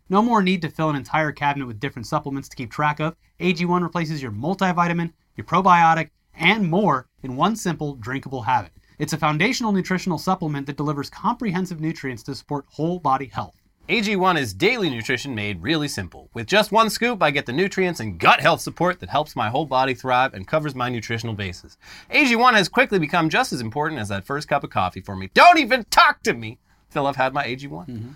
No 0.08 0.22
more 0.22 0.40
need 0.40 0.62
to 0.62 0.68
fill 0.68 0.88
an 0.88 0.94
entire 0.94 1.32
cabinet 1.32 1.66
with 1.66 1.80
different 1.80 2.06
supplements 2.06 2.48
to 2.48 2.54
keep 2.54 2.70
track 2.70 3.00
of. 3.00 3.16
AG1 3.40 3.82
replaces 3.82 4.22
your 4.22 4.30
multivitamin, 4.30 5.12
your 5.34 5.44
probiotic, 5.44 6.10
and 6.32 6.70
more 6.70 7.08
in 7.24 7.34
one 7.34 7.56
simple 7.56 7.96
drinkable 7.96 8.42
habit. 8.42 8.70
It's 9.00 9.14
a 9.14 9.18
foundational 9.18 9.72
nutritional 9.72 10.16
supplement 10.16 10.68
that 10.68 10.76
delivers 10.76 11.10
comprehensive 11.10 11.80
nutrients 11.80 12.22
to 12.22 12.36
support 12.36 12.66
whole 12.68 13.00
body 13.00 13.26
health. 13.26 13.56
AG1 13.88 14.38
is 14.38 14.54
daily 14.54 14.88
nutrition 14.88 15.34
made 15.34 15.60
really 15.60 15.88
simple. 15.88 16.30
With 16.34 16.46
just 16.46 16.70
one 16.70 16.88
scoop, 16.88 17.20
I 17.20 17.32
get 17.32 17.46
the 17.46 17.52
nutrients 17.52 17.98
and 17.98 18.16
gut 18.16 18.40
health 18.40 18.60
support 18.60 19.00
that 19.00 19.08
helps 19.08 19.34
my 19.34 19.48
whole 19.48 19.66
body 19.66 19.92
thrive 19.92 20.34
and 20.34 20.46
covers 20.46 20.76
my 20.76 20.88
nutritional 20.88 21.34
bases. 21.34 21.76
AG1 22.12 22.54
has 22.54 22.68
quickly 22.68 23.00
become 23.00 23.28
just 23.28 23.52
as 23.52 23.60
important 23.60 24.00
as 24.00 24.08
that 24.08 24.24
first 24.24 24.46
cup 24.46 24.62
of 24.62 24.70
coffee 24.70 25.00
for 25.00 25.16
me. 25.16 25.30
Don't 25.34 25.58
even 25.58 25.84
talk 25.90 26.22
to 26.22 26.32
me 26.32 26.60
till 26.92 27.08
I've 27.08 27.16
had 27.16 27.34
my 27.34 27.44
AG1. 27.44 27.88
Mm-hmm. 27.88 28.08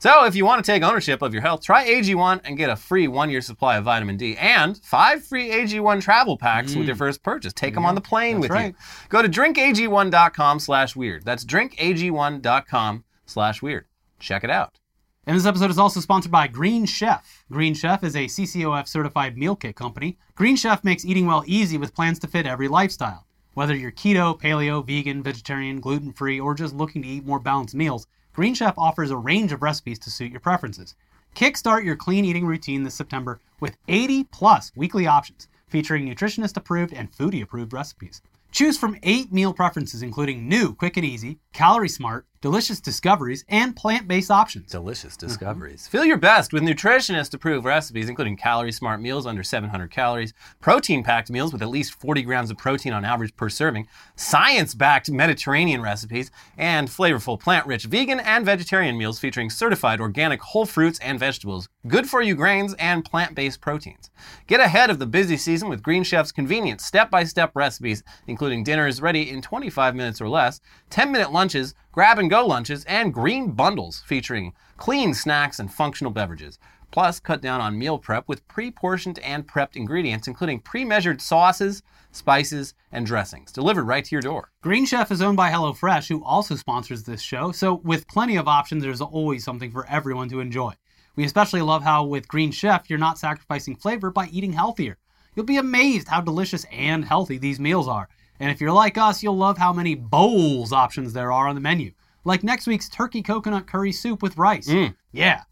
So, 0.00 0.24
if 0.24 0.34
you 0.34 0.44
want 0.44 0.64
to 0.64 0.68
take 0.68 0.82
ownership 0.82 1.22
of 1.22 1.32
your 1.32 1.42
health, 1.42 1.62
try 1.62 1.86
AG1 1.86 2.40
and 2.44 2.56
get 2.56 2.68
a 2.68 2.74
free 2.74 3.06
one 3.06 3.30
year 3.30 3.40
supply 3.40 3.76
of 3.76 3.84
vitamin 3.84 4.16
D 4.16 4.36
and 4.36 4.76
five 4.78 5.24
free 5.24 5.50
AG1 5.50 6.02
travel 6.02 6.36
packs 6.36 6.74
with 6.74 6.88
your 6.88 6.96
mm. 6.96 6.98
first 6.98 7.22
purchase. 7.22 7.52
Take 7.52 7.74
them 7.74 7.84
on 7.84 7.94
the 7.94 8.00
plane 8.00 8.40
with 8.40 8.50
right. 8.50 8.74
you. 8.74 9.08
Go 9.08 9.22
to 9.22 9.28
drinkag1.com 9.28 10.58
slash 10.58 10.96
weird. 10.96 11.24
That's 11.24 11.44
drinkag1.com 11.44 13.04
slash 13.26 13.62
weird. 13.62 13.86
Check 14.18 14.42
it 14.42 14.50
out. 14.50 14.80
And 15.24 15.36
this 15.36 15.46
episode 15.46 15.70
is 15.70 15.78
also 15.78 16.00
sponsored 16.00 16.32
by 16.32 16.48
Green 16.48 16.84
Chef. 16.84 17.44
Green 17.48 17.74
Chef 17.74 18.02
is 18.02 18.16
a 18.16 18.26
CCOF 18.26 18.88
certified 18.88 19.38
meal 19.38 19.54
kit 19.54 19.76
company. 19.76 20.18
Green 20.34 20.56
Chef 20.56 20.82
makes 20.82 21.04
eating 21.04 21.26
well 21.26 21.44
easy 21.46 21.78
with 21.78 21.94
plans 21.94 22.18
to 22.18 22.26
fit 22.26 22.44
every 22.44 22.66
lifestyle. 22.66 23.24
Whether 23.54 23.76
you're 23.76 23.92
keto, 23.92 24.36
paleo, 24.36 24.84
vegan, 24.84 25.22
vegetarian, 25.22 25.78
gluten 25.78 26.12
free, 26.12 26.40
or 26.40 26.54
just 26.54 26.74
looking 26.74 27.02
to 27.02 27.08
eat 27.08 27.24
more 27.24 27.38
balanced 27.38 27.76
meals, 27.76 28.08
Green 28.32 28.52
Chef 28.52 28.74
offers 28.76 29.12
a 29.12 29.16
range 29.16 29.52
of 29.52 29.62
recipes 29.62 30.00
to 30.00 30.10
suit 30.10 30.32
your 30.32 30.40
preferences. 30.40 30.96
Kickstart 31.36 31.84
your 31.84 31.94
clean 31.94 32.24
eating 32.24 32.44
routine 32.44 32.82
this 32.82 32.94
September 32.94 33.40
with 33.60 33.76
80 33.86 34.24
plus 34.24 34.72
weekly 34.74 35.06
options 35.06 35.46
featuring 35.68 36.04
nutritionist 36.04 36.56
approved 36.56 36.92
and 36.92 37.12
foodie 37.12 37.42
approved 37.42 37.72
recipes. 37.72 38.22
Choose 38.50 38.76
from 38.76 38.98
eight 39.04 39.32
meal 39.32 39.54
preferences, 39.54 40.02
including 40.02 40.48
new, 40.48 40.74
quick 40.74 40.96
and 40.96 41.06
easy, 41.06 41.38
calorie 41.52 41.88
smart, 41.88 42.26
delicious 42.42 42.80
discoveries, 42.80 43.44
and 43.48 43.74
plant 43.74 44.06
based 44.06 44.30
options. 44.30 44.70
Delicious 44.70 45.16
mm-hmm. 45.16 45.28
discoveries. 45.28 45.86
Feel 45.86 46.04
your 46.04 46.18
best 46.18 46.52
with 46.52 46.62
nutritionist 46.62 47.32
approved 47.32 47.64
recipes, 47.64 48.08
including 48.08 48.36
calorie 48.36 48.72
smart 48.72 49.00
meals 49.00 49.26
under 49.26 49.42
700 49.42 49.90
calories, 49.90 50.34
protein 50.60 51.02
packed 51.02 51.30
meals 51.30 51.52
with 51.52 51.62
at 51.62 51.68
least 51.68 51.94
40 51.94 52.22
grams 52.22 52.50
of 52.50 52.58
protein 52.58 52.92
on 52.92 53.04
average 53.04 53.34
per 53.36 53.48
serving, 53.48 53.86
science 54.16 54.74
backed 54.74 55.10
Mediterranean 55.10 55.80
recipes, 55.80 56.30
and 56.58 56.88
flavorful 56.88 57.40
plant 57.40 57.66
rich 57.66 57.84
vegan 57.84 58.20
and 58.20 58.44
vegetarian 58.44 58.98
meals 58.98 59.18
featuring 59.20 59.48
certified 59.48 60.00
organic 60.00 60.42
whole 60.42 60.66
fruits 60.66 60.98
and 60.98 61.18
vegetables, 61.20 61.68
good 61.86 62.08
for 62.08 62.20
you 62.20 62.34
grains, 62.34 62.74
and 62.74 63.04
plant 63.04 63.34
based 63.34 63.60
proteins. 63.60 64.10
Get 64.48 64.60
ahead 64.60 64.90
of 64.90 64.98
the 64.98 65.06
busy 65.06 65.36
season 65.36 65.68
with 65.68 65.82
Green 65.82 66.02
Chef's 66.02 66.32
convenient 66.32 66.80
step 66.80 67.08
by 67.08 67.22
step 67.22 67.52
recipes, 67.54 68.02
including 68.26 68.64
dinners 68.64 69.00
ready 69.00 69.30
in 69.30 69.40
25 69.40 69.94
minutes 69.94 70.20
or 70.20 70.28
less, 70.28 70.60
10 70.90 71.12
minute 71.12 71.32
lunches, 71.32 71.74
grab 71.92 72.18
and 72.18 72.30
go 72.30 72.44
lunches, 72.44 72.84
and 72.86 73.14
green 73.14 73.52
bundles 73.52 74.02
featuring 74.06 74.54
clean 74.78 75.14
snacks 75.14 75.58
and 75.58 75.72
functional 75.72 76.12
beverages. 76.12 76.58
Plus, 76.90 77.20
cut 77.20 77.40
down 77.40 77.60
on 77.60 77.78
meal 77.78 77.98
prep 77.98 78.28
with 78.28 78.46
pre 78.48 78.70
portioned 78.70 79.18
and 79.20 79.46
prepped 79.46 79.76
ingredients, 79.76 80.26
including 80.26 80.60
pre 80.60 80.84
measured 80.84 81.20
sauces, 81.20 81.82
spices, 82.10 82.74
and 82.90 83.06
dressings, 83.06 83.52
delivered 83.52 83.84
right 83.84 84.04
to 84.04 84.14
your 84.14 84.20
door. 84.20 84.50
Green 84.62 84.84
Chef 84.84 85.10
is 85.10 85.22
owned 85.22 85.36
by 85.36 85.50
HelloFresh, 85.50 86.08
who 86.08 86.22
also 86.24 86.54
sponsors 86.56 87.04
this 87.04 87.22
show, 87.22 87.52
so 87.52 87.74
with 87.84 88.08
plenty 88.08 88.36
of 88.36 88.48
options, 88.48 88.82
there's 88.82 89.00
always 89.00 89.44
something 89.44 89.70
for 89.70 89.86
everyone 89.88 90.28
to 90.28 90.40
enjoy. 90.40 90.74
We 91.16 91.24
especially 91.24 91.62
love 91.62 91.82
how 91.82 92.04
with 92.04 92.28
Green 92.28 92.50
Chef, 92.50 92.88
you're 92.88 92.98
not 92.98 93.18
sacrificing 93.18 93.76
flavor 93.76 94.10
by 94.10 94.28
eating 94.28 94.52
healthier. 94.52 94.98
You'll 95.34 95.46
be 95.46 95.56
amazed 95.56 96.08
how 96.08 96.20
delicious 96.20 96.66
and 96.70 97.04
healthy 97.04 97.38
these 97.38 97.60
meals 97.60 97.88
are. 97.88 98.08
And 98.42 98.50
if 98.50 98.60
you're 98.60 98.72
like 98.72 98.98
us, 98.98 99.22
you'll 99.22 99.36
love 99.36 99.56
how 99.56 99.72
many 99.72 99.94
bowls 99.94 100.72
options 100.72 101.12
there 101.12 101.30
are 101.30 101.46
on 101.46 101.54
the 101.54 101.60
menu. 101.60 101.92
Like 102.24 102.42
next 102.42 102.66
week's 102.66 102.88
turkey 102.88 103.22
coconut 103.22 103.68
curry 103.68 103.92
soup 103.92 104.20
with 104.20 104.36
rice. 104.36 104.68
Yeah. 105.12 105.42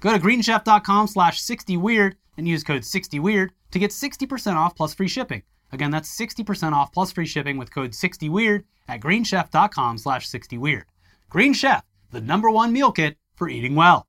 Go 0.00 0.12
to 0.12 0.18
greenchef.com 0.18 1.06
slash 1.06 1.40
60weird 1.40 2.14
and 2.36 2.48
use 2.48 2.64
code 2.64 2.82
60weird 2.82 3.50
to 3.70 3.78
get 3.78 3.92
60% 3.92 4.56
off 4.56 4.74
plus 4.74 4.92
free 4.94 5.06
shipping. 5.06 5.44
Again, 5.70 5.92
that's 5.92 6.12
60% 6.18 6.72
off 6.72 6.90
plus 6.92 7.12
free 7.12 7.24
shipping 7.24 7.56
with 7.56 7.72
code 7.72 7.92
60weird 7.92 8.64
at 8.88 8.98
greenchef.com 8.98 9.98
slash 9.98 10.28
60weird. 10.28 10.82
Green 11.28 11.52
Chef, 11.52 11.84
the 12.10 12.20
number 12.20 12.50
one 12.50 12.72
meal 12.72 12.90
kit 12.90 13.16
for 13.36 13.48
eating 13.48 13.76
well. 13.76 14.08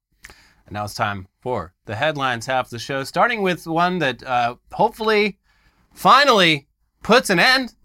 And 0.65 0.73
now 0.73 0.85
it's 0.85 0.95
time 0.95 1.27
for 1.41 1.75
the 1.85 1.95
headlines 1.95 2.47
half 2.47 2.65
of 2.65 2.71
the 2.71 2.79
show, 2.79 3.03
starting 3.03 3.43
with 3.43 3.67
one 3.67 3.99
that 3.99 4.23
uh, 4.23 4.55
hopefully, 4.71 5.37
finally, 5.93 6.67
puts 7.03 7.29
an 7.29 7.39
end 7.39 7.75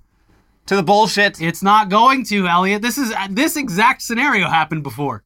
to 0.67 0.77
the 0.77 0.83
bullshit. 0.83 1.41
It's 1.41 1.63
not 1.63 1.89
going 1.89 2.25
to, 2.27 2.47
Elliot. 2.47 2.83
This 2.83 2.99
is 2.99 3.13
this 3.31 3.57
exact 3.57 4.03
scenario 4.03 4.49
happened 4.49 4.83
before. 4.83 5.25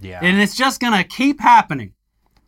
Yeah. 0.00 0.20
And 0.22 0.40
it's 0.40 0.56
just 0.56 0.80
gonna 0.80 1.04
keep 1.04 1.40
happening. 1.40 1.92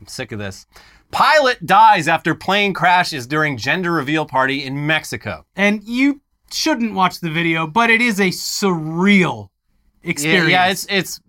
I'm 0.01 0.07
sick 0.07 0.33
of 0.33 0.39
this. 0.39 0.67
Pilot 1.11 1.65
dies 1.65 2.09
after 2.09 2.35
plane 2.35 2.75
crashes 2.75 3.27
during 3.27 3.57
gender 3.57 3.93
reveal 3.93 4.27
party 4.27 4.65
in 4.65 4.87
Mexico. 4.87 5.47
And 5.55 5.83
you 5.85 6.21
shouldn't 6.53 6.95
watch 6.95 7.21
the 7.21 7.31
video, 7.31 7.67
but 7.67 7.91
it 7.91 8.01
is 8.03 8.21
a 8.21 8.29
surreal 8.29 9.49
Yeah, 10.03 10.11
experience. 10.11 10.51
yeah, 10.51 10.67
it's 10.69 10.87
it's. 10.91 11.21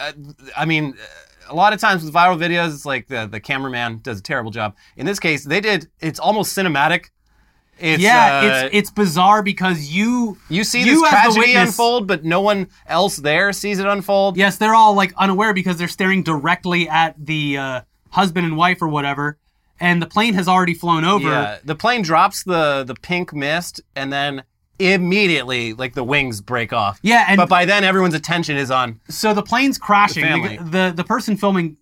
Uh, 0.00 0.12
I 0.56 0.64
mean, 0.64 0.94
uh, 0.98 1.52
a 1.52 1.54
lot 1.54 1.72
of 1.72 1.80
times 1.80 2.02
with 2.02 2.12
viral 2.12 2.38
videos, 2.38 2.74
it's 2.74 2.86
like 2.86 3.06
the 3.06 3.26
the 3.26 3.38
cameraman 3.40 4.00
does 4.02 4.18
a 4.18 4.22
terrible 4.22 4.50
job. 4.50 4.74
In 4.96 5.06
this 5.06 5.20
case, 5.20 5.44
they 5.44 5.60
did. 5.60 5.88
It's 6.00 6.18
almost 6.18 6.56
cinematic. 6.56 7.06
It's, 7.78 8.02
yeah, 8.02 8.40
uh, 8.42 8.66
it's 8.66 8.74
it's 8.76 8.90
bizarre 8.90 9.42
because 9.42 9.88
you 9.88 10.38
you 10.48 10.62
see 10.62 10.80
you 10.84 11.00
this 11.00 11.10
tragedy 11.10 11.40
witness- 11.40 11.70
unfold, 11.70 12.06
but 12.06 12.24
no 12.24 12.40
one 12.40 12.68
else 12.86 13.16
there 13.16 13.52
sees 13.52 13.78
it 13.78 13.86
unfold. 13.86 14.36
Yes, 14.36 14.56
they're 14.58 14.74
all 14.74 14.94
like 14.94 15.12
unaware 15.16 15.52
because 15.52 15.78
they're 15.78 15.88
staring 15.88 16.22
directly 16.22 16.88
at 16.88 17.14
the 17.18 17.56
uh, 17.58 17.80
husband 18.10 18.46
and 18.46 18.56
wife 18.56 18.80
or 18.82 18.88
whatever, 18.88 19.38
and 19.80 20.00
the 20.00 20.06
plane 20.06 20.34
has 20.34 20.46
already 20.46 20.74
flown 20.74 21.04
over. 21.04 21.28
Yeah, 21.28 21.58
the 21.64 21.74
plane 21.74 22.02
drops 22.02 22.44
the 22.44 22.84
the 22.86 22.94
pink 22.94 23.32
mist, 23.32 23.80
and 23.96 24.12
then 24.12 24.44
immediately, 24.78 25.72
like 25.72 25.94
the 25.94 26.04
wings 26.04 26.40
break 26.40 26.72
off. 26.72 26.98
Yeah, 27.02 27.24
and 27.28 27.36
but 27.36 27.48
by 27.48 27.64
then, 27.64 27.84
everyone's 27.84 28.14
attention 28.14 28.56
is 28.56 28.70
on. 28.70 29.00
so 29.08 29.34
the 29.34 29.42
plane's 29.42 29.78
crashing. 29.78 30.24
The. 30.24 30.56
The, 30.58 30.64
the 30.70 30.92
the 30.98 31.04
person 31.04 31.36
filming 31.36 31.76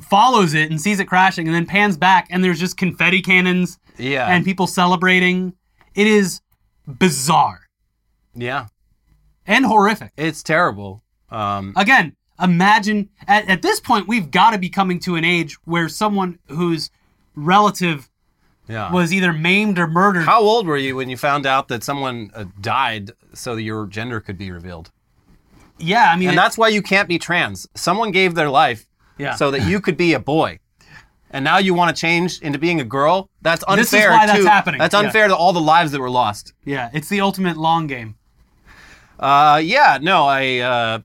follows 0.00 0.54
it 0.54 0.70
and 0.70 0.80
sees 0.80 1.00
it 1.00 1.06
crashing, 1.06 1.46
and 1.48 1.54
then 1.54 1.66
pans 1.66 1.96
back, 1.96 2.26
and 2.30 2.44
there's 2.44 2.60
just 2.60 2.76
confetti 2.76 3.20
cannons 3.22 3.78
Yeah, 3.98 4.26
and 4.26 4.44
people 4.44 4.66
celebrating. 4.66 5.54
It 5.94 6.06
is 6.06 6.40
bizarre 6.86 7.60
yeah, 8.34 8.66
and 9.46 9.64
horrific. 9.66 10.12
it's 10.16 10.42
terrible. 10.42 11.02
Um, 11.30 11.72
Again, 11.76 12.14
imagine 12.40 13.08
at, 13.26 13.48
at 13.48 13.62
this 13.62 13.80
point 13.80 14.06
we've 14.08 14.30
got 14.30 14.50
to 14.52 14.58
be 14.58 14.68
coming 14.68 14.98
to 15.00 15.16
an 15.16 15.24
age 15.24 15.54
where 15.64 15.88
someone 15.88 16.38
whose 16.48 16.90
relative 17.34 18.08
yeah. 18.68 18.92
was 18.92 19.12
either 19.12 19.32
maimed 19.32 19.78
or 19.78 19.86
murdered. 19.88 20.24
How 20.26 20.40
old 20.42 20.66
were 20.66 20.76
you 20.76 20.96
when 20.96 21.08
you 21.08 21.16
found 21.16 21.46
out 21.46 21.68
that 21.68 21.82
someone 21.84 22.30
uh, 22.34 22.44
died 22.60 23.10
so 23.34 23.54
that 23.56 23.62
your 23.62 23.86
gender 23.86 24.20
could 24.20 24.38
be 24.38 24.50
revealed? 24.50 24.90
yeah, 25.78 26.10
I 26.12 26.16
mean, 26.16 26.28
And 26.28 26.34
it- 26.36 26.40
that's 26.40 26.58
why 26.58 26.68
you 26.68 26.82
can't 26.82 27.08
be 27.08 27.18
trans. 27.18 27.66
Someone 27.74 28.10
gave 28.10 28.34
their 28.34 28.50
life 28.50 28.86
Yeah. 29.20 29.34
so 29.34 29.50
that 29.50 29.62
you 29.68 29.80
could 29.80 29.96
be 29.96 30.14
a 30.14 30.20
boy. 30.20 30.58
And 31.32 31.44
now 31.44 31.58
you 31.58 31.74
want 31.74 31.94
to 31.94 32.00
change 32.00 32.40
into 32.40 32.58
being 32.58 32.80
a 32.80 32.84
girl? 32.84 33.30
That's 33.42 33.62
unfair. 33.68 33.76
This 33.76 33.92
is 33.92 34.06
why 34.08 34.26
that's 34.26 34.38
to, 34.44 34.50
happening. 34.50 34.78
That's 34.78 34.94
Yeah. 34.94 35.00
unfair 35.00 35.28
to 35.28 35.36
all 35.36 35.52
the 35.52 35.60
lives 35.60 35.92
that 35.92 36.00
were 36.00 36.10
lost. 36.10 36.52
yeah, 36.64 36.90
it's 36.92 37.08
the 37.08 37.20
ultimate 37.20 37.56
long 37.56 37.86
game. 37.86 38.16
Uh, 39.18 39.60
yeah, 39.62 39.98
no, 40.00 40.24
I 40.26 40.58
uh, 40.58 40.98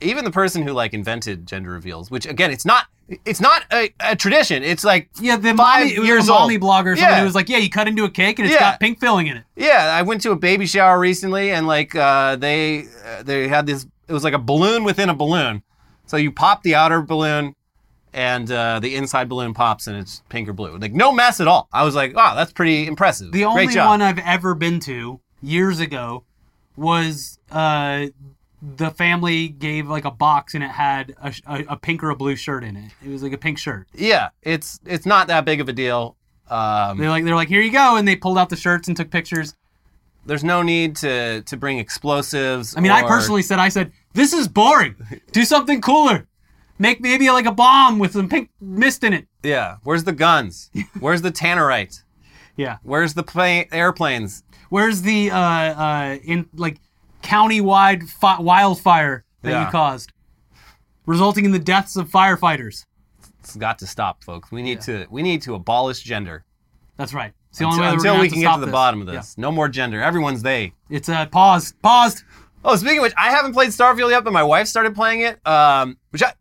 even 0.00 0.24
the 0.24 0.30
person 0.30 0.62
who 0.62 0.72
like 0.72 0.92
invented 0.94 1.46
gender 1.46 1.70
reveals, 1.70 2.10
which 2.10 2.26
again, 2.26 2.50
it's 2.50 2.64
not, 2.66 2.86
it's 3.24 3.40
not 3.40 3.64
a, 3.72 3.92
a 4.00 4.14
tradition. 4.14 4.62
It's 4.62 4.84
like 4.84 5.08
Yeah, 5.20 5.36
the 5.36 5.54
mommy, 5.54 5.94
years 5.94 6.28
mommy 6.28 6.54
old. 6.54 6.62
blogger, 6.62 6.96
Yeah. 6.96 7.18
who 7.18 7.24
was 7.24 7.34
like, 7.34 7.48
"Yeah, 7.48 7.56
you 7.58 7.70
cut 7.70 7.88
into 7.88 8.04
a 8.04 8.10
cake 8.10 8.38
and 8.38 8.46
it's 8.46 8.54
Yeah. 8.54 8.60
got 8.72 8.80
pink 8.80 9.00
filling 9.00 9.26
in 9.26 9.38
it." 9.38 9.44
Yeah, 9.56 9.92
I 9.98 10.02
went 10.02 10.20
to 10.22 10.30
a 10.32 10.36
baby 10.36 10.66
shower 10.66 10.98
recently, 10.98 11.50
and 11.50 11.66
like 11.66 11.94
uh, 11.96 12.36
they 12.36 12.84
uh, 13.06 13.22
they 13.22 13.48
had 13.48 13.66
this. 13.66 13.86
It 14.06 14.12
was 14.12 14.22
like 14.22 14.34
a 14.34 14.38
balloon 14.38 14.84
within 14.84 15.08
a 15.08 15.14
balloon. 15.14 15.62
So 16.10 16.16
you 16.16 16.32
pop 16.32 16.64
the 16.64 16.74
outer 16.74 17.02
balloon, 17.02 17.54
and 18.12 18.50
uh, 18.50 18.80
the 18.80 18.96
inside 18.96 19.28
balloon 19.28 19.54
pops, 19.54 19.86
and 19.86 19.96
it's 19.96 20.24
pink 20.28 20.48
or 20.48 20.52
blue. 20.52 20.76
Like 20.76 20.92
no 20.92 21.12
mess 21.12 21.40
at 21.40 21.46
all. 21.46 21.68
I 21.72 21.84
was 21.84 21.94
like, 21.94 22.16
wow, 22.16 22.34
that's 22.34 22.52
pretty 22.52 22.88
impressive. 22.88 23.30
The 23.30 23.44
only 23.44 23.68
one 23.76 24.02
I've 24.02 24.18
ever 24.18 24.56
been 24.56 24.80
to 24.80 25.20
years 25.40 25.78
ago 25.78 26.24
was 26.74 27.38
uh, 27.52 28.06
the 28.60 28.90
family 28.90 29.50
gave 29.50 29.88
like 29.88 30.04
a 30.04 30.10
box 30.10 30.54
and 30.54 30.64
it 30.64 30.70
had 30.70 31.14
a, 31.22 31.32
a, 31.46 31.64
a 31.68 31.76
pink 31.76 32.02
or 32.02 32.10
a 32.10 32.16
blue 32.16 32.34
shirt 32.34 32.64
in 32.64 32.76
it. 32.76 32.90
It 33.04 33.08
was 33.10 33.22
like 33.22 33.32
a 33.32 33.38
pink 33.38 33.58
shirt. 33.58 33.86
yeah, 33.94 34.30
it's 34.42 34.80
it's 34.84 35.06
not 35.06 35.28
that 35.28 35.44
big 35.44 35.60
of 35.60 35.68
a 35.68 35.72
deal. 35.72 36.16
Um, 36.48 36.98
They're 36.98 37.08
like, 37.08 37.24
they're 37.24 37.36
like, 37.36 37.46
here 37.46 37.62
you 37.62 37.70
go, 37.70 37.94
and 37.94 38.08
they 38.08 38.16
pulled 38.16 38.36
out 38.36 38.48
the 38.48 38.56
shirts 38.56 38.88
and 38.88 38.96
took 38.96 39.12
pictures. 39.12 39.54
there's 40.26 40.42
no 40.42 40.62
need 40.62 40.96
to 40.96 41.42
to 41.42 41.56
bring 41.56 41.78
explosives. 41.78 42.76
I 42.76 42.80
mean, 42.80 42.90
I 42.90 43.02
personally 43.06 43.42
said, 43.42 43.60
I 43.60 43.68
said, 43.68 43.92
this 44.14 44.32
is 44.32 44.48
boring. 44.48 44.94
Do 45.32 45.44
something 45.44 45.80
cooler. 45.80 46.26
Make 46.78 47.00
maybe 47.00 47.30
like 47.30 47.46
a 47.46 47.52
bomb 47.52 47.98
with 47.98 48.12
some 48.12 48.28
pink 48.28 48.50
mist 48.60 49.04
in 49.04 49.12
it. 49.12 49.26
yeah. 49.42 49.76
Where's 49.82 50.04
the 50.04 50.12
guns? 50.12 50.70
Where's 51.00 51.20
the 51.22 51.30
tannerite? 51.30 52.02
Yeah. 52.56 52.78
Where's 52.82 53.14
the 53.14 53.22
plane 53.22 53.66
airplanes? 53.72 54.42
Where's 54.70 55.02
the 55.02 55.30
uh, 55.30 55.38
uh, 55.38 56.18
in 56.24 56.48
like 56.54 56.80
county-wide 57.22 58.04
fi- 58.08 58.40
wildfire 58.40 59.24
that 59.42 59.50
Yeah. 59.50 59.66
you 59.66 59.70
caused, 59.70 60.12
resulting 61.06 61.44
in 61.44 61.52
the 61.52 61.58
deaths 61.58 61.96
of 61.96 62.08
firefighters? 62.08 62.86
It's 63.40 63.56
got 63.56 63.78
to 63.80 63.86
stop, 63.86 64.22
folks. 64.24 64.50
We 64.50 64.62
need 64.62 64.80
to 64.82 65.06
we 65.10 65.22
need 65.22 65.42
to 65.42 65.54
abolish 65.54 66.02
gender. 66.02 66.44
That's 66.96 67.14
right. 67.14 67.32
It's 67.50 67.58
the 67.58 67.64
only 67.64 67.78
until 67.78 67.84
way 67.84 67.90
we're 67.90 67.94
until 67.96 68.20
we 68.20 68.28
can 68.30 68.40
get 68.40 68.54
to 68.54 68.60
the 68.60 68.66
this. 68.66 68.72
bottom 68.72 69.00
of 69.02 69.08
Yeah. 69.08 69.14
this. 69.14 69.36
No 69.38 69.50
more 69.50 69.68
gender. 69.68 70.02
Everyone's 70.02 70.42
they. 70.42 70.72
It's 70.88 71.08
uh, 71.08 71.26
paused. 71.26 71.80
Paused. 71.82 72.22
Oh, 72.64 72.76
speaking 72.76 72.98
of 72.98 73.02
which, 73.02 73.14
I 73.16 73.30
haven't 73.30 73.52
played 73.52 73.70
Starfield 73.70 74.10
yet, 74.10 74.22
but 74.24 74.32
my 74.32 74.42
wife 74.42 74.66
started 74.66 74.94
playing 74.94 75.20
it. 75.22 75.44
Um, 75.46 75.96
which 76.10 76.22
I, 76.22 76.34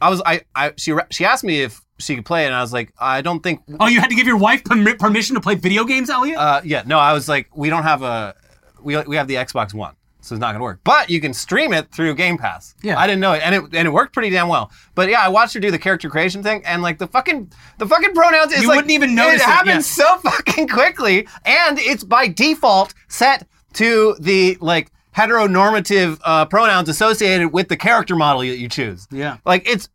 I 0.00 0.10
was, 0.10 0.20
I, 0.26 0.42
I, 0.54 0.72
she, 0.76 0.94
she 1.10 1.24
asked 1.24 1.44
me 1.44 1.62
if 1.62 1.80
she 1.98 2.14
could 2.14 2.24
play 2.26 2.44
it, 2.44 2.46
and 2.46 2.54
I 2.54 2.60
was 2.60 2.72
like, 2.72 2.92
I 2.98 3.22
don't 3.22 3.42
think. 3.42 3.60
Oh, 3.80 3.86
you 3.86 4.00
had 4.00 4.10
to 4.10 4.16
give 4.16 4.26
your 4.26 4.36
wife 4.36 4.64
permi- 4.64 4.98
permission 4.98 5.34
to 5.34 5.40
play 5.40 5.54
video 5.54 5.84
games, 5.84 6.10
Elliot? 6.10 6.36
Uh, 6.36 6.60
yeah, 6.64 6.82
no, 6.86 6.98
I 6.98 7.12
was 7.12 7.28
like, 7.28 7.56
we 7.56 7.70
don't 7.70 7.84
have 7.84 8.02
a, 8.02 8.34
we, 8.82 8.96
we 9.02 9.16
have 9.16 9.28
the 9.28 9.36
Xbox 9.36 9.72
One. 9.72 9.94
so 10.20 10.34
it's 10.34 10.40
not 10.40 10.52
gonna 10.52 10.62
work. 10.64 10.80
But 10.84 11.08
you 11.08 11.20
can 11.20 11.32
stream 11.32 11.72
it 11.72 11.90
through 11.92 12.14
Game 12.16 12.36
Pass. 12.36 12.74
Yeah. 12.82 12.98
I 12.98 13.06
didn't 13.06 13.20
know 13.20 13.32
it, 13.32 13.42
and 13.44 13.54
it 13.54 13.62
and 13.72 13.88
it 13.88 13.92
worked 13.92 14.12
pretty 14.12 14.30
damn 14.30 14.48
well. 14.48 14.70
But 14.94 15.08
yeah, 15.08 15.20
I 15.20 15.28
watched 15.28 15.54
her 15.54 15.60
do 15.60 15.70
the 15.70 15.78
character 15.78 16.10
creation 16.10 16.42
thing, 16.42 16.62
and 16.66 16.82
like 16.82 16.98
the 16.98 17.06
fucking 17.06 17.50
the 17.78 17.86
fucking 17.86 18.12
pronouns 18.14 18.52
is 18.52 18.62
You 18.62 18.68
like 18.68 18.76
wouldn't 18.76 18.92
even 18.92 19.14
notice 19.14 19.40
it 19.40 19.44
it, 19.44 19.50
happens 19.50 19.98
yeah. 19.98 20.04
so 20.04 20.18
fucking 20.18 20.68
quickly, 20.68 21.26
and 21.44 21.78
it's 21.78 22.04
by 22.04 22.28
default 22.28 22.92
set 23.08 23.46
to 23.74 24.16
the 24.20 24.58
like 24.60 24.90
heteronormative 25.16 26.18
uh, 26.24 26.44
pronouns 26.46 26.88
associated 26.88 27.52
with 27.52 27.68
the 27.68 27.76
character 27.76 28.16
model 28.16 28.40
that 28.42 28.58
you 28.58 28.68
choose. 28.68 29.06
Yeah. 29.10 29.38
Like 29.44 29.68
it's 29.68 29.88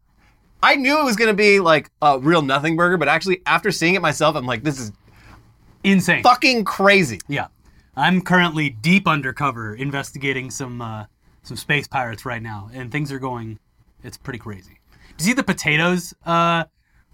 I 0.61 0.75
knew 0.75 0.99
it 0.99 1.05
was 1.05 1.15
gonna 1.15 1.33
be 1.33 1.59
like 1.59 1.89
a 2.01 2.19
real 2.19 2.41
nothing 2.41 2.75
burger, 2.75 2.97
but 2.97 3.07
actually 3.07 3.41
after 3.45 3.71
seeing 3.71 3.95
it 3.95 4.01
myself, 4.01 4.35
I'm 4.35 4.45
like, 4.45 4.63
this 4.63 4.79
is 4.79 4.91
Insane. 5.83 6.23
fucking 6.23 6.65
crazy. 6.65 7.19
Yeah. 7.27 7.47
I'm 7.95 8.21
currently 8.21 8.69
deep 8.69 9.07
undercover 9.07 9.73
investigating 9.75 10.51
some 10.51 10.81
uh, 10.81 11.05
some 11.43 11.57
space 11.57 11.87
pirates 11.87 12.25
right 12.25 12.41
now, 12.41 12.69
and 12.73 12.91
things 12.91 13.11
are 13.11 13.19
going. 13.19 13.59
It's 14.03 14.17
pretty 14.17 14.39
crazy. 14.39 14.79
Do 15.17 15.23
you 15.23 15.29
see 15.29 15.33
the 15.33 15.43
potatoes? 15.43 16.13
Uh, 16.23 16.65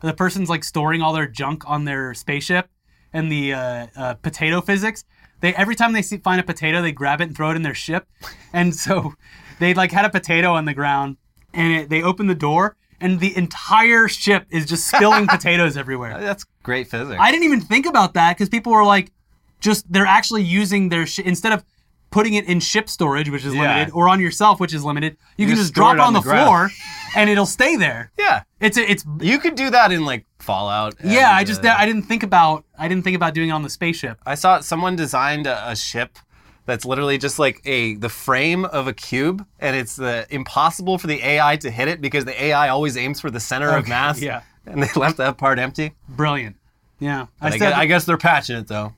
the 0.01 0.13
person's 0.13 0.49
like 0.49 0.65
storing 0.65 1.01
all 1.01 1.13
their 1.13 1.27
junk 1.27 1.63
on 1.65 1.85
their 1.85 2.13
spaceship, 2.13 2.69
and 3.13 3.31
the 3.31 3.53
uh, 3.53 3.87
uh, 3.95 4.13
potato 4.15 4.59
physics. 4.59 5.05
They 5.43 5.53
every 5.55 5.75
time 5.75 5.91
they 5.91 6.01
see, 6.01 6.15
find 6.19 6.39
a 6.39 6.43
potato, 6.43 6.81
they 6.81 6.93
grab 6.93 7.19
it 7.19 7.25
and 7.25 7.35
throw 7.35 7.51
it 7.51 7.57
in 7.57 7.63
their 7.63 7.73
ship, 7.73 8.07
and 8.53 8.73
so 8.73 9.13
they 9.59 9.73
like 9.73 9.91
had 9.91 10.05
a 10.05 10.09
potato 10.09 10.53
on 10.53 10.63
the 10.63 10.73
ground, 10.73 11.17
and 11.53 11.73
it, 11.73 11.89
they 11.89 12.01
open 12.01 12.27
the 12.27 12.33
door, 12.33 12.77
and 13.01 13.19
the 13.19 13.35
entire 13.35 14.07
ship 14.07 14.45
is 14.49 14.65
just 14.65 14.87
spilling 14.87 15.27
potatoes 15.37 15.75
everywhere. 15.75 16.17
That's 16.17 16.45
great 16.63 16.87
physics. 16.87 17.19
I 17.21 17.29
didn't 17.29 17.43
even 17.43 17.59
think 17.59 17.85
about 17.85 18.13
that 18.13 18.37
because 18.37 18.47
people 18.47 18.71
were 18.71 18.85
like, 18.85 19.11
just 19.59 19.91
they're 19.91 20.05
actually 20.05 20.43
using 20.43 20.87
their 20.87 21.05
sh- 21.05 21.19
instead 21.19 21.51
of 21.51 21.65
putting 22.13 22.35
it 22.35 22.45
in 22.45 22.59
ship 22.59 22.87
storage, 22.87 23.29
which 23.29 23.43
is 23.43 23.53
Yeah. 23.53 23.61
limited, 23.73 23.91
or 23.93 24.07
on 24.07 24.19
yourself, 24.21 24.59
which 24.59 24.73
is 24.73 24.83
limited. 24.85 25.17
You, 25.35 25.47
can 25.47 25.55
just 25.55 25.63
just 25.69 25.73
drop 25.73 25.95
it 25.95 25.99
on 25.99 26.07
on 26.07 26.13
the, 26.13 26.19
the 26.21 26.29
floor, 26.29 26.69
and 27.15 27.29
it'll 27.29 27.45
stay 27.47 27.75
there. 27.75 28.11
yeah. 28.17 28.43
It's 28.59 28.77
a, 28.77 28.89
it's 28.89 29.03
You 29.19 29.39
could 29.39 29.55
do 29.55 29.69
that 29.71 29.91
in 29.91 30.05
like 30.05 30.25
Fallout. 30.39 30.93
yeah. 31.03 31.31
I 31.31 31.43
just 31.43 31.65
uh, 31.65 31.75
I 31.77 31.85
didn't 31.85 32.03
think 32.03 32.23
about 32.23 32.63
I 32.77 32.87
didn't 32.87 33.03
think 33.03 33.15
about 33.15 33.33
doing 33.33 33.49
it 33.49 33.51
on 33.51 33.63
the 33.63 33.69
spaceship. 33.69 34.19
I 34.25 34.35
saw 34.35 34.59
someone 34.61 34.95
designed 34.95 35.47
a, 35.47 35.71
a 35.71 35.75
ship 35.75 36.17
that's 36.65 36.85
literally 36.85 37.17
just 37.17 37.39
like 37.39 37.59
a 37.65 37.95
the 37.95 38.09
frame 38.09 38.63
of 38.65 38.87
a 38.87 38.93
cube, 38.93 39.45
and 39.59 39.75
it's 39.75 39.99
uh, 39.99 40.25
impossible 40.29 40.97
for 40.97 41.07
the 41.07 41.19
AI 41.21 41.57
to 41.57 41.69
hit 41.71 41.87
it 41.87 41.99
because 41.99 42.23
the 42.25 42.41
AI 42.43 42.69
always 42.69 42.95
aims 42.95 43.19
for 43.19 43.29
the 43.31 43.39
center 43.39 43.69
of 43.75 43.87
mass. 43.87 44.21
yeah. 44.21 44.43
and 44.65 44.81
they 44.83 44.89
left 44.99 45.17
that 45.17 45.37
part 45.37 45.57
empty. 45.59 45.93
Brilliant. 46.07 46.55
Yeah, 46.99 47.25
I, 47.41 47.49
said- 47.49 47.59
guess, 47.59 47.73
I 47.73 47.85
guess 47.87 48.05
they're 48.05 48.17
patching 48.17 48.55
it 48.57 48.67
though. 48.67 48.93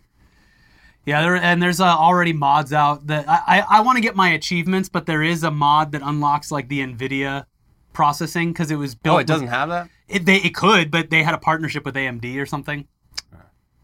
Yeah, 1.06 1.22
there, 1.22 1.36
and 1.36 1.62
there's 1.62 1.80
uh, 1.80 1.86
already 1.86 2.34
mods 2.34 2.74
out 2.74 3.08
that 3.08 3.30
I 3.30 3.41
I, 3.60 3.78
I 3.78 3.82
want 3.82 3.97
to 3.97 4.01
get 4.01 4.16
my 4.16 4.30
achievements, 4.30 4.89
but 4.89 5.06
there 5.06 5.22
is 5.22 5.43
a 5.43 5.51
mod 5.51 5.91
that 5.91 6.01
unlocks 6.03 6.51
like 6.51 6.68
the 6.68 6.80
Nvidia 6.80 7.45
processing 7.93 8.51
because 8.51 8.72
it 8.72 8.76
was 8.78 8.95
built. 8.95 9.16
Oh, 9.16 9.20
it 9.20 9.28
doesn't 9.28 9.47
have 9.47 9.70
that. 9.70 9.89
It, 10.08 10.26
they, 10.26 10.38
it 10.38 10.53
could, 10.56 10.91
but 10.91 11.10
they 11.10 11.24
had 11.24 11.34
a 11.34 11.38
partnership 11.38 11.86
with 11.86 11.95
AMD 11.95 12.39
or 12.41 12.45
something. 12.45 12.88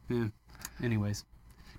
Yeah. 0.10 0.28
Anyways, 0.84 1.24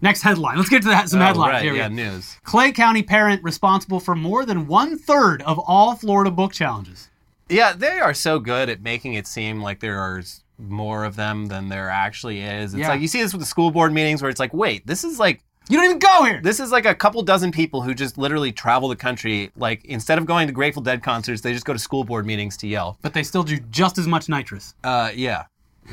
next 0.01 0.23
headline. 0.23 0.57
Let's 0.57 0.69
get 0.71 0.83
to 0.83 0.89
that. 0.89 1.09
Some 1.09 1.21
Oh, 1.21 1.25
headlines. 1.25 1.53
right, 1.53 1.63
Here 1.63 1.75
yeah, 1.75 1.89
news. 1.89 2.39
Clay 2.45 2.73
County 2.73 3.03
parent 3.03 3.43
responsible 3.43 4.01
for 4.01 4.15
more 4.15 4.45
than 4.47 4.67
one 4.67 4.97
third 4.99 5.43
of 5.43 5.59
all 5.59 5.95
Florida 5.97 6.31
book 6.31 6.53
challenges. 6.53 7.09
Yeah, 7.49 7.73
they 7.75 7.99
are 8.01 8.15
so 8.15 8.39
good 8.39 8.69
at 8.69 8.81
making 8.83 9.15
it 9.15 9.27
seem 9.27 9.61
like 9.61 9.81
there 9.81 9.99
are 9.99 10.23
more 10.59 11.05
of 11.05 11.17
them 11.17 11.47
than 11.47 11.69
there 11.69 11.89
actually 11.91 12.41
is. 12.41 12.75
It's 12.75 12.81
Yeah. 12.81 12.89
like 12.89 13.01
you 13.01 13.09
see 13.09 13.21
this 13.23 13.33
with 13.33 13.41
the 13.41 13.47
school 13.47 13.71
board 13.71 13.93
meetings 13.93 14.23
where 14.23 14.31
it's 14.31 14.41
like, 14.41 14.53
wait, 14.55 14.87
this 14.87 15.03
is 15.05 15.19
like 15.19 15.43
You 15.69 15.77
don't 15.77 15.85
even 15.87 15.99
go 15.99 16.25
here. 16.25 16.41
this 16.43 16.61
is 16.61 16.71
like 16.73 16.87
a 16.87 16.95
couple 16.95 17.23
dozen 17.23 17.53
people 17.53 17.83
who 17.83 17.95
just 17.95 18.19
literally 18.19 18.53
travel 18.53 18.89
the 18.89 18.97
country. 18.97 19.51
Like 19.57 19.85
instead 19.85 20.19
of 20.19 20.27
going 20.27 20.47
to 20.47 20.53
Grateful 20.53 20.83
Dead 20.83 21.03
concerts, 21.03 21.41
they 21.41 21.53
just 21.53 21.65
go 21.65 21.73
to 21.73 21.79
school 21.79 22.05
board 22.05 22.27
meetings 22.27 22.57
to 22.59 22.67
yell. 22.69 22.99
but 23.03 23.15
they 23.15 23.23
still 23.23 23.43
do 23.43 23.59
just 23.71 23.99
as 23.99 24.07
much 24.07 24.29
nitrous. 24.29 24.75
Uh, 24.85 25.11
yeah, 25.15 25.45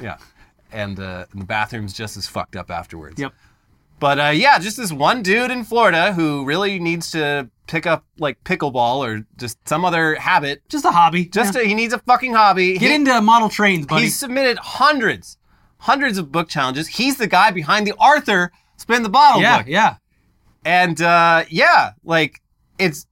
yeah, 0.01 0.17
and, 0.71 0.99
uh, 0.99 1.25
and 1.31 1.41
the 1.41 1.45
bathroom's 1.45 1.93
just 1.93 2.17
as 2.17 2.27
fucked 2.27 2.55
up 2.55 2.69
afterwards. 2.69 3.19
Yep. 3.19 3.33
But 3.99 4.19
uh, 4.19 4.29
yeah, 4.29 4.59
just 4.59 4.77
this 4.77 4.91
one 4.91 5.21
dude 5.21 5.51
in 5.51 5.63
Florida 5.63 6.13
who 6.13 6.45
really 6.45 6.79
needs 6.79 7.11
to 7.11 7.49
pick 7.67 7.85
up 7.85 8.05
like 8.17 8.43
pickleball 8.43 8.97
or 9.05 9.25
just 9.37 9.57
some 9.67 9.83
other 9.85 10.15
habit. 10.15 10.61
Just 10.69 10.85
a 10.85 10.91
hobby. 10.91 11.25
Just 11.25 11.53
Yeah. 11.55 11.61
to, 11.61 11.67
he 11.67 11.73
needs 11.73 11.93
a 11.93 11.99
fucking 11.99 12.33
hobby. 12.33 12.73
get 12.77 12.89
He- 12.89 12.95
into 12.95 13.19
model 13.21 13.49
trains, 13.49 13.85
buddy. 13.85 14.03
He's 14.03 14.17
submitted 14.17 14.57
hundreds, 14.57 15.37
hundreds 15.79 16.17
of 16.17 16.31
book 16.31 16.47
challenges. 16.49 16.87
He's 16.87 17.17
the 17.17 17.27
guy 17.27 17.51
behind 17.51 17.85
the 17.85 17.93
Arthur 17.99 18.51
Spin 18.77 19.03
the 19.03 19.09
Bottle 19.09 19.41
yeah, 19.41 19.57
book. 19.59 19.67
yeah. 19.67 19.95
And 20.65 21.01
uh, 21.01 21.43
yeah, 21.49 21.91
like 22.03 22.41
it's 22.77 23.05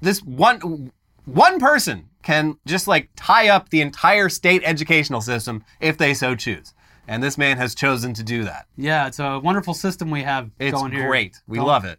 this 0.00 0.22
one 0.22 0.92
one 1.24 1.58
person 1.58 2.08
can 2.22 2.56
just 2.66 2.86
like 2.86 3.08
tie 3.16 3.48
up 3.48 3.70
the 3.70 3.80
entire 3.80 4.28
state 4.28 4.62
educational 4.64 5.20
system 5.20 5.64
if 5.80 5.96
they 5.98 6.14
so 6.14 6.34
choose. 6.34 6.72
And 7.08 7.22
this 7.22 7.36
man 7.36 7.56
has 7.58 7.74
chosen 7.74 8.14
to 8.14 8.22
do 8.22 8.44
that. 8.44 8.66
Yeah, 8.76 9.06
it's 9.08 9.18
a 9.18 9.38
wonderful 9.40 9.74
system 9.74 10.10
we 10.10 10.22
have 10.22 10.50
It's 10.58 10.72
going 10.72 10.92
here. 10.92 11.06
great. 11.08 11.40
We 11.48 11.56
Going- 11.58 11.66
love 11.68 11.84
it. 11.84 11.98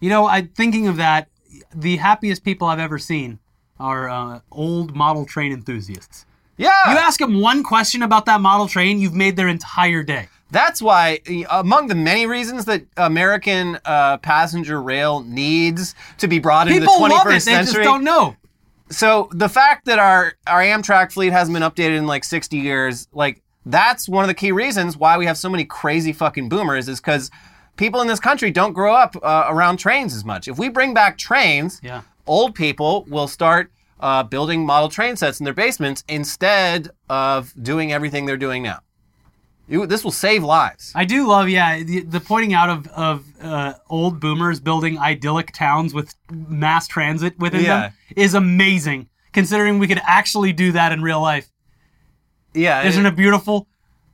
You 0.00 0.10
know, 0.10 0.26
I 0.26 0.42
thinking 0.54 0.86
of 0.86 0.96
that, 0.98 1.28
the 1.74 1.96
happiest 1.96 2.44
people 2.44 2.68
I've 2.68 2.78
ever 2.78 2.98
seen 2.98 3.38
are 3.80 4.08
uh, 4.08 4.40
old 4.50 4.94
model 4.94 5.24
train 5.24 5.52
enthusiasts. 5.52 6.26
Yeah. 6.56 6.92
You 6.92 6.98
ask 6.98 7.18
them 7.18 7.40
one 7.40 7.62
question 7.62 8.02
about 8.02 8.26
that 8.26 8.40
model 8.40 8.68
train, 8.68 8.98
you've 9.00 9.14
made 9.14 9.36
their 9.36 9.48
entire 9.48 10.02
day. 10.02 10.28
That's 10.50 10.80
why, 10.80 11.18
among 11.50 11.88
the 11.88 11.94
many 11.96 12.26
reasons 12.26 12.66
that 12.66 12.84
American 12.96 13.78
uh, 13.84 14.18
passenger 14.18 14.80
rail 14.80 15.24
needs 15.24 15.94
to 16.18 16.28
be 16.28 16.38
brought 16.38 16.68
into 16.68 16.80
the 16.80 16.86
People 16.86 17.06
21st 17.06 17.10
love 17.10 17.26
it. 17.26 17.30
They 17.30 17.38
century. 17.40 17.64
just 17.64 17.82
don't 17.82 18.04
know. 18.04 18.36
so 18.90 19.28
the 19.32 19.48
fact 19.48 19.86
that 19.86 19.98
our 19.98 20.34
our 20.46 20.60
Amtrak 20.60 21.10
fleet 21.12 21.32
hasn't 21.32 21.54
been 21.58 21.62
updated 21.68 21.96
in 21.98 22.06
like 22.06 22.22
60 22.22 22.56
years, 22.58 23.08
like 23.12 23.42
that's 23.66 24.08
one 24.08 24.24
of 24.24 24.28
the 24.28 24.34
key 24.34 24.52
reasons 24.52 24.96
why 24.96 25.16
we 25.18 25.26
have 25.26 25.38
so 25.38 25.48
many 25.48 25.64
crazy 25.64 26.12
fucking 26.12 26.48
boomers 26.48 26.88
is 26.88 27.00
because 27.00 27.30
people 27.76 28.00
in 28.00 28.06
this 28.08 28.20
country 28.20 28.50
don't 28.50 28.72
grow 28.72 28.94
up 28.94 29.16
uh, 29.22 29.46
around 29.48 29.78
trains 29.78 30.14
as 30.14 30.24
much. 30.24 30.48
If 30.48 30.58
we 30.58 30.68
bring 30.68 30.94
back 30.94 31.18
trains, 31.18 31.80
Yeah. 31.82 32.02
old 32.26 32.54
people 32.54 33.04
will 33.08 33.26
start 33.28 33.70
uh, 34.00 34.22
building 34.22 34.66
model 34.66 34.88
train 34.88 35.16
sets 35.16 35.40
in 35.40 35.44
their 35.44 35.54
basements 35.54 36.04
instead 36.08 36.90
of 37.08 37.52
doing 37.62 37.92
everything 37.92 38.26
they're 38.26 38.36
doing 38.36 38.62
now. 38.62 38.80
You, 39.66 39.86
this 39.86 40.04
will 40.04 40.10
save 40.10 40.44
lives. 40.44 40.92
I 40.94 41.06
do 41.06 41.26
love, 41.26 41.48
yeah, 41.48 41.82
the, 41.82 42.00
the 42.00 42.20
pointing 42.20 42.52
out 42.52 42.68
of, 42.68 42.86
of 42.88 43.24
uh, 43.42 43.72
old 43.88 44.20
boomers 44.20 44.60
building 44.60 44.98
idyllic 44.98 45.52
towns 45.52 45.94
with 45.94 46.14
mass 46.30 46.86
transit 46.86 47.38
within 47.38 47.62
Yeah. 47.64 47.80
them 47.80 47.92
is 48.14 48.34
amazing, 48.34 49.08
considering 49.32 49.78
we 49.78 49.88
could 49.88 50.02
actually 50.04 50.52
do 50.52 50.72
that 50.72 50.92
in 50.92 51.00
real 51.02 51.22
life. 51.22 51.48
Yeah, 52.54 52.82
Isn't 52.84 53.04
it 53.06 53.16
beautiful? 53.16 53.66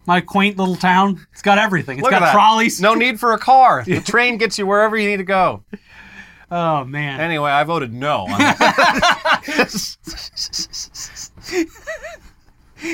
My 0.06 0.20
quaint 0.20 0.56
little 0.56 0.76
town. 0.76 1.26
It's 1.32 1.42
got 1.42 1.58
everything. 1.58 1.98
It's 1.98 2.08
got 2.08 2.32
trolleys. 2.32 2.80
No 2.80 2.94
need 2.94 3.20
for 3.20 3.32
a 3.32 3.38
car. 3.38 3.84
The 3.86 4.00
train 4.00 4.38
gets 4.38 4.58
you 4.58 4.66
wherever 4.66 4.96
you 4.96 5.08
need 5.08 5.18
to 5.18 5.24
go. 5.24 5.62
Oh, 6.50 6.84
man. 6.84 7.20
Anyway, 7.20 7.50
I 7.50 7.62
voted 7.64 7.92
no. 7.92 8.26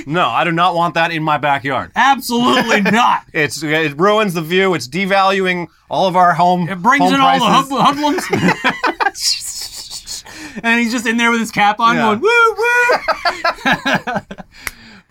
No, 0.04 0.26
I 0.28 0.42
do 0.42 0.50
not 0.50 0.74
want 0.74 0.94
that 0.94 1.12
in 1.12 1.22
my 1.22 1.38
backyard. 1.38 1.92
Absolutely 1.94 2.80
not. 2.90 3.22
It's 3.32 3.62
it 3.62 3.96
ruins 3.96 4.34
the 4.34 4.42
view. 4.42 4.74
It's 4.74 4.88
devaluing 4.88 5.68
all 5.88 6.08
of 6.08 6.16
our 6.16 6.34
home. 6.34 6.68
It 6.68 6.82
brings 6.82 7.04
home 7.04 7.14
in 7.14 7.20
all 7.20 7.38
the 7.38 7.84
hoodlums. 7.84 8.24
and 10.64 10.80
he's 10.80 10.90
just 10.90 11.06
in 11.06 11.16
there 11.18 11.30
with 11.30 11.38
his 11.38 11.52
cap 11.52 11.78
on 11.78 11.94
Yeah. 11.94 12.02
going, 12.02 12.20
woo, 12.20 12.56
woo. 12.58 14.20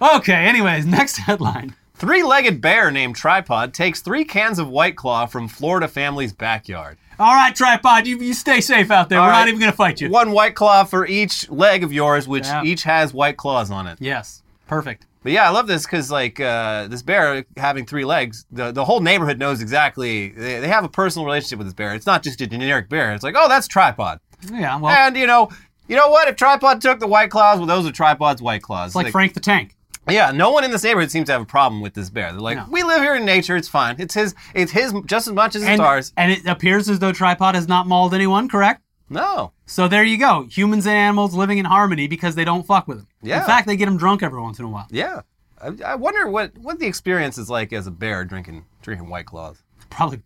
Okay, 0.02 0.34
anyways, 0.34 0.86
next 0.86 1.18
headline. 1.18 1.76
Three-legged 1.96 2.60
bear 2.60 2.92
named 2.92 3.16
Tripod 3.16 3.74
takes 3.74 4.02
three 4.02 4.26
cans 4.26 4.60
of 4.60 4.68
White 4.68 4.98
Claw 4.98 5.26
from 5.28 5.48
Florida 5.48 5.88
family's 5.88 6.34
backyard. 6.34 6.98
All 7.18 7.34
right, 7.34 7.56
tripod, 7.56 8.06
you, 8.06 8.18
you 8.20 8.34
stay 8.34 8.60
safe 8.60 8.92
out 8.92 9.08
there. 9.08 9.20
All 9.20 9.26
We're 9.28 9.32
right. 9.32 9.40
not 9.40 9.48
even 9.48 9.60
going 9.62 9.72
to 9.72 9.78
fight 9.78 10.02
you. 10.02 10.10
One 10.10 10.32
White 10.32 10.54
Claw 10.56 10.84
for 10.84 11.08
each 11.08 11.50
leg 11.50 11.82
of 11.86 11.94
yours, 11.94 12.28
which 12.28 12.46
Yeah. 12.46 12.64
each 12.64 12.84
has 12.84 13.14
white 13.14 13.38
claws 13.38 13.72
on 13.72 13.88
it. 13.88 13.98
Yes, 14.02 14.44
perfect. 14.68 15.06
But 15.24 15.32
yeah, 15.32 15.48
I 15.48 15.52
love 15.52 15.66
this 15.68 15.86
because 15.86 16.12
like 16.12 16.42
uh, 16.42 16.88
this 16.88 17.02
bear 17.02 17.46
having 17.56 17.86
three 17.86 18.04
legs, 18.04 18.46
the, 18.52 18.72
the 18.74 18.84
whole 18.84 19.00
neighborhood 19.00 19.40
knows 19.40 19.62
exactly. 19.62 20.30
They, 20.30 20.60
they 20.60 20.68
have 20.68 20.84
a 20.84 20.90
personal 20.90 21.26
relationship 21.26 21.58
with 21.60 21.68
this 21.68 21.74
bear. 21.74 21.96
It's 21.96 22.06
not 22.06 22.22
just 22.22 22.42
a 22.42 22.48
generic 22.48 22.90
bear. 22.90 23.14
It's 23.14 23.24
like, 23.24 23.36
oh, 23.38 23.48
that's 23.48 23.68
tripod. 23.70 24.20
Yeah, 24.52 24.78
well, 24.78 24.94
And 24.94 25.16
you 25.16 25.26
know, 25.26 25.50
you 25.88 25.96
know 25.96 26.10
what? 26.10 26.28
If 26.28 26.36
tripod 26.36 26.82
took 26.82 27.00
the 27.00 27.08
white 27.08 27.32
claws, 27.32 27.58
well, 27.60 27.66
those 27.66 27.88
are 27.88 27.92
tripod's 27.94 28.42
white 28.42 28.62
claws. 28.62 28.90
it's 28.90 28.96
like 28.96 29.12
Frank 29.12 29.34
the 29.34 29.40
Tank. 29.40 29.75
Yeah, 30.14 30.32
no 30.32 30.52
one 30.52 30.64
in 30.64 30.72
this 30.72 30.84
neighborhood 30.84 31.10
seems 31.12 31.28
to 31.28 31.32
have 31.34 31.42
a 31.42 31.46
problem 31.46 31.82
with 31.82 31.94
this 31.94 32.10
bear. 32.10 32.32
They're 32.32 32.40
like, 32.42 32.58
No. 32.58 32.66
we 32.70 32.84
live 32.84 33.02
here 33.02 33.16
in 33.16 33.26
nature. 33.26 33.56
It's 33.56 33.68
fine. 33.68 33.96
It's 34.00 34.14
his. 34.14 34.36
It's 34.54 34.72
his 34.72 34.94
just 35.06 35.28
as 35.28 35.34
much 35.34 35.56
as 35.56 35.64
it's 35.64 35.70
And, 35.70 35.82
ours. 35.82 36.14
and 36.18 36.32
it 36.32 36.46
appears 36.46 36.88
as 36.90 37.00
though 37.00 37.12
tripod 37.12 37.56
has 37.56 37.68
not 37.68 37.88
mauled 37.88 38.14
anyone, 38.14 38.48
correct? 38.50 38.82
No. 39.10 39.52
So 39.66 39.88
there 39.88 40.04
you 40.04 40.18
go. 40.18 40.44
Humans 40.50 40.86
and 40.88 40.96
animals 40.96 41.34
living 41.36 41.58
in 41.58 41.66
harmony 41.66 42.08
because 42.08 42.36
they 42.36 42.46
don't 42.46 42.66
fuck 42.66 42.88
with 42.88 42.98
them. 42.98 43.08
Yeah. 43.22 43.40
In 43.40 43.46
fact, 43.46 43.68
they 43.68 43.76
get 43.76 43.86
them 43.86 43.98
drunk 43.98 44.24
every 44.24 44.42
once 44.42 44.58
in 44.60 44.66
a 44.66 44.70
while. 44.70 44.88
Yeah. 44.90 45.22
I, 45.62 45.72
I 45.86 45.96
wonder 45.96 46.28
what 46.28 46.58
what 46.58 46.80
the 46.80 46.86
experience 46.88 47.38
is 47.38 47.50
like 47.50 47.72
as 47.74 47.88
a 47.88 47.92
bear 47.92 48.26
drinking 48.26 48.66
drinking 48.82 49.10
white 49.10 49.26
claws. 49.26 49.62
Probably. 49.90 50.22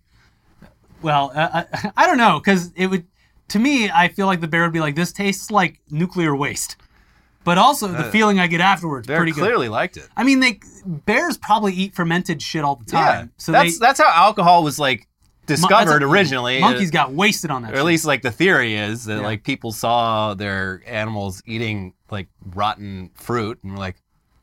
Well, 1.01 1.31
uh, 1.33 1.63
I, 1.73 1.91
I 1.97 2.07
don't 2.07 2.17
know 2.17 2.39
because 2.39 2.71
it 2.75 2.87
would. 2.87 3.05
to 3.49 3.59
me, 3.59 3.89
I 3.89 4.07
feel 4.09 4.25
like 4.25 4.41
the 4.41 4.47
bear 4.47 4.63
would 4.63 4.73
be 4.73 4.79
like, 4.79 4.95
"This 4.95 5.11
tastes 5.13 5.51
like 5.51 5.79
nuclear 5.89 6.35
waste," 6.35 6.75
but 7.49 7.57
also 7.57 7.87
the 7.87 8.03
feeling 8.11 8.39
I 8.39 8.45
get 8.45 8.61
afterwards 8.61 9.07
pretty 9.07 9.31
good. 9.31 9.41
clearly 9.41 9.69
liked 9.69 9.97
it. 9.97 10.07
I 10.15 10.23
mean, 10.23 10.39
they 10.39 10.59
bears 10.85 11.35
probably 11.37 11.73
eat 11.73 11.95
fermented 11.95 12.41
shit 12.43 12.63
all 12.63 12.75
the 12.75 12.85
time. 12.85 13.25
Yeah, 13.25 13.25
so 13.37 13.51
that's 13.51 13.79
they, 13.79 13.85
that's 13.85 13.99
how 13.99 14.09
alcohol 14.13 14.63
was 14.63 14.77
like 14.77 15.07
discovered 15.47 16.03
originally. 16.03 16.59
Monkeys 16.59 16.91
got 16.91 17.11
wasted 17.11 17.49
on 17.49 17.63
that. 17.63 17.73
or 17.73 17.77
at 17.77 17.85
least 17.85 18.05
like 18.05 18.21
the 18.21 18.29
theory 18.31 18.75
is 18.75 19.05
that 19.05 19.15
Yeah. 19.17 19.21
like 19.21 19.43
people 19.43 19.71
saw 19.71 20.35
their 20.35 20.83
animals 20.85 21.41
eating 21.47 21.93
like 22.11 22.27
rotten 22.53 23.09
fruit 23.15 23.57
and 23.63 23.71
were 23.73 23.79
like, 23.79 23.95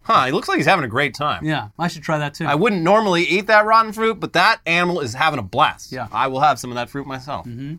"Huh, 0.03 0.25
he 0.27 0.33
looks 0.33 0.49
like 0.49 0.57
he's 0.57 0.67
having 0.67 0.85
a 0.85 0.89
great 0.89 1.15
time." 1.15 1.45
Yeah, 1.45 1.69
I 1.79 1.87
should 1.87 2.03
try 2.03 2.19
that 2.19 2.35
too. 2.35 2.45
I 2.47 2.57
wouldn't 2.57 2.83
normally 2.83 3.23
eat 3.23 3.47
that 3.47 3.65
rotten 3.65 3.93
fruit, 3.93 4.19
but 4.19 4.33
that 4.33 4.61
animal 4.67 4.99
is 5.01 5.15
having 5.15 5.39
a 5.39 5.43
blast. 5.45 5.93
Yeah. 5.93 6.09
I 6.11 6.27
will 6.27 6.41
have 6.41 6.59
some 6.59 6.71
of 6.71 6.75
that 6.75 6.91
fruit 6.91 7.07
myself. 7.07 7.47
Mhm. 7.47 7.79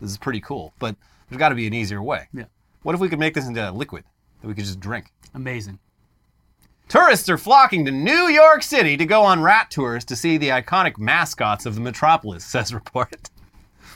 This 0.00 0.10
is 0.12 0.18
pretty 0.18 0.40
cool, 0.40 0.72
but 0.78 0.94
there's 1.28 1.38
got 1.40 1.48
to 1.48 1.56
be 1.56 1.66
an 1.66 1.74
easier 1.74 2.00
way. 2.00 2.28
Yeah. 2.32 2.44
What 2.84 2.94
if 2.94 3.00
we 3.00 3.08
could 3.08 3.18
make 3.18 3.34
this 3.34 3.46
into 3.48 3.68
a 3.68 3.72
liquid 3.72 4.04
that 4.40 4.48
we 4.48 4.54
could 4.54 4.64
just 4.64 4.80
drink? 4.80 5.12
Amazing. 5.34 5.78
Tourists 6.88 7.28
are 7.28 7.36
flocking 7.36 7.84
to 7.84 7.90
New 7.90 8.28
York 8.28 8.62
City 8.62 8.96
to 8.96 9.04
go 9.04 9.22
on 9.22 9.42
rat 9.42 9.70
tours 9.70 10.04
to 10.06 10.16
see 10.16 10.38
the 10.38 10.48
iconic 10.48 10.96
mascots 10.98 11.66
of 11.66 11.74
the 11.74 11.80
metropolis, 11.82 12.44
says 12.46 12.72
report. 12.72 13.30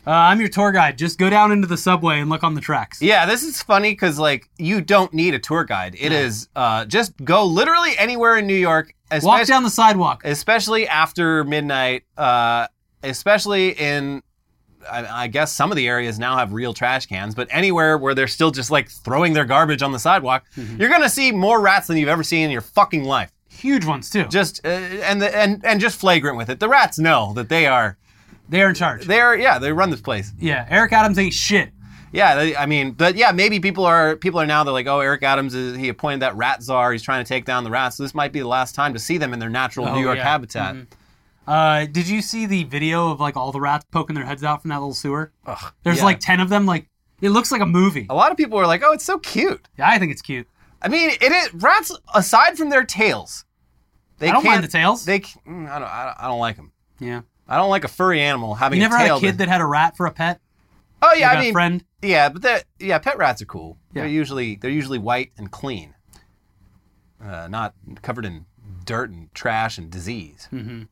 Uh, 0.05 0.11
I'm 0.11 0.40
your 0.40 0.49
tour 0.49 0.72
guide. 0.72 0.99
Just 0.99 1.16
go 1.18 1.30
down 1.30 1.53
into 1.53 1.68
the 1.68 1.76
subway 1.76 2.18
and 2.18 2.28
look 2.28 2.43
on 2.43 2.55
the 2.55 2.61
tracks. 2.61 3.01
Yeah, 3.01 3.24
this 3.24 3.45
is 3.45 3.62
funny 3.62 3.93
because 3.93 4.18
like 4.18 4.51
you 4.59 4.80
don't 4.80 5.14
need 5.14 5.32
a 5.32 5.38
tour 5.38 5.62
guide. 5.64 5.95
It 5.99 6.11
is 6.12 6.49
uh, 6.57 6.84
just 6.86 7.12
go 7.24 7.47
literally 7.47 7.93
anywhere 7.99 8.36
in 8.36 8.47
New 8.49 8.55
York, 8.57 8.95
Walk 9.22 9.47
down 9.47 9.62
the 9.62 9.70
sidewalk. 9.70 10.22
especially 10.24 10.88
after 10.88 11.45
midnight. 11.45 12.03
Uh, 12.16 12.66
especially 13.05 13.70
in, 13.72 14.22
I, 14.91 15.24
I 15.24 15.26
guess 15.26 15.53
some 15.53 15.70
of 15.70 15.76
the 15.76 15.87
areas 15.89 16.18
now 16.18 16.37
have 16.37 16.53
real 16.53 16.74
trash 16.74 17.07
cans, 17.07 17.35
but 17.35 17.49
anywhere 17.51 17.97
where 17.99 18.14
they're 18.14 18.26
still 18.28 18.51
just 18.51 18.70
like 18.70 18.89
throwing 18.89 19.33
their 19.33 19.45
garbage 19.45 19.83
on 19.83 19.93
the 19.93 19.99
sidewalk, 19.99 20.45
Mm-hmm. 20.57 20.80
you're 20.80 20.91
gonna 20.91 21.09
see 21.09 21.33
more 21.33 21.61
rats 21.61 21.87
than 21.87 21.97
you've 21.97 22.09
ever 22.09 22.22
seen 22.22 22.45
in 22.47 22.51
your 22.51 22.61
fucking 22.61 23.05
life. 23.05 23.30
Huge 23.49 23.85
ones 23.85 24.11
too. 24.11 24.24
Just 24.24 24.64
uh, 24.64 24.68
and 24.68 25.20
the, 25.20 25.35
and 25.37 25.64
and 25.64 25.80
just 25.80 25.99
flagrant 26.01 26.37
with 26.37 26.49
it. 26.51 26.59
The 26.61 26.68
rats 26.68 26.99
know 26.99 27.33
that 27.35 27.49
they 27.49 27.66
are 27.66 27.97
They're 28.49 28.68
in 28.68 28.74
charge. 28.74 29.07
they're 29.07 29.35
yeah 29.37 29.59
they 29.59 29.72
run 29.72 29.91
this 29.91 30.01
place. 30.01 30.33
yeah, 30.39 30.66
Eric 30.70 30.93
Adams 30.93 31.18
ain't 31.18 31.35
shit. 31.35 31.70
Yeah, 32.14 32.35
they, 32.35 32.55
I 32.55 32.66
mean, 32.66 32.91
but 32.93 33.14
yeah, 33.14 33.33
maybe 33.33 33.59
people 33.61 33.87
are 33.87 34.16
people 34.16 34.39
are 34.41 34.45
now 34.47 34.64
they're 34.64 34.72
like, 34.74 34.87
oh, 34.87 35.01
Eric 35.01 35.22
Adams 35.22 35.55
is 35.55 35.76
he 35.76 35.89
appointed 35.89 36.20
that 36.20 36.37
rat 36.37 36.62
czar. 36.62 36.93
He's 36.93 37.03
trying 37.03 37.24
to 37.24 37.28
take 37.28 37.45
down 37.47 37.64
the 37.64 37.70
rats. 37.70 37.97
So 37.97 38.03
this 38.03 38.14
might 38.14 38.33
be 38.33 38.41
the 38.41 38.49
last 38.49 38.74
time 38.74 38.93
to 38.93 38.99
see 38.99 39.16
them 39.16 39.33
in 39.33 39.39
their 39.39 39.49
natural 39.49 39.87
Oh, 39.89 39.95
New 39.95 40.03
York 40.03 40.18
yeah. 40.18 40.24
habitat. 40.24 40.76
Uh, 41.47 41.86
did 41.86 42.09
you 42.09 42.22
see 42.22 42.47
the 42.47 42.64
video 42.64 43.11
of 43.11 43.20
like 43.20 43.36
all 43.36 43.51
the 43.53 43.61
rats 43.61 43.84
poking 43.90 44.14
their 44.14 44.24
heads 44.24 44.45
out 44.45 44.62
from 44.62 44.68
that 44.70 44.76
little 44.76 44.95
sewer? 44.95 45.32
Ugh, 45.47 45.72
There's 45.82 45.99
yeah. 45.99 46.05
like 46.05 46.20
ten 46.20 46.40
of 46.40 46.49
them. 46.49 46.66
Like 46.66 46.88
it 47.20 47.30
looks 47.30 47.51
like 47.53 47.61
a 47.61 47.66
movie. 47.66 48.07
a 48.11 48.14
lot 48.14 48.30
of 48.30 48.36
people 48.36 48.59
are 48.59 48.66
like, 48.66 48.82
oh, 48.84 48.93
it's 48.93 49.05
so 49.05 49.18
cute. 49.18 49.68
Yeah, 49.78 49.88
I 49.88 49.99
think 49.99 50.12
it's 50.12 50.22
cute. 50.22 50.47
I 50.80 50.88
mean, 50.88 51.11
it 51.11 51.32
is 51.32 51.55
rats 51.55 51.97
aside 52.14 52.57
from 52.59 52.70
their 52.70 52.84
tails. 52.84 53.45
They 54.18 54.28
I 54.28 54.32
don't 54.32 54.45
mind 54.45 54.62
the 54.62 54.68
tails. 54.68 55.05
They 55.05 55.20
mm, 55.20 55.68
I 55.68 55.78
don't 55.78 55.88
I 55.88 56.05
don't, 56.07 56.16
I 56.24 56.28
don't 56.28 56.38
like 56.40 56.57
them. 56.57 56.72
yeah. 57.01 57.22
I 57.49 57.57
don't 57.57 57.70
like 57.70 57.84
a 57.84 57.88
furry 57.88 58.20
animal 58.22 58.55
having 58.55 58.78
You 58.78 58.84
never 58.84 58.95
a 58.97 59.01
had 59.01 59.11
a 59.11 59.20
kid 59.20 59.38
that 59.38 59.49
had 59.49 59.61
a 59.61 59.66
rat 59.66 59.97
for 59.97 60.07
a 60.07 60.12
pet? 60.12 60.40
oh 61.03 61.12
yeah, 61.14 61.28
Like 61.28 61.36
I 61.36 61.40
a 61.40 61.43
mean, 61.45 61.53
friend. 61.53 61.84
yeah, 62.01 62.28
but 62.28 62.43
that 62.43 62.64
yeah, 62.78 62.99
pet 62.99 63.18
rats 63.18 63.43
are 63.43 63.47
cool. 63.47 63.78
Yeah. 63.93 64.03
They're 64.03 64.11
usually 64.11 64.55
they're 64.57 64.70
usually 64.70 64.99
white 64.99 65.32
and 65.36 65.51
clean, 65.51 65.95
uh, 67.22 67.49
not 67.51 67.74
covered 68.01 68.24
in 68.24 68.47
dirt 68.84 69.11
and 69.11 69.32
trash 69.34 69.76
and 69.76 69.90
disease. 69.90 70.47
Hmm. 70.51 70.82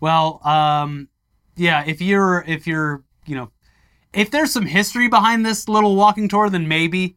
Well, 0.00 0.40
um, 0.46 1.08
yeah. 1.56 1.84
If 1.86 2.00
you're 2.00 2.44
if 2.46 2.66
you're 2.66 3.02
you 3.26 3.36
know 3.36 3.50
if 4.12 4.30
there's 4.30 4.52
some 4.52 4.66
history 4.66 5.08
behind 5.08 5.44
this 5.44 5.68
little 5.68 5.96
walking 5.96 6.28
tour, 6.28 6.48
then 6.50 6.68
maybe 6.68 7.16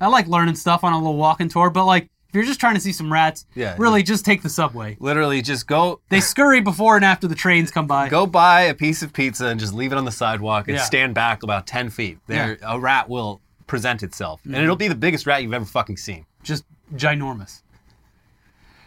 I 0.00 0.08
like 0.08 0.26
learning 0.26 0.54
stuff 0.56 0.84
on 0.84 0.92
a 0.92 0.98
little 0.98 1.16
walking 1.16 1.48
tour. 1.48 1.70
But 1.70 1.84
like 1.84 2.08
if 2.28 2.34
you're 2.34 2.44
just 2.44 2.58
trying 2.60 2.74
to 2.74 2.80
see 2.80 2.92
some 2.92 3.12
rats, 3.12 3.46
Yeah, 3.54 3.76
really 3.78 4.02
just 4.02 4.24
take 4.24 4.42
the 4.42 4.48
subway. 4.48 4.96
Literally, 5.00 5.40
just 5.42 5.66
go 5.66 6.00
They 6.08 6.20
scurry 6.20 6.60
before 6.60 6.96
and 6.96 7.04
after 7.04 7.26
the 7.28 7.34
trains 7.36 7.70
come 7.70 7.86
by. 7.86 8.08
Go 8.08 8.26
buy 8.26 8.62
a 8.62 8.74
piece 8.74 9.02
of 9.02 9.12
pizza 9.12 9.46
and 9.46 9.58
just 9.60 9.72
leave 9.72 9.92
it 9.92 9.98
on 9.98 10.04
the 10.04 10.12
sidewalk 10.12 10.68
and 10.68 10.76
Yeah. 10.76 10.82
stand 10.82 11.14
back 11.14 11.42
about 11.42 11.66
10 11.66 11.88
feet. 11.90 12.18
There, 12.26 12.58
a 12.62 12.78
rat 12.78 13.08
will 13.08 13.40
present 13.66 14.02
itself. 14.02 14.40
Mm-hmm. 14.40 14.54
And 14.54 14.64
it'll 14.64 14.76
be 14.76 14.88
the 14.88 14.94
biggest 14.96 15.26
rat 15.26 15.42
you've 15.42 15.54
ever 15.54 15.64
fucking 15.64 15.96
seen. 15.96 16.26
just 16.42 16.64
ginormous. 16.94 17.62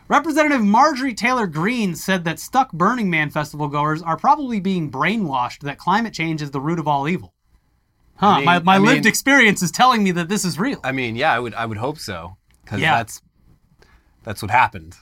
Representative 0.10 0.62
Marjorie 0.64 1.14
Taylor 1.14 1.45
Greene 1.45 1.95
said 1.95 2.24
that 2.26 2.39
stuck 2.39 2.72
Burning 2.74 3.10
Man 3.12 3.30
festival 3.30 3.68
goers 3.68 4.01
are 4.01 4.18
probably 4.18 4.60
being 4.60 4.89
brainwashed 4.91 5.60
that 5.60 5.78
climate 5.78 6.14
change 6.14 6.41
is 6.41 6.49
the 6.51 6.60
root 6.60 6.80
of 6.80 6.88
all 6.88 7.07
evil. 7.07 7.34
Huh, 8.16 8.38
mean- 8.38 8.45
my, 8.45 8.60
my 8.60 8.76
I 8.76 8.80
mean- 8.80 8.88
lived 8.88 9.05
experience 9.05 9.62
is 9.62 9.72
telling 9.72 10.03
me 10.03 10.12
that 10.12 10.28
this 10.28 10.43
is 10.43 10.57
real. 10.60 10.80
I 10.84 10.91
mean, 10.91 11.16
yeah, 11.16 11.32
I 11.32 11.39
would 11.39 11.53
I 11.53 11.66
would 11.66 11.78
hope 11.78 11.99
so. 11.99 12.36
Because 12.64 12.82
Yeah. 12.82 12.97
that's 12.97 13.22
that's 14.24 14.41
what 14.41 14.49
happened. 14.51 14.95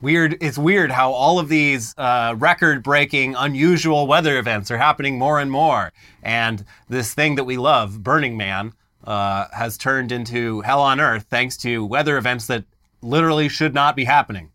Weird. 0.00 0.36
It's 0.42 0.58
weird 0.58 0.90
how 0.90 1.12
all 1.12 1.38
of 1.38 1.48
these 1.48 1.94
uh, 1.96 2.34
record-breaking, 2.36 3.36
unusual 3.36 4.06
weather 4.06 4.36
events 4.38 4.70
are 4.70 4.76
happening 4.76 5.18
more 5.18 5.38
and 5.40 5.50
more, 5.50 5.92
and 6.22 6.62
this 6.90 7.14
thing 7.14 7.36
that 7.36 7.44
we 7.44 7.56
love, 7.56 8.02
Burning 8.02 8.36
Man, 8.36 8.74
uh, 9.04 9.46
has 9.54 9.78
turned 9.78 10.12
into 10.12 10.60
hell 10.60 10.82
on 10.82 11.00
earth 11.00 11.26
thanks 11.30 11.56
to 11.58 11.86
weather 11.86 12.18
events 12.18 12.46
that 12.48 12.64
literally 13.04 13.48
should 13.48 13.74
not 13.74 13.94
be 13.94 14.04
happening. 14.04 14.50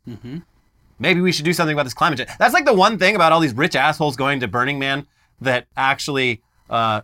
Maybe 1.00 1.22
we 1.22 1.32
should 1.32 1.46
do 1.46 1.54
something 1.54 1.74
about 1.74 1.84
this 1.84 1.94
climate 1.94 2.18
change. 2.18 2.30
That's 2.38 2.54
like 2.54 2.66
the 2.66 2.74
one 2.74 2.98
thing 2.98 3.16
about 3.16 3.32
all 3.32 3.40
these 3.40 3.54
rich 3.54 3.76
assholes 3.76 4.16
going 4.18 4.42
to 4.42 4.48
Burning 4.48 4.80
Man 4.80 5.08
that 5.40 5.68
actually 5.78 6.42
uh, 6.70 7.02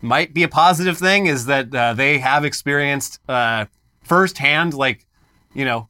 might 0.00 0.32
be 0.32 0.42
a 0.42 0.48
positive 0.48 0.96
thing 0.96 1.26
is 1.26 1.46
that 1.46 1.74
uh, 1.74 1.92
they 1.92 2.18
have 2.18 2.44
experienced 2.44 3.20
uh, 3.28 3.66
firsthand, 4.02 4.72
like, 4.72 5.06
you 5.52 5.64
know, 5.64 5.88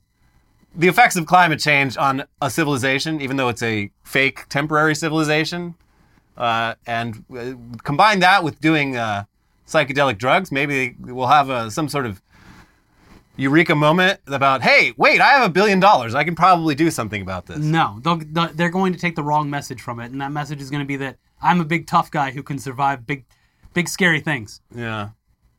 the 0.74 0.88
effects 0.88 1.14
of 1.14 1.26
climate 1.26 1.60
change 1.60 1.96
on 1.96 2.24
a 2.40 2.50
civilization, 2.50 3.20
even 3.20 3.36
though 3.36 3.48
it's 3.48 3.62
a 3.62 3.90
fake 4.02 4.48
temporary 4.48 4.94
civilization. 4.94 5.74
Uh, 6.36 6.74
and 6.86 7.24
uh, 7.36 7.52
combine 7.84 8.18
that 8.18 8.42
with 8.42 8.60
doing 8.60 8.96
uh, 8.96 9.24
psychedelic 9.68 10.18
drugs, 10.18 10.50
maybe 10.50 10.96
we'll 10.98 11.28
have 11.28 11.48
uh, 11.48 11.70
some 11.70 11.88
sort 11.88 12.06
of 12.06 12.20
eureka 13.36 13.74
moment 13.74 14.20
about, 14.26 14.62
hey, 14.62 14.94
wait, 14.96 15.20
I 15.20 15.32
have 15.32 15.44
a 15.48 15.52
billion 15.52 15.80
dollars. 15.80 16.14
I 16.14 16.24
can 16.24 16.34
probably 16.34 16.74
do 16.74 16.90
something 16.90 17.20
about 17.22 17.46
this. 17.46 17.58
No, 17.58 18.00
they're 18.02 18.70
going 18.70 18.92
to 18.92 18.98
take 18.98 19.16
the 19.16 19.22
wrong 19.22 19.50
message 19.50 19.80
from 19.80 20.00
it, 20.00 20.10
and 20.12 20.20
that 20.20 20.32
message 20.32 20.60
is 20.60 20.70
going 20.70 20.82
to 20.82 20.86
be 20.86 20.96
that 20.96 21.16
I'm 21.42 21.60
a 21.60 21.64
big 21.64 21.86
tough 21.86 22.10
guy 22.10 22.30
who 22.30 22.42
can 22.42 22.58
survive 22.58 23.06
big, 23.06 23.24
big 23.72 23.88
scary 23.88 24.20
things. 24.20 24.60
Yeah. 24.74 25.10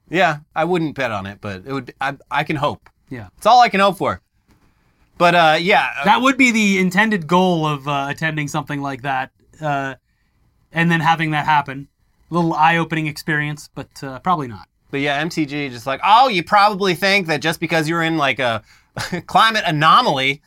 Yeah, 0.10 0.40
I 0.56 0.66
wouldn't 0.66 0.96
bet 0.96 1.12
on 1.12 1.26
it, 1.26 1.40
but 1.42 1.64
it 1.66 1.74
would. 1.74 1.94
I, 2.00 2.16
I 2.30 2.44
can 2.44 2.56
hope. 2.58 2.90
Yeah, 3.10 3.30
It's 3.38 3.46
all 3.46 3.62
I 3.62 3.70
can 3.70 3.80
hope 3.80 3.98
for. 3.98 4.22
But 5.18 5.36
uh, 5.36 5.58
yeah, 5.60 5.90
that 6.04 6.22
would 6.22 6.38
be 6.38 6.52
the 6.52 6.78
intended 6.80 7.26
goal 7.28 7.66
of 7.66 7.88
uh, 7.88 8.08
attending 8.10 8.48
something 8.48 8.82
like 8.82 9.02
that, 9.04 9.32
uh, 9.62 9.96
and 10.72 10.92
then 10.92 11.00
having 11.00 11.32
that 11.32 11.46
happen. 11.46 11.88
A 12.30 12.34
little 12.34 12.54
eye-opening 12.54 13.08
experience, 13.08 13.70
but 13.74 14.04
uh, 14.04 14.20
probably 14.20 14.48
not. 14.48 14.68
But 14.92 15.00
yeah, 15.00 15.22
MTG 15.24 15.72
just 15.72 15.88
like, 15.88 16.00
oh, 16.04 16.28
you 16.28 16.44
probably 16.44 16.96
think 16.96 17.28
that 17.28 17.42
just 17.42 17.60
because 17.60 17.90
you're 17.90 18.04
in 18.04 18.18
like 18.18 18.40
a 18.40 18.64
climate 19.26 19.64
anomaly 19.66 20.42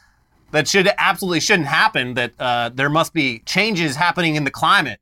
that 0.50 0.66
should 0.66 0.88
absolutely 0.96 1.40
shouldn't 1.40 1.68
happen, 1.68 2.14
that 2.14 2.32
uh, 2.38 2.70
there 2.72 2.88
must 2.88 3.12
be 3.12 3.40
changes 3.40 3.96
happening 3.96 4.36
in 4.36 4.44
the 4.44 4.50
climate. 4.50 5.00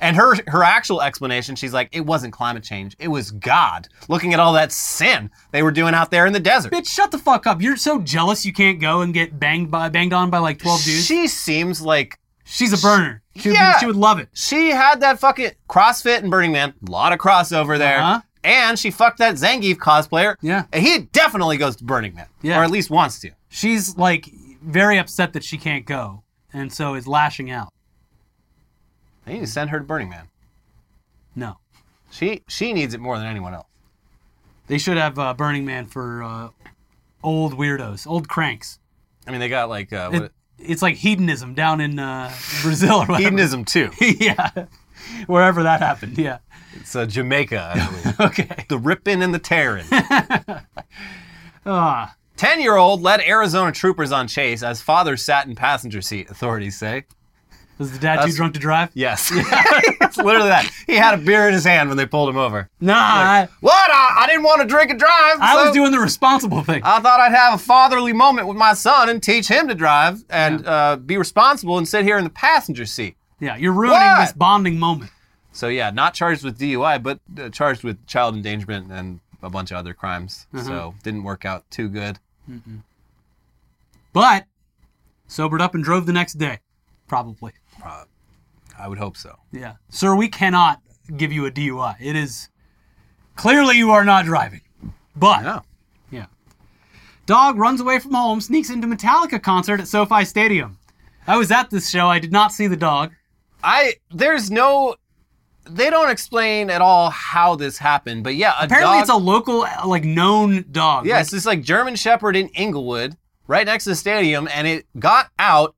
And 0.00 0.16
her 0.16 0.34
her 0.48 0.64
actual 0.64 1.00
explanation, 1.00 1.54
she's 1.54 1.72
like, 1.72 1.88
it 1.92 2.04
wasn't 2.04 2.32
climate 2.32 2.64
change, 2.64 2.96
it 2.98 3.06
was 3.06 3.30
God 3.30 3.86
looking 4.08 4.34
at 4.34 4.40
all 4.40 4.52
that 4.54 4.72
sin 4.72 5.30
they 5.52 5.62
were 5.62 5.70
doing 5.70 5.94
out 5.94 6.10
there 6.10 6.26
in 6.26 6.32
the 6.32 6.40
desert. 6.40 6.72
Bitch, 6.72 6.88
shut 6.88 7.12
the 7.12 7.18
fuck 7.18 7.46
up. 7.46 7.62
You're 7.62 7.76
so 7.76 8.00
jealous 8.00 8.44
you 8.44 8.52
can't 8.52 8.80
go 8.80 9.02
and 9.02 9.14
get 9.14 9.38
banged 9.38 9.70
by 9.70 9.88
banged 9.90 10.12
on 10.12 10.28
by 10.28 10.38
like 10.38 10.58
12 10.58 10.84
dudes. 10.84 11.06
She 11.06 11.28
seems 11.28 11.80
like 11.80 12.18
She's 12.52 12.72
a 12.72 12.76
burner. 12.86 13.22
She 13.36 13.48
would, 13.48 13.54
Yeah. 13.54 13.78
she 13.78 13.86
would 13.86 13.96
love 13.96 14.18
it. 14.18 14.28
she 14.34 14.68
had 14.68 15.00
that 15.00 15.18
fucking 15.18 15.52
CrossFit 15.70 16.18
and 16.18 16.30
Burning 16.30 16.52
Man, 16.52 16.74
a 16.86 16.90
lot 16.90 17.12
of 17.14 17.18
crossover 17.18 17.78
there. 17.78 17.98
Uh-huh. 17.98 18.20
And 18.44 18.78
she 18.78 18.90
fucked 18.90 19.18
that 19.18 19.36
Zangief 19.36 19.76
cosplayer. 19.76 20.34
Yeah. 20.42 20.64
And 20.72 20.84
he 20.84 20.98
definitely 21.12 21.56
goes 21.56 21.76
to 21.76 21.84
Burning 21.84 22.14
Man. 22.14 22.26
Yeah. 22.42 22.60
Or 22.60 22.64
at 22.64 22.70
least 22.70 22.90
wants 22.90 23.20
to. 23.20 23.30
She's 23.48 23.96
like 23.96 24.26
very 24.62 24.98
upset 24.98 25.32
that 25.32 25.44
she 25.44 25.56
can't 25.56 25.86
go 25.86 26.24
and 26.52 26.70
so 26.72 26.94
is 26.94 27.06
lashing 27.06 27.50
out. 27.50 27.72
They 29.24 29.34
need 29.34 29.40
to 29.40 29.46
send 29.46 29.70
her 29.70 29.78
to 29.78 29.84
Burning 29.84 30.10
Man. 30.10 30.28
No. 31.34 31.56
She 32.10 32.42
she 32.48 32.72
needs 32.74 32.92
it 32.92 33.00
more 33.00 33.16
than 33.16 33.26
anyone 33.26 33.54
else. 33.54 33.66
They 34.66 34.76
should 34.78 34.96
have 34.98 35.18
uh, 35.18 35.32
Burning 35.34 35.64
Man 35.64 35.86
for 35.86 36.22
uh, 36.22 36.48
old 37.22 37.54
weirdos, 37.54 38.06
old 38.06 38.28
cranks. 38.28 38.78
I 39.26 39.30
mean, 39.30 39.40
they 39.40 39.48
got 39.48 39.68
like 39.68 39.92
uh, 39.92 40.10
It, 40.12 40.20
what, 40.20 40.32
it's 40.64 40.82
like 40.82 40.96
hedonism 40.96 41.54
down 41.54 41.80
in 41.80 41.98
uh, 41.98 42.32
Brazil 42.62 42.96
or 42.96 43.06
whatever. 43.06 43.18
hedonism 43.18 43.64
too. 43.66 43.90
yeah. 44.00 44.66
Wherever 45.26 45.62
that 45.64 45.80
happened. 45.80 46.16
Yeah. 46.18 46.38
It's 46.74 46.96
uh, 46.96 47.06
Jamaica, 47.06 47.72
I 47.74 47.86
believe. 48.16 48.20
Okay. 48.20 48.64
the 48.68 48.78
ripping 48.78 49.22
and 49.22 49.34
the 49.34 49.38
tearing. 49.38 49.86
Ah. 51.64 52.16
10 52.36 52.60
year 52.60 52.74
old 52.76 53.02
led 53.02 53.20
Arizona 53.20 53.70
troopers 53.70 54.10
on 54.10 54.26
chase 54.26 54.64
as 54.64 54.82
father 54.82 55.16
sat 55.16 55.46
in 55.46 55.54
passenger 55.54 56.02
seat, 56.02 56.28
authorities 56.28 56.76
say. 56.76 57.04
Was 57.78 57.90
the 57.90 57.98
dad 57.98 58.24
too 58.24 58.32
drunk 58.32 58.54
to 58.54 58.60
drive? 58.60 58.90
Yes, 58.94 59.30
it's 59.34 60.16
literally 60.16 60.48
that. 60.50 60.70
He 60.86 60.94
had 60.94 61.14
a 61.14 61.16
beer 61.16 61.48
in 61.48 61.54
his 61.54 61.64
hand 61.64 61.88
when 61.88 61.96
they 61.98 62.06
pulled 62.06 62.28
him 62.28 62.36
over. 62.36 62.68
Nah, 62.80 62.94
I, 62.94 63.48
What? 63.60 63.90
I, 63.90 64.18
I 64.20 64.26
didn't 64.28 64.44
want 64.44 64.60
to 64.62 64.68
drink 64.68 64.90
and 64.90 65.00
drive. 65.00 65.36
I 65.40 65.64
was 65.64 65.72
doing 65.72 65.90
the 65.90 65.98
responsible 65.98 66.62
thing. 66.62 66.82
I 66.84 67.00
thought 67.00 67.18
I'd 67.18 67.32
have 67.34 67.54
a 67.54 67.58
fatherly 67.58 68.12
moment 68.12 68.46
with 68.46 68.56
my 68.56 68.74
son 68.74 69.08
and 69.08 69.20
teach 69.22 69.48
him 69.48 69.66
to 69.68 69.74
drive 69.74 70.22
and 70.30 70.64
uh, 70.66 70.96
be 70.96 71.16
responsible 71.16 71.76
and 71.78 71.88
sit 71.88 72.04
here 72.04 72.18
in 72.18 72.24
the 72.24 72.30
passenger 72.30 72.86
seat. 72.86 73.16
yeah, 73.40 73.56
you're 73.56 73.72
ruining 73.72 73.98
What? 73.98 74.20
this 74.20 74.32
bonding 74.32 74.78
moment. 74.78 75.10
So 75.52 75.68
yeah, 75.68 75.90
not 75.90 76.14
charged 76.14 76.44
with 76.44 76.58
DUI, 76.58 77.02
but 77.02 77.18
uh, 77.38 77.48
charged 77.48 77.82
with 77.84 78.06
child 78.06 78.36
endangerment 78.36 78.92
and 78.92 79.18
a 79.42 79.50
bunch 79.50 79.70
of 79.72 79.76
other 79.78 79.92
crimes. 79.92 80.46
Uh-huh. 80.54 80.64
So 80.64 80.94
didn't 81.02 81.24
work 81.24 81.44
out 81.44 81.68
too 81.70 81.88
good. 81.88 82.18
But 84.12 84.44
sobered 85.26 85.60
up 85.62 85.74
and 85.74 85.82
drove 85.82 86.06
the 86.06 86.12
next 86.12 86.34
day, 86.34 86.60
probably. 87.08 87.52
I 87.84 88.88
would 88.88 88.98
hope 88.98 89.16
so. 89.16 89.36
Yeah, 89.52 89.74
sir, 89.90 90.14
we 90.14 90.28
cannot 90.28 90.80
give 91.16 91.32
you 91.32 91.46
a 91.46 91.50
DUI. 91.50 91.96
It 92.00 92.16
is 92.16 92.48
clearly 93.36 93.76
you 93.76 93.90
are 93.90 94.04
not 94.04 94.24
driving. 94.24 94.62
But 95.14 95.42
Yeah. 95.42 95.60
Yeah. 96.10 96.26
Dog 97.26 97.58
runs 97.58 97.80
away 97.80 97.98
from 97.98 98.12
home, 98.14 98.40
sneaks 98.40 98.70
into 98.70 98.86
Metallica 98.86 99.42
concert 99.42 99.80
at 99.80 99.88
SoFi 99.88 100.24
Stadium. 100.24 100.78
I 101.26 101.36
was 101.36 101.50
at 101.52 101.70
this 101.70 101.88
show. 101.90 102.08
I 102.08 102.18
did 102.18 102.32
not 102.32 102.52
see 102.52 102.66
the 102.66 102.76
dog. 102.76 103.12
I 103.62 103.94
there's 104.10 104.50
no 104.50 104.96
they 105.64 105.90
don't 105.90 106.10
explain 106.10 106.70
at 106.70 106.80
all 106.80 107.10
how 107.10 107.54
this 107.54 107.78
happened, 107.78 108.24
but 108.24 108.34
yeah, 108.34 108.54
a 108.60 108.64
Apparently, 108.64 108.94
dog, 108.96 109.00
it's 109.02 109.10
a 109.10 109.16
local, 109.16 109.62
uh, 109.62 109.86
like, 109.86 110.02
known 110.02 110.64
dog. 110.72 111.06
yeah, 111.06 111.14
Like, 111.14 111.20
it's 111.22 111.30
this 111.30 111.46
like 111.46 111.62
German 111.62 111.94
Shepherd 111.94 112.34
in 112.34 112.48
Inglewood, 112.48 113.16
right 113.46 113.64
next 113.64 113.84
to 113.84 113.90
the 113.90 113.96
stadium, 113.96 114.48
and 114.52 114.66
it 114.66 114.86
got 114.98 115.30
out 115.38 115.76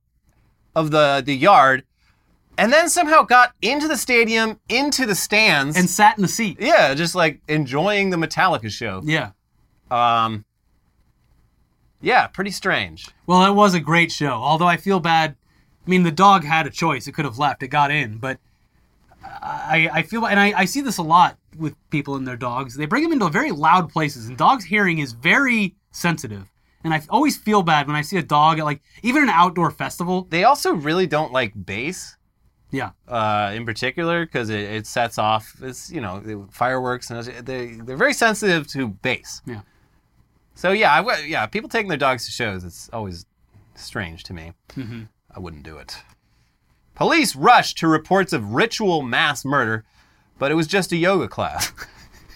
of 0.75 0.91
the 0.91 1.23
the 1.25 1.35
yard, 1.37 1.85
and 2.59 2.73
then 2.73 2.89
somehow 2.89 3.23
got 3.23 3.53
into 3.63 3.89
the 3.89 3.97
stadium, 3.97 4.61
into 4.69 5.07
the 5.07 5.15
stands, 5.15 5.77
and 5.77 5.89
sat 5.89 6.17
in 6.17 6.23
the 6.23 6.29
seat. 6.29 6.59
yeah, 6.61 6.95
just 6.95 7.15
like 7.15 7.41
enjoying 7.49 8.11
the 8.11 8.17
Metallica 8.17 8.71
show. 8.71 9.03
Yeah. 9.05 9.31
Um, 9.91 10.45
yeah, 12.01 12.27
pretty 12.27 12.51
strange. 12.51 13.09
Well, 13.27 13.45
it 13.45 13.55
was 13.55 13.75
a 13.75 13.81
great 13.81 14.13
show. 14.13 14.33
Although 14.33 14.67
I 14.67 14.77
feel 14.77 15.01
bad. 15.01 15.37
I 15.87 15.91
mean, 15.91 16.03
the 16.03 16.11
dog 16.11 16.45
had 16.45 16.67
a 16.67 16.71
choice. 16.71 17.07
It 17.07 17.13
could 17.13 17.25
have 17.25 17.39
left. 17.39 17.63
It 17.63 17.69
got 17.69 17.91
in, 17.91 18.17
but 18.19 18.39
I, 19.23 19.91
I 19.93 20.03
feel, 20.03 20.27
and 20.27 20.41
I, 20.41 20.53
I 20.61 20.65
see 20.65 20.81
this 20.81 20.99
a 20.99 21.03
lot 21.03 21.37
with 21.59 21.75
people 21.91 22.17
and 22.17 22.27
their 22.27 22.37
dogs. 22.37 22.75
They 22.75 22.87
bring 22.87 23.03
them 23.03 23.13
into 23.13 23.29
very 23.29 23.51
loud 23.51 23.91
places, 23.91 24.29
and 24.29 24.37
dogs' 24.37 24.65
hearing 24.65 24.99
is 24.99 25.13
very 25.13 25.75
sensitive. 25.91 26.51
And 26.83 26.93
I 26.93 27.03
always 27.09 27.37
feel 27.37 27.63
bad 27.63 27.87
when 27.87 27.97
I 27.97 28.03
see 28.03 28.19
a 28.19 28.23
dog 28.23 28.59
at 28.59 28.65
like 28.65 28.83
even 29.03 29.23
an 29.23 29.31
outdoor 29.31 29.71
festival. 29.71 30.27
They 30.29 30.45
also 30.45 30.75
really 30.75 31.07
don't 31.07 31.33
like 31.33 31.53
bass. 31.65 32.17
Yeah. 32.75 32.91
uh, 33.09 33.53
in 33.55 33.65
particular 33.65 34.27
because 34.27 34.51
it, 34.51 34.61
it 34.61 34.87
sets 34.87 35.17
off 35.17 35.55
it's 35.63 35.91
you 35.91 36.01
know 36.01 36.19
the 36.21 36.45
fireworks 36.51 37.09
and 37.11 37.25
they 37.25 37.77
they're 37.77 37.97
very 37.97 38.15
sensitive 38.15 38.67
to 38.69 38.89
bass. 38.89 39.43
Yeah. 39.47 39.61
So 40.55 40.73
yeah, 40.73 40.93
I 40.93 41.21
yeah, 41.21 41.47
people 41.47 41.69
taking 41.69 41.89
their 41.89 41.99
dogs 41.99 42.27
to 42.27 42.33
shows 42.33 42.65
it's 42.65 42.91
always 42.93 43.27
strange 43.75 44.25
to 44.25 44.33
me. 44.33 44.53
Mm-hmm. 44.77 45.03
I 45.35 45.41
wouldn't 45.41 45.63
do 45.63 45.79
it. 45.79 45.97
Police 46.95 47.35
rushed 47.35 47.79
to 47.79 47.89
reports 47.89 48.33
of 48.33 48.53
ritual 48.53 49.03
mass 49.03 49.45
murder, 49.45 49.85
but 50.39 50.51
it 50.51 50.55
was 50.55 50.67
just 50.67 50.93
a 50.93 50.97
yoga 50.97 51.29
class. 51.29 51.73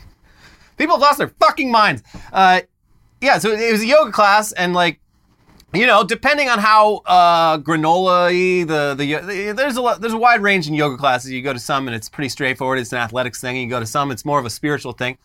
people 0.76 0.97
have 0.97 1.03
lost 1.03 1.18
their 1.18 1.28
fucking 1.41 1.70
minds. 1.70 2.03
Uh, 2.32 2.62
yeah, 3.20 3.39
so 3.39 3.51
it 3.51 3.72
was 3.72 3.82
a 3.82 3.86
yoga 3.86 4.12
class, 4.12 4.53
and 4.53 4.74
like 4.74 5.01
you 5.75 5.87
know, 5.87 6.03
depending 6.03 6.49
on 6.49 6.59
how 6.59 7.03
uh, 7.07 7.59
granola 7.59 8.31
the, 8.66 8.95
the 8.95 9.53
there's 9.53 9.77
a 9.77 9.83
lot, 9.83 10.01
there's 10.01 10.14
a 10.14 10.19
wide 10.19 10.41
range 10.41 10.66
in 10.66 10.75
yoga 10.75 10.97
classes. 10.97 11.31
You 11.31 11.43
go 11.43 11.53
to 11.53 11.59
some 11.59 11.87
and 11.89 11.95
it's 11.95 12.09
pretty 12.09 12.31
straightforward. 12.31 12.79
It's 12.79 12.93
an 12.93 12.99
athletics 12.99 13.41
thing. 13.41 13.57
You 13.57 13.69
go 13.69 13.81
to 13.81 13.87
some, 13.87 14.11
it's 14.11 14.25
more 14.25 14.39
of 14.39 14.47
a 14.47 14.51
spiritual 14.51 14.93
thing. 14.93 15.19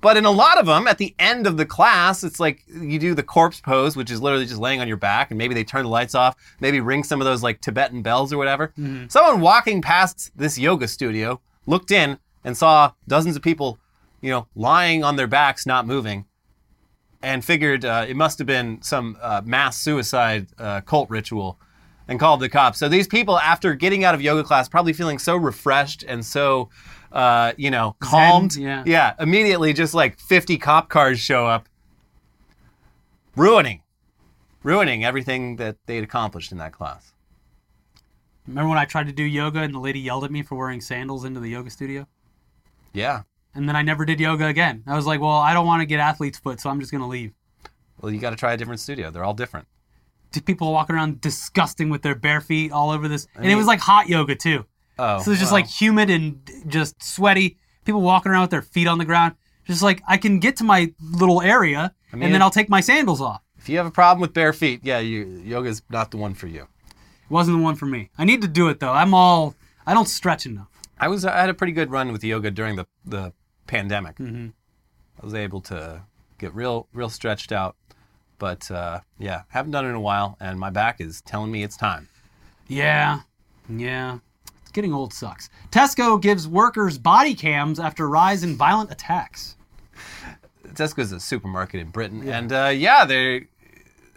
But 0.00 0.16
in 0.16 0.24
a 0.24 0.30
lot 0.30 0.56
of 0.58 0.64
them, 0.64 0.86
at 0.86 0.96
the 0.96 1.14
end 1.18 1.46
of 1.46 1.58
the 1.58 1.66
class, 1.66 2.24
it's 2.24 2.40
like 2.40 2.62
you 2.68 2.98
do 2.98 3.14
the 3.14 3.22
corpse 3.22 3.60
pose, 3.60 3.96
which 3.96 4.10
is 4.10 4.22
literally 4.22 4.46
just 4.46 4.60
laying 4.60 4.80
on 4.80 4.88
your 4.88 4.96
back, 4.96 5.30
and 5.30 5.36
maybe 5.36 5.54
they 5.54 5.64
turn 5.64 5.82
the 5.82 5.90
lights 5.90 6.14
off, 6.14 6.36
maybe 6.60 6.80
ring 6.80 7.04
some 7.04 7.20
of 7.20 7.26
those 7.26 7.42
like 7.42 7.60
Tibetan 7.60 8.00
bells 8.00 8.32
or 8.32 8.38
whatever. 8.38 8.72
Someone 9.08 9.40
walking 9.42 9.82
past 9.82 10.30
this 10.34 10.58
yoga 10.58 10.88
studio 10.88 11.38
looked 11.66 11.90
in 11.90 12.18
and 12.44 12.56
saw 12.56 12.92
dozens 13.08 13.36
of 13.36 13.42
people, 13.42 13.78
you 14.22 14.30
know, 14.30 14.46
lying 14.54 15.04
on 15.04 15.16
their 15.16 15.26
backs, 15.26 15.66
not 15.66 15.86
moving 15.86 16.24
and 17.22 17.44
figured 17.44 17.84
uh, 17.84 18.06
it 18.08 18.16
must 18.16 18.38
have 18.38 18.46
been 18.46 18.80
some 18.82 19.16
uh, 19.20 19.42
mass 19.44 19.76
suicide 19.76 20.48
uh, 20.58 20.80
cult 20.80 21.10
ritual 21.10 21.58
and 22.08 22.18
called 22.18 22.40
the 22.40 22.48
cops. 22.48 22.78
So 22.78 22.88
these 22.88 23.06
people, 23.06 23.38
after 23.38 23.74
getting 23.74 24.04
out 24.04 24.14
of 24.14 24.22
yoga 24.22 24.42
class, 24.42 24.68
probably 24.68 24.92
feeling 24.92 25.18
so 25.18 25.36
refreshed 25.36 26.02
and 26.02 26.24
so, 26.24 26.70
uh, 27.12 27.52
you 27.56 27.70
know, 27.70 27.94
calmed. 28.00 28.56
yeah. 28.56 28.82
Yeah. 28.86 29.14
Immediately, 29.18 29.72
just 29.74 29.94
like 29.94 30.18
50 30.18 30.58
cop 30.58 30.88
cars 30.88 31.20
show 31.20 31.46
up, 31.46 31.68
ruining, 33.36 33.82
ruining 34.62 35.04
everything 35.04 35.56
that 35.56 35.76
they'd 35.86 36.02
accomplished 36.02 36.52
in 36.52 36.58
that 36.58 36.72
class. 36.72 37.12
Remember 38.46 38.70
when 38.70 38.78
I 38.78 38.86
tried 38.86 39.06
to 39.06 39.12
do 39.12 39.22
yoga 39.22 39.60
and 39.60 39.72
the 39.72 39.78
lady 39.78 40.00
yelled 40.00 40.24
at 40.24 40.32
me 40.32 40.42
for 40.42 40.56
wearing 40.56 40.80
sandals 40.80 41.24
into 41.24 41.38
the 41.38 41.50
yoga 41.50 41.70
studio? 41.70 42.08
Yeah. 42.92 43.22
And 43.54 43.68
then 43.68 43.76
I 43.76 43.82
never 43.82 44.04
did 44.04 44.20
yoga 44.20 44.46
again. 44.46 44.82
I 44.86 44.94
was 44.94 45.06
like, 45.06 45.20
well, 45.20 45.30
I 45.30 45.52
don't 45.52 45.66
want 45.66 45.80
to 45.80 45.86
get 45.86 45.98
athlete's 46.00 46.38
foot, 46.38 46.60
so 46.60 46.70
I'm 46.70 46.78
just 46.80 46.92
going 46.92 47.02
to 47.02 47.08
leave. 47.08 47.32
Well, 48.00 48.12
you 48.12 48.20
got 48.20 48.30
to 48.30 48.36
try 48.36 48.52
a 48.52 48.56
different 48.56 48.80
studio. 48.80 49.10
They're 49.10 49.24
all 49.24 49.34
different. 49.34 49.66
People 50.44 50.72
walking 50.72 50.94
around 50.94 51.20
disgusting 51.20 51.90
with 51.90 52.02
their 52.02 52.14
bare 52.14 52.40
feet 52.40 52.70
all 52.70 52.90
over 52.90 53.08
this. 53.08 53.26
And 53.34 53.46
it 53.46 53.56
was 53.56 53.66
like 53.66 53.80
hot 53.80 54.08
yoga 54.08 54.36
too. 54.36 54.64
Oh. 54.98 55.20
So 55.22 55.32
it's 55.32 55.40
just 55.40 55.52
well. 55.52 55.62
like 55.62 55.68
humid 55.68 56.08
and 56.10 56.48
just 56.68 57.02
sweaty. 57.02 57.58
People 57.84 58.02
walking 58.02 58.30
around 58.30 58.42
with 58.42 58.50
their 58.50 58.62
feet 58.62 58.86
on 58.86 58.98
the 58.98 59.04
ground. 59.04 59.34
Just 59.66 59.82
like 59.82 60.02
I 60.06 60.16
can 60.16 60.38
get 60.38 60.56
to 60.56 60.64
my 60.64 60.92
little 61.00 61.42
area 61.42 61.94
mean, 62.12 62.24
and 62.24 62.34
then 62.34 62.42
I'll 62.42 62.50
take 62.50 62.68
my 62.68 62.80
sandals 62.80 63.20
off. 63.20 63.42
if 63.58 63.68
you 63.68 63.76
have 63.76 63.86
a 63.86 63.90
problem 63.90 64.20
with 64.20 64.32
bare 64.32 64.52
feet, 64.52 64.80
yeah, 64.82 64.98
you, 64.98 65.42
yoga's 65.44 65.82
not 65.90 66.10
the 66.10 66.16
one 66.16 66.34
for 66.34 66.46
you. 66.46 66.62
It 66.62 67.30
wasn't 67.30 67.58
the 67.58 67.62
one 67.62 67.76
for 67.76 67.86
me. 67.86 68.10
I 68.18 68.24
need 68.24 68.42
to 68.42 68.48
do 68.48 68.68
it 68.68 68.80
though. 68.80 68.92
I'm 68.92 69.14
all 69.14 69.54
I 69.86 69.94
don't 69.94 70.08
stretch 70.08 70.46
enough. 70.46 70.68
I 70.98 71.08
was 71.08 71.24
I 71.24 71.40
had 71.40 71.48
a 71.48 71.54
pretty 71.54 71.72
good 71.72 71.90
run 71.90 72.12
with 72.12 72.22
yoga 72.22 72.50
during 72.50 72.76
the 72.76 72.86
the 73.04 73.32
pandemic. 73.70 74.16
Mm-hmm. 74.16 74.48
I 75.20 75.24
was 75.24 75.34
able 75.34 75.60
to 75.62 76.02
get 76.38 76.52
real 76.54 76.88
real 76.92 77.08
stretched 77.08 77.52
out, 77.52 77.76
but 78.38 78.70
uh, 78.70 79.00
yeah, 79.18 79.42
haven't 79.48 79.70
done 79.70 79.86
it 79.86 79.90
in 79.90 79.94
a 79.94 80.00
while, 80.00 80.36
and 80.40 80.58
my 80.58 80.70
back 80.70 81.00
is 81.00 81.20
telling 81.22 81.52
me 81.52 81.62
it's 81.62 81.76
time. 81.76 82.08
Yeah. 82.68 83.20
Yeah. 83.68 84.18
It's 84.62 84.72
getting 84.72 84.92
old 84.92 85.12
sucks. 85.12 85.48
Tesco 85.70 86.20
gives 86.20 86.48
workers 86.48 86.98
body 86.98 87.34
cams 87.34 87.78
after 87.78 88.08
rise 88.08 88.42
in 88.42 88.56
violent 88.56 88.90
attacks. 88.90 89.56
Tesco 90.68 90.98
is 90.98 91.12
a 91.12 91.20
supermarket 91.20 91.80
in 91.80 91.90
Britain, 91.90 92.28
and 92.28 92.52
uh, 92.52 92.72
yeah, 92.74 93.04
they're 93.04 93.46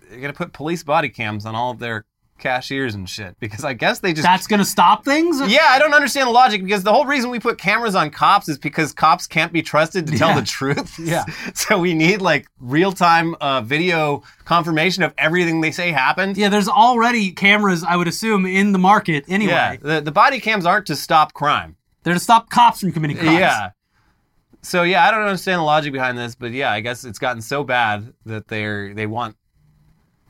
they're 0.09 0.19
gonna 0.19 0.33
put 0.33 0.53
police 0.53 0.83
body 0.83 1.09
cams 1.09 1.45
on 1.45 1.55
all 1.55 1.71
of 1.71 1.79
their 1.79 2.05
cashiers 2.43 2.93
and 2.93 3.09
shit 3.09 3.35
because 3.39 3.63
I 3.63 3.73
guess 3.73 3.99
they 3.99 4.13
just 4.13 4.23
That's 4.23 4.45
gonna 4.45 4.65
stop 4.65 5.03
things? 5.05 5.39
Yeah, 5.49 5.65
I 5.69 5.79
don't 5.79 5.93
understand 5.93 6.27
the 6.27 6.31
logic 6.31 6.63
because 6.63 6.83
the 6.83 6.91
whole 6.93 7.05
reason 7.05 7.31
we 7.31 7.39
put 7.39 7.57
cameras 7.57 7.95
on 7.95 8.11
cops 8.11 8.47
is 8.49 8.59
because 8.59 8.93
cops 8.93 9.25
can't 9.25 9.51
be 9.51 9.61
trusted 9.63 10.05
to 10.07 10.17
tell 10.17 10.29
Yeah. 10.29 10.39
the 10.41 10.45
truth. 10.45 10.99
Yeah. 10.99 11.25
so 11.55 11.79
we 11.79 11.93
need 11.93 12.21
like 12.21 12.45
real 12.59 12.91
time 12.91 13.35
uh, 13.41 13.61
video 13.61 14.21
confirmation 14.45 15.01
of 15.03 15.13
everything 15.17 15.61
they 15.61 15.71
say 15.71 15.91
happened. 15.91 16.37
Yeah, 16.37 16.49
there's 16.49 16.67
already 16.69 17.31
cameras, 17.31 17.83
I 17.83 17.95
would 17.95 18.07
assume, 18.07 18.45
in 18.45 18.71
the 18.73 18.79
market 18.79 19.23
anyway. 19.27 19.53
Yeah, 19.53 19.75
the, 19.95 20.01
the 20.01 20.11
body 20.11 20.39
cams 20.39 20.65
aren't 20.65 20.85
to 20.87 20.95
stop 20.95 21.33
crime. 21.33 21.77
They're 22.03 22.13
to 22.13 22.19
stop 22.19 22.49
cops 22.49 22.81
from 22.81 22.91
committing 22.91 23.17
crimes. 23.17 23.39
Yeah. 23.39 23.69
So 24.61 24.83
yeah, 24.83 25.05
I 25.05 25.11
don't 25.11 25.21
understand 25.21 25.59
the 25.59 25.63
logic 25.63 25.91
behind 25.93 26.17
this, 26.17 26.35
but 26.35 26.51
yeah, 26.51 26.71
I 26.71 26.79
guess 26.81 27.03
it's 27.05 27.19
gotten 27.19 27.41
so 27.41 27.63
bad 27.63 28.13
that 28.25 28.47
they're 28.47 28.93
they 28.93 29.07
want 29.07 29.35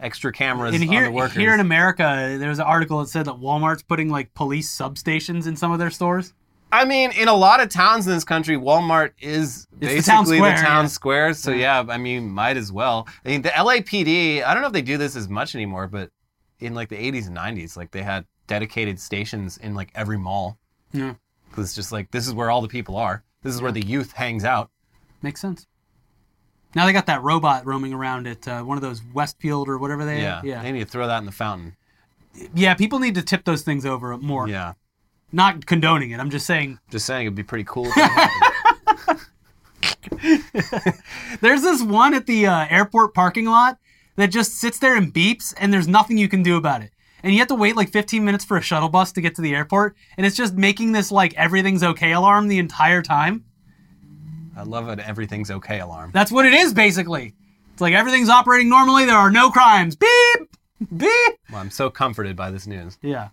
extra 0.03 0.31
cameras 0.31 0.75
And 0.75 0.83
on 0.83 0.89
here, 0.89 1.05
the 1.05 1.11
workers. 1.11 1.37
here 1.37 1.53
in 1.53 1.59
America, 1.59 2.35
there's 2.39 2.59
an 2.59 2.65
article 2.65 2.99
that 2.99 3.07
said 3.07 3.25
that 3.25 3.35
Walmart's 3.35 3.83
putting 3.83 4.09
like 4.09 4.33
police 4.33 4.69
substations 4.75 5.47
in 5.47 5.55
some 5.55 5.71
of 5.71 5.79
their 5.79 5.89
stores. 5.89 6.33
I 6.71 6.85
mean, 6.85 7.11
in 7.11 7.27
a 7.27 7.33
lot 7.35 7.61
of 7.61 7.69
towns 7.69 8.07
in 8.07 8.13
this 8.13 8.23
country, 8.23 8.57
Walmart 8.57 9.11
is 9.21 9.67
It's 9.79 10.05
the 10.05 10.11
town 10.11 10.23
basically 10.23 10.37
square, 10.37 10.55
the 10.55 10.61
town 10.61 10.83
yeah. 10.85 10.87
square. 10.87 11.33
So 11.35 11.51
yeah. 11.51 11.85
I 11.87 11.97
mean, 11.97 12.29
might 12.29 12.57
as 12.57 12.71
well. 12.71 13.07
I 13.23 13.29
mean, 13.29 13.43
the 13.43 13.49
LAPD. 13.49 14.43
I 14.43 14.53
don't 14.53 14.61
know 14.61 14.67
if 14.67 14.73
they 14.73 14.81
do 14.81 14.97
this 14.97 15.15
as 15.15 15.29
much 15.29 15.53
anymore, 15.53 15.87
but 15.87 16.09
in 16.59 16.73
like 16.73 16.89
the 16.89 16.95
80s 16.95 17.27
and 17.27 17.37
90s, 17.37 17.77
like 17.77 17.91
they 17.91 18.01
had 18.01 18.25
dedicated 18.47 18.99
stations 18.99 19.57
in 19.57 19.75
like 19.75 19.91
every 19.93 20.17
mall. 20.17 20.57
Yeah. 20.91 21.13
Because 21.49 21.65
it's 21.65 21.75
just 21.75 21.91
like 21.91 22.09
this 22.09 22.27
is 22.27 22.33
where 22.33 22.49
all 22.49 22.61
the 22.61 22.67
people 22.67 22.97
are. 22.97 23.23
This 23.43 23.53
is 23.53 23.61
where 23.61 23.71
the 23.71 23.85
youth 23.85 24.13
hangs 24.13 24.43
out. 24.43 24.71
Makes 25.21 25.41
sense. 25.41 25.67
Now 26.75 26.85
they 26.85 26.93
got 26.93 27.05
that 27.05 27.21
robot 27.21 27.65
roaming 27.65 27.93
around 27.93 28.27
at 28.27 28.47
uh, 28.47 28.63
one 28.63 28.77
of 28.77 28.81
those 28.81 29.01
Westfield 29.13 29.69
or 29.69 29.77
whatever 29.77 30.05
they 30.05 30.21
Yeah. 30.21 30.41
yeah. 30.43 30.61
They 30.63 30.71
need 30.71 30.85
to 30.85 30.89
throw 30.91 31.07
that 31.07 31.19
in 31.19 31.25
the 31.25 31.31
fountain. 31.31 31.75
Yeah, 32.55 32.73
people 32.73 32.97
need 32.99 33.15
to 33.15 33.21
tip 33.21 33.43
those 33.45 33.61
things 33.61 33.85
over 33.85 34.17
more. 34.17 34.47
Yeah. 34.49 34.73
Not 35.31 35.65
condoning 35.65 36.11
it. 36.11 36.19
I'm 36.19 36.29
just 36.29 36.45
saying 36.45 36.79
Just 36.89 37.05
saying, 37.05 37.25
it'd 37.27 37.35
be 37.35 37.43
pretty 37.43 37.63
cool. 37.67 37.87
If 40.25 40.99
there's 41.41 41.61
this 41.61 41.81
one 41.81 42.13
at 42.13 42.25
the 42.25 42.47
uh, 42.47 42.65
airport 42.69 43.13
parking 43.13 43.45
lot 43.45 43.77
that 44.15 44.27
just 44.27 44.53
sits 44.53 44.79
there 44.79 44.95
and 44.95 45.13
beeps 45.13 45.53
and 45.57 45.73
there's 45.73 45.87
nothing 45.87 46.17
you 46.17 46.29
can 46.29 46.43
do 46.43 46.55
about 46.57 46.81
it. 46.81 46.91
and 47.23 47.33
you 47.33 47.39
have 47.39 47.47
to 47.47 47.55
wait 47.55 47.75
like 47.75 47.89
15 47.91 48.23
minutes 48.23 48.45
for 48.45 48.57
a 48.57 48.61
shuttle 48.61 48.89
bus 48.89 49.11
to 49.13 49.21
get 49.21 49.33
to 49.35 49.41
the 49.41 49.55
airport, 49.55 49.95
and 50.17 50.25
it's 50.25 50.35
just 50.35 50.53
making 50.55 50.91
this 50.91 51.11
like 51.11 51.33
everything's 51.35 51.81
okay 51.83 52.11
alarm 52.11 52.47
the 52.47 52.59
entire 52.59 53.01
time. 53.01 53.45
I 54.55 54.63
love 54.63 54.87
an 54.87 54.99
everything's 54.99 55.49
okay 55.51 55.79
alarm. 55.79 56.11
That's 56.13 56.31
what 56.31 56.45
it 56.45 56.53
is 56.53 56.73
basically. 56.73 57.33
It's 57.71 57.81
like 57.81 57.93
everything's 57.93 58.29
operating 58.29 58.69
normally. 58.69 59.05
There 59.05 59.15
are 59.15 59.31
no 59.31 59.49
crimes. 59.49 59.95
Beep, 59.95 60.49
beep. 60.95 61.09
Well, 61.51 61.59
I'm 61.59 61.71
so 61.71 61.89
comforted 61.89 62.35
by 62.35 62.51
this 62.51 62.67
news. 62.67 62.97
Yeah. 63.01 63.29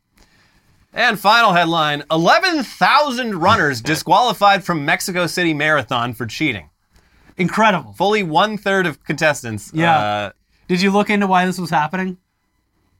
And 0.93 1.21
final 1.21 1.53
headline 1.53 2.03
11,000 2.11 3.39
runners 3.39 3.81
disqualified 3.83 4.65
from 4.65 4.85
Mexico 4.85 5.27
City 5.27 5.55
Marathon 5.55 6.15
for 6.15 6.27
cheating. 6.27 6.71
Incredible. 7.37 7.93
Fully 7.93 8.23
one 8.23 8.57
third 8.59 8.87
of 8.87 9.03
contestants. 9.05 9.71
Yeah. 9.73 9.99
Uh, 9.99 10.33
Did 10.69 10.81
you 10.83 10.91
look 10.91 11.11
into 11.11 11.27
why 11.27 11.47
this 11.47 11.59
was 11.59 11.71
happening? 11.71 12.19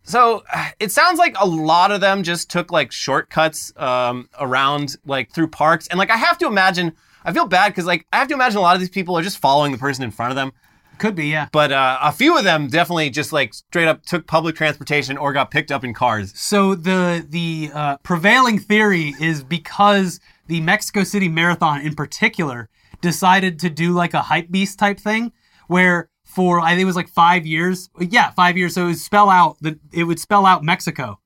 so 0.03 0.43
it 0.81 0.91
sounds 0.91 1.19
like 1.19 1.37
a 1.39 1.47
lot 1.47 1.93
of 1.93 2.01
them 2.01 2.23
just 2.23 2.51
took 2.51 2.73
like 2.73 2.91
shortcuts 2.91 3.73
um, 3.77 4.29
around 4.41 4.97
like 5.05 5.31
through 5.33 5.49
parks. 5.49 5.87
And 5.89 5.99
like 5.99 6.11
I 6.11 6.17
have 6.17 6.39
to 6.39 6.47
imagine, 6.47 6.97
I 7.25 7.33
feel 7.33 7.47
bad 7.47 7.69
because 7.69 7.87
like 7.87 8.07
I 8.13 8.19
have 8.19 8.29
to 8.29 8.35
imagine 8.35 8.59
a 8.59 8.63
lot 8.63 8.75
of 8.75 8.81
these 8.81 8.91
people 8.91 9.17
are 9.17 9.23
just 9.23 9.39
following 9.39 9.73
the 9.73 9.79
person 9.79 10.05
in 10.05 10.11
front 10.11 10.31
of 10.31 10.37
them. 10.37 10.53
Could 10.99 11.15
be, 11.15 11.29
yeah. 11.29 11.49
But 11.51 11.73
uh, 11.73 11.99
a 12.03 12.13
few 12.13 12.37
of 12.37 12.45
them 12.45 12.69
definitely 12.69 13.09
just 13.09 13.33
like 13.33 13.55
straight 13.55 13.89
up 13.89 14.05
took 14.05 14.27
public 14.27 14.55
transportation 14.55 15.17
or 15.17 15.33
got 15.33 15.51
picked 15.51 15.73
up 15.73 15.83
in 15.83 15.95
cars. 15.95 16.39
So 16.39 16.75
the 16.75 17.25
the 17.27 17.71
uh, 17.73 17.97
prevailing 17.99 18.59
theory 18.59 19.15
is 19.19 19.43
because 19.43 20.21
the 20.47 20.61
Mexico 20.61 21.03
City 21.03 21.29
Marathon 21.29 21.81
in 21.81 21.95
particular 21.95 22.69
decided 23.01 23.59
to 23.61 23.71
do 23.71 23.93
like 23.93 24.13
a 24.13 24.21
hype 24.21 24.51
beast 24.51 24.79
type 24.79 25.01
thing, 25.01 25.33
where 25.69 26.11
for 26.23 26.61
I 26.61 26.73
think 26.73 26.83
it 26.83 26.85
was 26.85 26.97
like 26.97 27.09
five 27.09 27.47
years, 27.47 27.89
yeah, 27.99 28.31
five 28.33 28.59
years. 28.59 28.75
So 28.75 28.83
it 28.83 28.89
would 28.89 28.99
spell 28.99 29.31
out 29.31 29.57
the 29.63 29.79
it 29.93 30.05
would 30.05 30.21
spell 30.21 30.45
out 30.45 30.63
Mexico 30.63 31.19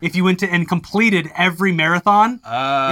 if 0.00 0.16
you 0.16 0.24
went 0.24 0.40
to 0.40 0.50
and 0.50 0.66
completed 0.66 1.30
every 1.36 1.70
marathon. 1.70 2.40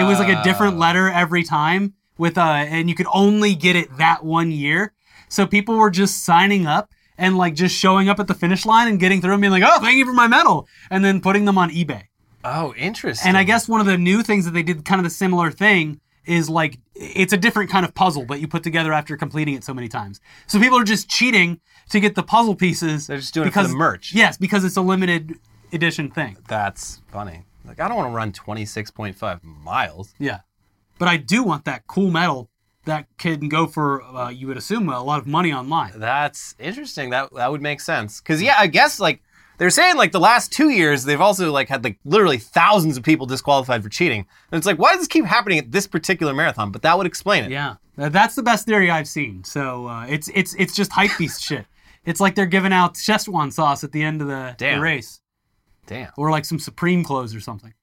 It 0.01 0.05
was 0.05 0.21
like 0.21 0.29
a 0.29 0.43
different 0.45 0.79
letter 0.79 1.11
every 1.11 1.43
time 1.43 1.95
with 2.19 2.37
uh 2.37 2.43
and 2.43 2.89
you 2.89 2.95
could 2.95 3.07
only 3.13 3.55
get 3.55 3.77
it 3.77 3.97
that 3.99 4.25
one 4.25 4.51
year. 4.51 4.93
So 5.29 5.47
people 5.47 5.77
were 5.77 5.91
just 5.91 6.25
signing 6.25 6.67
up 6.67 6.91
and 7.17 7.37
like 7.37 7.55
just 7.55 7.75
showing 7.75 8.09
up 8.09 8.21
at 8.21 8.27
the 8.27 8.35
finish 8.35 8.65
line 8.65 8.89
and 8.89 8.99
getting 9.01 9.21
through 9.21 9.33
and 9.33 9.41
being 9.41 9.53
like, 9.53 9.65
"Oh, 9.65 9.81
thank 9.81 9.97
you 9.97 10.05
for 10.05 10.13
my 10.13 10.27
medal," 10.27 10.69
and 10.91 11.05
then 11.05 11.21
putting 11.21 11.45
them 11.45 11.59
on 11.59 11.71
eBay. 11.71 12.05
Oh, 12.45 12.75
interesting. 12.77 13.29
And 13.29 13.37
I 13.37 13.45
guess 13.45 13.69
one 13.69 13.81
of 13.81 13.87
the 13.87 13.99
new 13.99 14.23
things 14.23 14.45
that 14.45 14.53
they 14.53 14.63
did 14.63 14.85
kind 14.85 15.01
of 15.01 15.05
the 15.05 15.11
similar 15.11 15.51
thing 15.51 16.01
is 16.25 16.49
like 16.49 16.79
it's 16.95 17.33
a 17.33 17.37
different 17.37 17.71
kind 17.71 17.85
of 17.85 17.95
puzzle 17.95 18.25
that 18.27 18.41
you 18.41 18.47
put 18.47 18.63
together 18.63 18.93
after 18.93 19.17
completing 19.17 19.55
it 19.55 19.65
so 19.65 19.75
many 19.75 19.89
times. 19.89 20.21
So 20.47 20.61
people 20.61 20.79
are 20.79 20.85
just 20.85 21.09
cheating 21.09 21.61
to 21.91 22.01
get 22.01 22.15
the 22.15 22.23
puzzle 22.23 22.55
pieces. 22.55 23.07
They're 23.07 23.19
just 23.19 23.35
doing 23.35 23.49
it 23.49 23.55
for 23.55 23.63
the 23.63 23.69
merch. 23.71 24.13
Yes, 24.15 24.37
because 24.37 24.65
it's 24.65 24.77
a 24.77 24.83
limited 24.83 25.35
edition 25.73 26.11
thing. 26.11 26.37
That's 26.47 27.01
funny. 27.11 27.45
Like, 27.65 27.81
I 27.81 27.89
don't 27.89 27.97
want 27.97 28.11
to 28.11 28.17
run 28.17 28.33
26.5 28.33 29.43
miles. 29.43 30.15
Yeah. 30.19 30.41
But 30.99 31.09
I 31.09 31.17
do 31.17 31.43
want 31.43 31.65
that 31.65 31.87
cool 31.87 32.11
medal 32.11 32.51
that 32.85 33.07
can 33.19 33.49
go 33.49 33.67
for, 33.67 34.03
uh, 34.03 34.31
you 34.31 34.47
would 34.47 34.57
assume, 34.57 34.89
a 34.89 35.03
lot 35.03 35.21
of 35.21 35.27
money 35.27 35.53
online. 35.53 35.93
That's 35.97 36.55
interesting. 36.59 37.11
That 37.11 37.33
that 37.35 37.51
would 37.51 37.63
make 37.63 37.81
sense. 37.81 38.21
Because 38.21 38.43
yeah, 38.43 38.57
I 38.59 38.67
guess 38.67 38.99
like 38.99 39.23
they're 39.59 39.71
saying 39.71 39.97
like 39.97 40.13
the 40.13 40.21
last 40.21 40.53
two 40.53 40.71
years 40.71 41.05
they've 41.05 41.21
also 41.21 41.53
like 41.53 41.69
had 41.69 41.85
like 41.85 41.99
literally 42.05 42.39
thousands 42.39 42.97
of 42.97 43.03
people 43.03 43.27
disqualified 43.27 43.83
for 43.83 43.89
cheating. 43.89 44.27
And 44.51 44.59
it's 44.59 44.67
like 44.67 44.79
why 44.79 44.93
does 44.93 45.01
this 45.01 45.09
keep 45.09 45.25
happening 45.25 45.59
at 45.59 45.71
this 45.71 45.87
particular 45.87 46.33
marathon? 46.33 46.73
But 46.73 46.83
that 46.83 46.97
would 46.97 47.07
explain 47.07 47.45
it. 47.45 47.51
Yeah, 47.51 47.77
that's 47.97 48.35
the 48.35 48.43
best 48.43 48.67
theory 48.67 48.91
I've 48.91 49.09
seen. 49.09 49.45
So 49.45 49.87
uh, 49.87 50.07
it's 50.07 50.29
it's 50.35 50.55
it's 50.55 50.75
just 50.75 50.93
hype 50.93 51.17
beast 51.19 51.43
shit. 51.43 51.67
It's 52.05 52.21
like 52.21 52.35
they're 52.35 52.47
giving 52.47 52.73
out 52.73 52.95
Szechuan 52.95 53.53
sauce 53.53 53.85
at 53.85 53.93
the 53.93 54.03
end 54.03 54.23
of 54.23 54.29
the, 54.29 54.57
the 54.59 54.81
race, 54.81 55.21
Damn. 55.87 56.11
or 56.17 56.31
like 56.31 56.47
some 56.47 56.59
Supreme 56.59 57.05
clothes 57.05 57.35
or 57.35 57.41
something. 57.41 57.75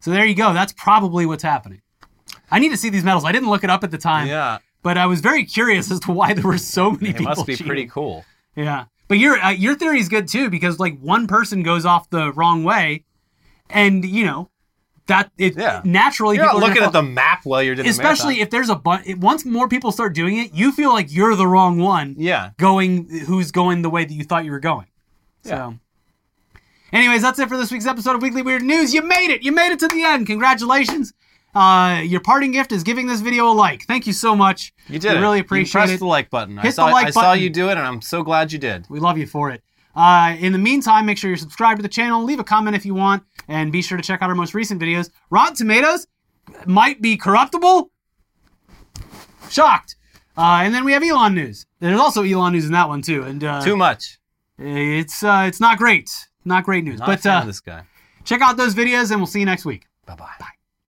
So 0.00 0.10
there 0.10 0.24
you 0.24 0.34
go. 0.34 0.52
That's 0.52 0.72
probably 0.72 1.26
what's 1.26 1.44
happening. 1.44 1.81
I 2.50 2.58
need 2.58 2.70
to 2.70 2.76
see 2.76 2.88
these 2.90 3.04
medals. 3.04 3.24
I 3.24 3.32
didn't 3.32 3.48
look 3.50 3.64
it 3.64 3.70
up 3.70 3.82
at 3.84 3.90
the 3.90 3.98
time, 3.98 4.26
Yeah. 4.28 4.58
but 4.82 4.98
I 4.98 5.06
was 5.06 5.20
very 5.20 5.44
curious 5.44 5.90
as 5.90 6.00
to 6.00 6.12
why 6.12 6.32
there 6.34 6.44
were 6.44 6.58
so 6.58 6.90
many 6.92 7.10
It 7.10 7.16
people. 7.16 7.34
must 7.34 7.46
be 7.46 7.54
cheating. 7.54 7.66
pretty 7.66 7.86
cool. 7.86 8.24
Yeah, 8.56 8.84
but 9.08 9.18
your 9.18 9.38
uh, 9.38 9.50
your 9.50 9.74
theory 9.74 9.98
is 10.00 10.08
good 10.08 10.28
too 10.28 10.50
because 10.50 10.78
like 10.78 10.98
one 11.00 11.26
person 11.26 11.62
goes 11.62 11.84
off 11.86 12.10
the 12.10 12.32
wrong 12.32 12.64
way, 12.64 13.04
and 13.70 14.04
you 14.04 14.24
know 14.26 14.50
that 15.06 15.30
it 15.38 15.56
Yeah. 15.56 15.80
naturally 15.84 16.36
You're 16.36 16.46
not 16.46 16.56
looking 16.58 16.82
at 16.82 16.92
the 16.92 17.02
map 17.02 17.40
while 17.44 17.62
you're 17.62 17.74
doing 17.74 17.84
the 17.86 17.90
especially 17.90 18.34
marathon. 18.34 18.42
if 18.42 18.50
there's 18.50 18.68
a 18.68 18.76
bunch. 18.76 19.16
Once 19.16 19.44
more 19.44 19.68
people 19.68 19.90
start 19.90 20.14
doing 20.14 20.36
it, 20.36 20.52
you 20.54 20.70
feel 20.72 20.92
like 20.92 21.12
you're 21.12 21.34
the 21.34 21.46
wrong 21.46 21.78
one. 21.78 22.14
Yeah. 22.18 22.50
going 22.58 23.08
who's 23.26 23.50
going 23.50 23.82
the 23.82 23.90
way 23.90 24.04
that 24.04 24.12
you 24.14 24.22
thought 24.24 24.44
you 24.44 24.52
were 24.52 24.60
going. 24.60 24.86
Yeah. 25.44 25.50
So. 25.70 25.78
Anyways, 26.92 27.22
that's 27.22 27.38
it 27.38 27.48
for 27.48 27.56
this 27.56 27.72
week's 27.72 27.86
episode 27.86 28.14
of 28.16 28.22
Weekly 28.22 28.42
Weird 28.42 28.62
News. 28.62 28.92
You 28.92 29.02
made 29.02 29.30
it! 29.30 29.42
You 29.42 29.50
made 29.50 29.72
it 29.72 29.78
to 29.78 29.88
the 29.88 30.04
end. 30.04 30.26
Congratulations. 30.26 31.14
Uh, 31.54 32.00
your 32.04 32.20
parting 32.20 32.50
gift 32.50 32.72
is 32.72 32.82
giving 32.82 33.06
this 33.06 33.20
video 33.20 33.48
a 33.48 33.52
like. 33.52 33.82
Thank 33.84 34.06
you 34.06 34.12
so 34.14 34.34
much. 34.34 34.72
You 34.88 34.98
did 34.98 35.14
We 35.14 35.20
really 35.20 35.38
You 35.38 35.42
appreciate 35.44 35.72
pressed 35.72 35.92
it. 35.94 35.98
the 35.98 36.06
like 36.06 36.30
button. 36.30 36.58
I 36.58 36.62
Hit 36.62 36.68
the 36.70 36.74
saw 36.74 36.84
like 36.86 37.08
I 37.08 37.10
saw 37.10 37.32
you 37.34 37.50
do 37.50 37.68
it 37.68 37.72
and 37.72 37.80
I'm 37.80 38.00
so 38.00 38.22
glad 38.22 38.52
you 38.52 38.58
did. 38.58 38.86
We 38.88 39.00
love 39.00 39.18
you 39.18 39.26
for 39.26 39.50
it. 39.50 39.62
Uh, 39.94 40.34
in 40.40 40.52
the 40.52 40.58
meantime, 40.58 41.04
make 41.04 41.18
sure 41.18 41.28
you're 41.28 41.36
subscribed 41.36 41.78
to 41.78 41.82
the 41.82 41.88
channel. 41.88 42.24
Leave 42.24 42.40
a 42.40 42.44
comment 42.44 42.74
if 42.74 42.86
you 42.86 42.94
want, 42.94 43.22
and 43.48 43.70
be 43.70 43.82
sure 43.82 43.98
to 43.98 44.02
check 44.02 44.22
out 44.22 44.30
our 44.30 44.34
most 44.34 44.54
recent 44.54 44.80
videos. 44.80 45.10
Rotten 45.28 45.54
Tomatoes 45.54 46.06
might 46.64 47.02
be 47.02 47.18
corruptible. 47.18 47.90
Shocked. 49.50 49.96
Uh, 50.34 50.60
and 50.64 50.74
then 50.74 50.86
we 50.86 50.92
have 50.92 51.02
Elon 51.02 51.34
news. 51.34 51.66
There's 51.80 52.00
also 52.00 52.22
Elon 52.22 52.54
news 52.54 52.64
in 52.64 52.72
that 52.72 52.88
one 52.88 53.02
too, 53.02 53.22
and 53.24 53.44
uh, 53.44 53.60
Too 53.62 53.76
much. 53.76 54.18
it's 54.58 55.22
uh, 55.22 55.44
it's 55.46 55.60
not 55.60 55.76
great, 55.76 56.08
not 56.46 56.64
great 56.64 56.84
news. 56.84 56.98
Not 57.00 57.06
but 57.08 57.26
uh, 57.26 57.44
this 57.44 57.60
guy. 57.60 57.82
check 58.24 58.40
out 58.40 58.56
those 58.56 58.74
videos, 58.74 59.10
and 59.10 59.20
we'll 59.20 59.26
see 59.26 59.40
you 59.40 59.46
next 59.46 59.66
week. 59.66 59.84
Bye-bye. 60.06 60.24
Bye. 60.40 60.61